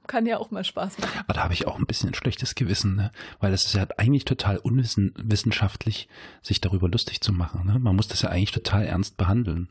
kann 0.08 0.26
ja 0.26 0.38
auch 0.38 0.50
mal 0.50 0.64
Spaß 0.64 0.98
machen. 0.98 1.20
Aber 1.20 1.34
da 1.34 1.44
habe 1.44 1.54
ich 1.54 1.68
auch 1.68 1.78
ein 1.78 1.86
bisschen 1.86 2.10
ein 2.10 2.14
schlechtes 2.14 2.56
Gewissen, 2.56 2.96
ne? 2.96 3.12
weil 3.38 3.52
es 3.52 3.64
ist 3.66 3.74
ja 3.74 3.86
eigentlich 3.96 4.24
total 4.24 4.58
unwissenschaftlich, 4.58 6.08
sich 6.42 6.60
darüber 6.60 6.88
lustig 6.88 7.20
zu 7.20 7.32
machen. 7.32 7.66
Ne? 7.66 7.78
Man 7.78 7.94
muss 7.94 8.08
das 8.08 8.22
ja 8.22 8.30
eigentlich 8.30 8.52
total 8.52 8.84
ernst 8.84 9.16
behandeln. 9.16 9.70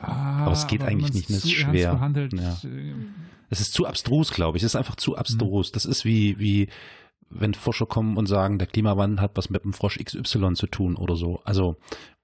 Ah, 0.00 0.50
es 0.52 0.66
geht 0.66 0.80
wenn 0.80 0.88
eigentlich 0.88 1.14
nicht, 1.14 1.30
das 1.30 1.36
ist 1.36 1.42
zu 1.44 1.48
ernst 1.48 1.70
schwer. 1.70 1.92
Behandelt, 1.94 2.32
Ja. 2.34 2.58
äh, 2.64 2.94
Es 3.50 3.60
ist 3.60 3.72
zu 3.72 3.86
abstrus, 3.86 4.32
glaube 4.32 4.58
ich. 4.58 4.64
Es 4.64 4.72
ist 4.72 4.76
einfach 4.76 4.96
zu 4.96 5.16
abstrus. 5.16 5.72
Das 5.72 5.84
ist 5.86 6.04
wie, 6.04 6.38
wie, 6.38 6.68
wenn 7.30 7.54
Forscher 7.54 7.86
kommen 7.86 8.16
und 8.16 8.26
sagen, 8.26 8.58
der 8.58 8.66
Klimawandel 8.66 9.20
hat 9.20 9.36
was 9.36 9.48
mit 9.50 9.64
dem 9.64 9.72
Frosch 9.72 9.98
XY 10.02 10.54
zu 10.54 10.66
tun 10.66 10.96
oder 10.96 11.16
so. 11.16 11.40
Also, 11.44 11.76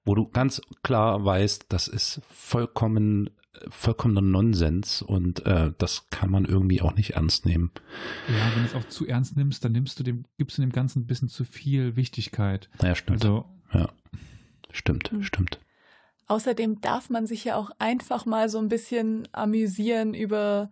wo 0.03 0.15
du 0.15 0.27
ganz 0.27 0.61
klar 0.83 1.23
weißt, 1.23 1.65
das 1.69 1.87
ist 1.87 2.21
vollkommen, 2.29 3.29
vollkommener 3.69 4.21
Nonsens 4.21 5.01
und 5.01 5.45
äh, 5.45 5.71
das 5.77 6.09
kann 6.09 6.31
man 6.31 6.45
irgendwie 6.45 6.81
auch 6.81 6.95
nicht 6.95 7.11
ernst 7.11 7.45
nehmen. 7.45 7.71
Ja, 8.27 8.55
wenn 8.55 8.63
du 8.63 8.69
es 8.69 8.75
auch 8.75 8.87
zu 8.89 9.05
ernst 9.07 9.35
nimmst, 9.37 9.63
dann 9.65 9.71
nimmst 9.73 9.99
du 9.99 10.03
dem, 10.03 10.25
gibst 10.37 10.57
du 10.57 10.61
dem 10.61 10.71
Ganzen 10.71 11.01
ein 11.03 11.07
bisschen 11.07 11.29
zu 11.29 11.43
viel 11.43 11.95
Wichtigkeit. 11.95 12.69
Naja, 12.81 12.95
stimmt. 12.95 13.23
Also, 13.23 13.45
stimmt, 14.71 15.11
Hm. 15.11 15.23
stimmt. 15.23 15.59
Außerdem 16.27 16.79
darf 16.81 17.09
man 17.09 17.27
sich 17.27 17.43
ja 17.43 17.55
auch 17.57 17.71
einfach 17.77 18.25
mal 18.25 18.47
so 18.47 18.57
ein 18.57 18.69
bisschen 18.69 19.27
amüsieren 19.33 20.13
über 20.13 20.71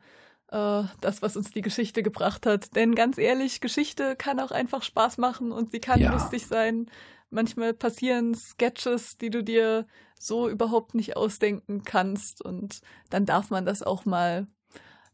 äh, 0.52 0.84
das, 1.02 1.22
was 1.22 1.36
uns 1.38 1.52
die 1.52 1.62
Geschichte 1.62 2.04
gebracht 2.04 2.45
hat. 2.45 2.76
Denn 2.76 2.95
ganz 2.95 3.18
ehrlich, 3.18 3.62
Geschichte 3.62 4.16
kann 4.16 4.39
auch 4.39 4.52
einfach 4.52 4.84
Spaß 4.84 5.18
machen 5.18 5.52
und 5.52 5.72
sie 5.72 5.80
kann 5.80 6.00
Ja. 6.00 6.12
lustig 6.12 6.47
sein. 6.47 6.89
Manchmal 7.30 7.74
passieren 7.74 8.34
Sketches, 8.34 9.18
die 9.18 9.30
du 9.30 9.43
dir 9.43 9.86
so 10.20 10.50
überhaupt 10.50 10.95
nicht 10.95 11.16
ausdenken 11.16 11.84
kannst. 11.84 12.43
Und 12.43 12.82
dann 13.10 13.26
darf 13.26 13.52
man 13.52 13.66
das 13.66 13.84
auch 13.84 14.06
mal 14.06 14.47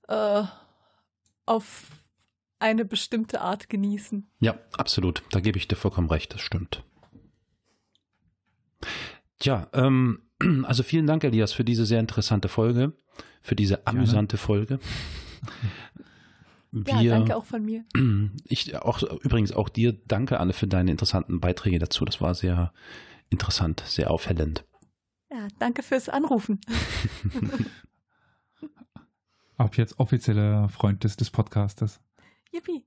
äh, 0.07 0.43
auf 1.45 1.83
eine 2.59 2.86
bestimmte 2.86 3.41
Art 3.41 3.67
genießen. 3.69 4.29
Ja, 4.39 4.57
absolut. 4.77 5.23
Da 5.31 5.41
gebe 5.41 5.57
ich 5.57 5.67
dir 5.67 5.75
vollkommen 5.75 6.09
recht. 6.09 6.33
Das 6.33 6.41
stimmt. 6.41 6.83
Tja, 9.39 9.67
ähm, 9.73 10.21
also 10.63 10.83
vielen 10.83 11.07
Dank, 11.07 11.23
Elias, 11.23 11.53
für 11.53 11.65
diese 11.65 11.86
sehr 11.86 11.99
interessante 11.99 12.47
Folge, 12.47 12.93
für 13.41 13.55
diese 13.55 13.86
amüsante 13.86 14.38
Folge. 14.38 14.79
Ja, 16.87 17.01
danke 17.03 17.35
auch 17.37 17.45
von 17.45 17.63
mir. 17.63 17.85
Ich 18.47 18.75
auch 18.77 19.01
übrigens 19.23 19.51
auch 19.53 19.69
dir 19.69 19.93
danke, 19.93 20.39
Anne, 20.39 20.53
für 20.53 20.67
deine 20.67 20.91
interessanten 20.91 21.39
Beiträge 21.39 21.79
dazu. 21.79 22.03
Das 22.05 22.19
war 22.21 22.35
sehr 22.35 22.73
interessant, 23.29 23.81
sehr 23.85 24.11
aufhellend. 24.11 24.65
Ja, 25.31 25.47
danke 25.59 25.83
fürs 25.83 26.09
Anrufen. 26.09 26.59
ab 29.57 29.77
jetzt 29.77 29.99
offizieller 29.99 30.69
Freund 30.69 31.03
des, 31.03 31.15
des 31.15 31.29
Podcasters. 31.31 32.01
Yippie. 32.51 32.85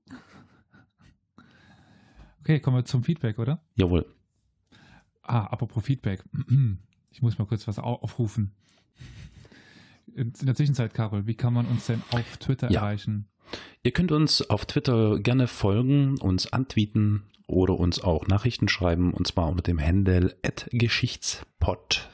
Okay, 2.41 2.59
kommen 2.59 2.77
wir 2.77 2.85
zum 2.85 3.03
Feedback, 3.03 3.39
oder? 3.39 3.61
Jawohl. 3.75 4.05
Ah, 5.23 5.45
apropos 5.45 5.83
Feedback. 5.83 6.23
Ich 7.11 7.23
muss 7.23 7.39
mal 7.39 7.45
kurz 7.47 7.67
was 7.67 7.79
au- 7.79 7.95
aufrufen. 8.03 8.53
In 10.15 10.33
der 10.41 10.55
Zwischenzeit, 10.55 10.93
Carol, 10.93 11.27
wie 11.27 11.35
kann 11.35 11.53
man 11.53 11.65
uns 11.65 11.87
denn 11.87 12.01
auf 12.11 12.37
Twitter 12.37 12.71
Ja. 12.71 12.81
erreichen? 12.81 13.27
Ihr 13.83 13.91
könnt 13.91 14.11
uns 14.11 14.47
auf 14.49 14.65
Twitter 14.65 15.19
gerne 15.19 15.47
folgen, 15.47 16.17
uns 16.19 16.51
antweeten 16.53 17.23
oder 17.47 17.79
uns 17.79 17.99
auch 18.03 18.27
Nachrichten 18.27 18.67
schreiben 18.67 19.13
und 19.13 19.27
zwar 19.27 19.47
unter 19.49 19.63
dem 19.63 19.79
Handle 19.79 20.35
@geschichtspod. 20.71 22.09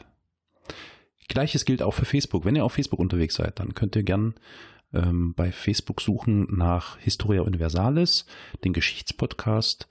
Gleiches 1.27 1.65
gilt 1.65 1.81
auch 1.81 1.93
für 1.93 2.05
Facebook. 2.05 2.45
Wenn 2.45 2.55
ihr 2.55 2.63
auf 2.63 2.73
Facebook 2.73 2.99
unterwegs 2.99 3.35
seid, 3.35 3.59
dann 3.59 3.73
könnt 3.73 3.95
ihr 3.95 4.03
gern 4.03 4.35
ähm, 4.93 5.33
bei 5.33 5.51
Facebook 5.51 5.99
suchen 6.01 6.47
nach 6.55 6.97
Historia 6.99 7.41
Universalis, 7.41 8.25
den 8.63 8.71
Geschichtspodcast 8.73 9.87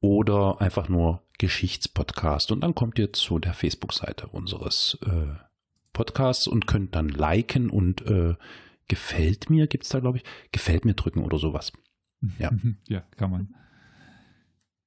oder 0.00 0.60
einfach 0.60 0.88
nur 0.88 1.22
Geschichtspodcast 1.38 2.52
und 2.52 2.60
dann 2.60 2.74
kommt 2.74 2.98
ihr 2.98 3.12
zu 3.12 3.38
der 3.38 3.54
Facebook-Seite 3.54 4.28
unseres 4.28 4.98
äh, 5.06 5.34
Podcasts 5.94 6.46
und 6.46 6.66
könnt 6.66 6.94
dann 6.94 7.08
liken 7.08 7.70
und 7.70 8.02
äh, 8.02 8.34
gefällt 8.88 9.48
mir, 9.48 9.66
gibt's 9.66 9.88
da 9.88 10.00
glaube 10.00 10.18
ich, 10.18 10.24
gefällt 10.52 10.84
mir 10.84 10.92
drücken 10.92 11.20
oder 11.20 11.38
sowas. 11.38 11.72
Ja. 12.38 12.50
ja, 12.88 13.00
kann 13.16 13.30
man. 13.30 13.54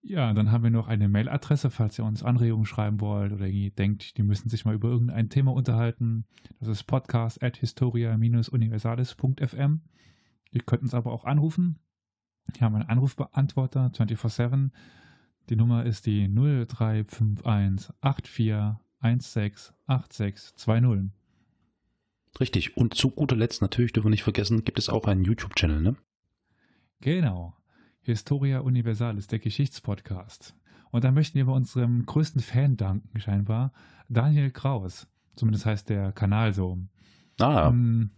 Ja, 0.01 0.33
dann 0.33 0.51
haben 0.51 0.63
wir 0.63 0.71
noch 0.71 0.87
eine 0.87 1.09
Mailadresse, 1.09 1.69
falls 1.69 1.99
ihr 1.99 2.05
uns 2.05 2.23
Anregungen 2.23 2.65
schreiben 2.65 3.01
wollt 3.01 3.33
oder 3.33 3.45
irgendwie 3.45 3.71
denkt, 3.71 4.17
die 4.17 4.23
müssen 4.23 4.47
sich 4.49 4.63
mal 4.63 4.75
über 4.75 4.87
irgendein 4.87 5.27
Thema 5.29 5.51
unterhalten. 5.51 6.23
Das 6.59 6.69
ist 6.69 6.83
podcast 6.83 7.43
at 7.43 7.57
historia-universalis.fm. 7.57 9.81
Ihr 10.51 10.61
könnt 10.61 10.83
uns 10.83 10.93
aber 10.93 11.11
auch 11.11 11.25
anrufen. 11.25 11.79
Wir 12.53 12.61
haben 12.61 12.75
einen 12.75 12.87
Anrufbeantworter 12.87 13.87
24-7. 13.87 14.69
Die 15.49 15.57
Nummer 15.57 15.85
ist 15.85 16.05
die 16.05 16.29
0351 16.29 17.93
84 18.01 18.86
16 19.01 19.51
8620. 19.87 21.11
Richtig. 22.39 22.77
Und 22.77 22.93
zu 22.93 23.09
guter 23.09 23.35
Letzt 23.35 23.61
natürlich 23.61 23.93
dürfen 23.93 24.07
wir 24.07 24.11
nicht 24.11 24.23
vergessen, 24.23 24.63
gibt 24.63 24.79
es 24.79 24.89
auch 24.89 25.05
einen 25.05 25.23
YouTube-Channel, 25.23 25.81
ne? 25.81 25.95
Genau. 27.01 27.55
Historia 28.01 28.59
Universalis, 28.59 29.27
der 29.27 29.39
Geschichtspodcast. 29.39 30.55
Und 30.91 31.03
da 31.03 31.11
möchten 31.11 31.37
wir 31.37 31.45
bei 31.45 31.51
unserem 31.51 32.05
größten 32.05 32.41
Fan 32.41 32.77
danken, 32.77 33.19
scheinbar, 33.19 33.73
Daniel 34.07 34.51
Kraus. 34.51 35.07
Zumindest 35.35 35.65
heißt 35.65 35.89
der 35.89 36.11
Kanal 36.11 36.53
so. 36.53 36.77
Ah, 37.39 37.69
Ähm, 37.69 38.11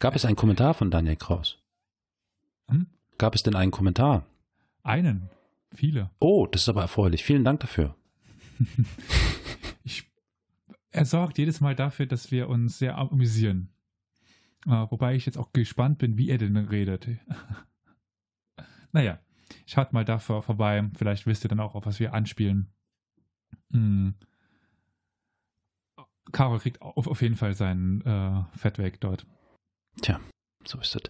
gab 0.00 0.14
es 0.16 0.24
einen 0.24 0.36
Kommentar 0.36 0.74
von 0.74 0.90
Daniel 0.90 1.16
Kraus? 1.16 1.58
Hm? 2.68 2.86
Gab 3.16 3.34
es 3.34 3.42
denn 3.42 3.54
einen 3.54 3.70
Kommentar? 3.70 4.26
Einen. 4.82 5.30
Viele. 5.74 6.10
Oh, 6.18 6.46
das 6.46 6.62
ist 6.62 6.68
aber 6.68 6.82
erfreulich. 6.82 7.24
Vielen 7.24 7.44
Dank 7.44 7.60
dafür. 7.60 7.94
er 10.98 11.04
sorgt 11.04 11.38
jedes 11.38 11.60
Mal 11.60 11.76
dafür, 11.76 12.06
dass 12.06 12.32
wir 12.32 12.48
uns 12.48 12.78
sehr 12.78 12.98
amüsieren. 12.98 13.70
Uh, 14.66 14.90
wobei 14.90 15.14
ich 15.14 15.24
jetzt 15.24 15.38
auch 15.38 15.52
gespannt 15.52 15.98
bin, 15.98 16.18
wie 16.18 16.28
er 16.28 16.38
denn 16.38 16.56
redet. 16.56 17.06
naja, 18.92 19.20
schaut 19.66 19.92
mal 19.92 20.04
dafür 20.04 20.42
vorbei. 20.42 20.90
Vielleicht 20.96 21.26
wisst 21.26 21.44
ihr 21.44 21.48
dann 21.48 21.60
auch, 21.60 21.76
auf 21.76 21.86
was 21.86 22.00
wir 22.00 22.12
anspielen. 22.12 22.66
Hm. 23.70 24.14
Karol 26.32 26.58
kriegt 26.58 26.82
auf, 26.82 27.06
auf 27.06 27.22
jeden 27.22 27.36
Fall 27.36 27.54
sein 27.54 28.02
äh, 28.02 28.58
Fett 28.58 28.78
weg 28.78 29.00
dort. 29.00 29.24
Tja, 30.02 30.20
so 30.64 30.80
ist 30.80 30.96
es. 30.96 31.02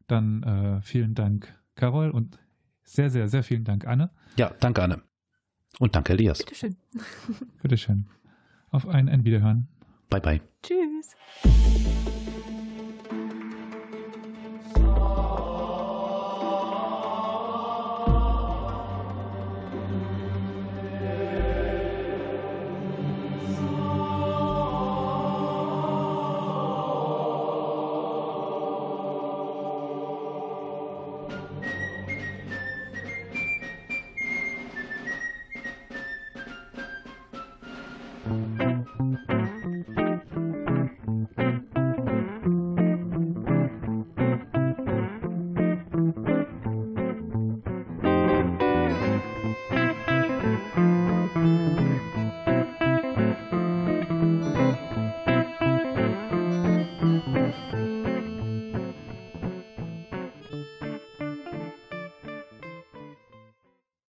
Dann 0.07 0.43
äh, 0.43 0.81
vielen 0.81 1.15
Dank, 1.15 1.53
Carol, 1.75 2.11
und 2.11 2.39
sehr, 2.83 3.09
sehr, 3.09 3.27
sehr 3.27 3.43
vielen 3.43 3.65
Dank, 3.65 3.85
Anne. 3.85 4.11
Ja, 4.38 4.53
danke, 4.59 4.81
Anne. 4.81 5.01
Und 5.79 5.95
danke, 5.95 6.13
Elias. 6.13 6.38
Bitteschön. 6.39 6.77
Bitteschön. 7.61 8.07
Auf 8.69 8.88
ein, 8.88 9.09
ein 9.09 9.25
Wiederhören. 9.25 9.67
Bye, 10.09 10.21
bye. 10.21 10.41
Tschüss. 10.63 11.15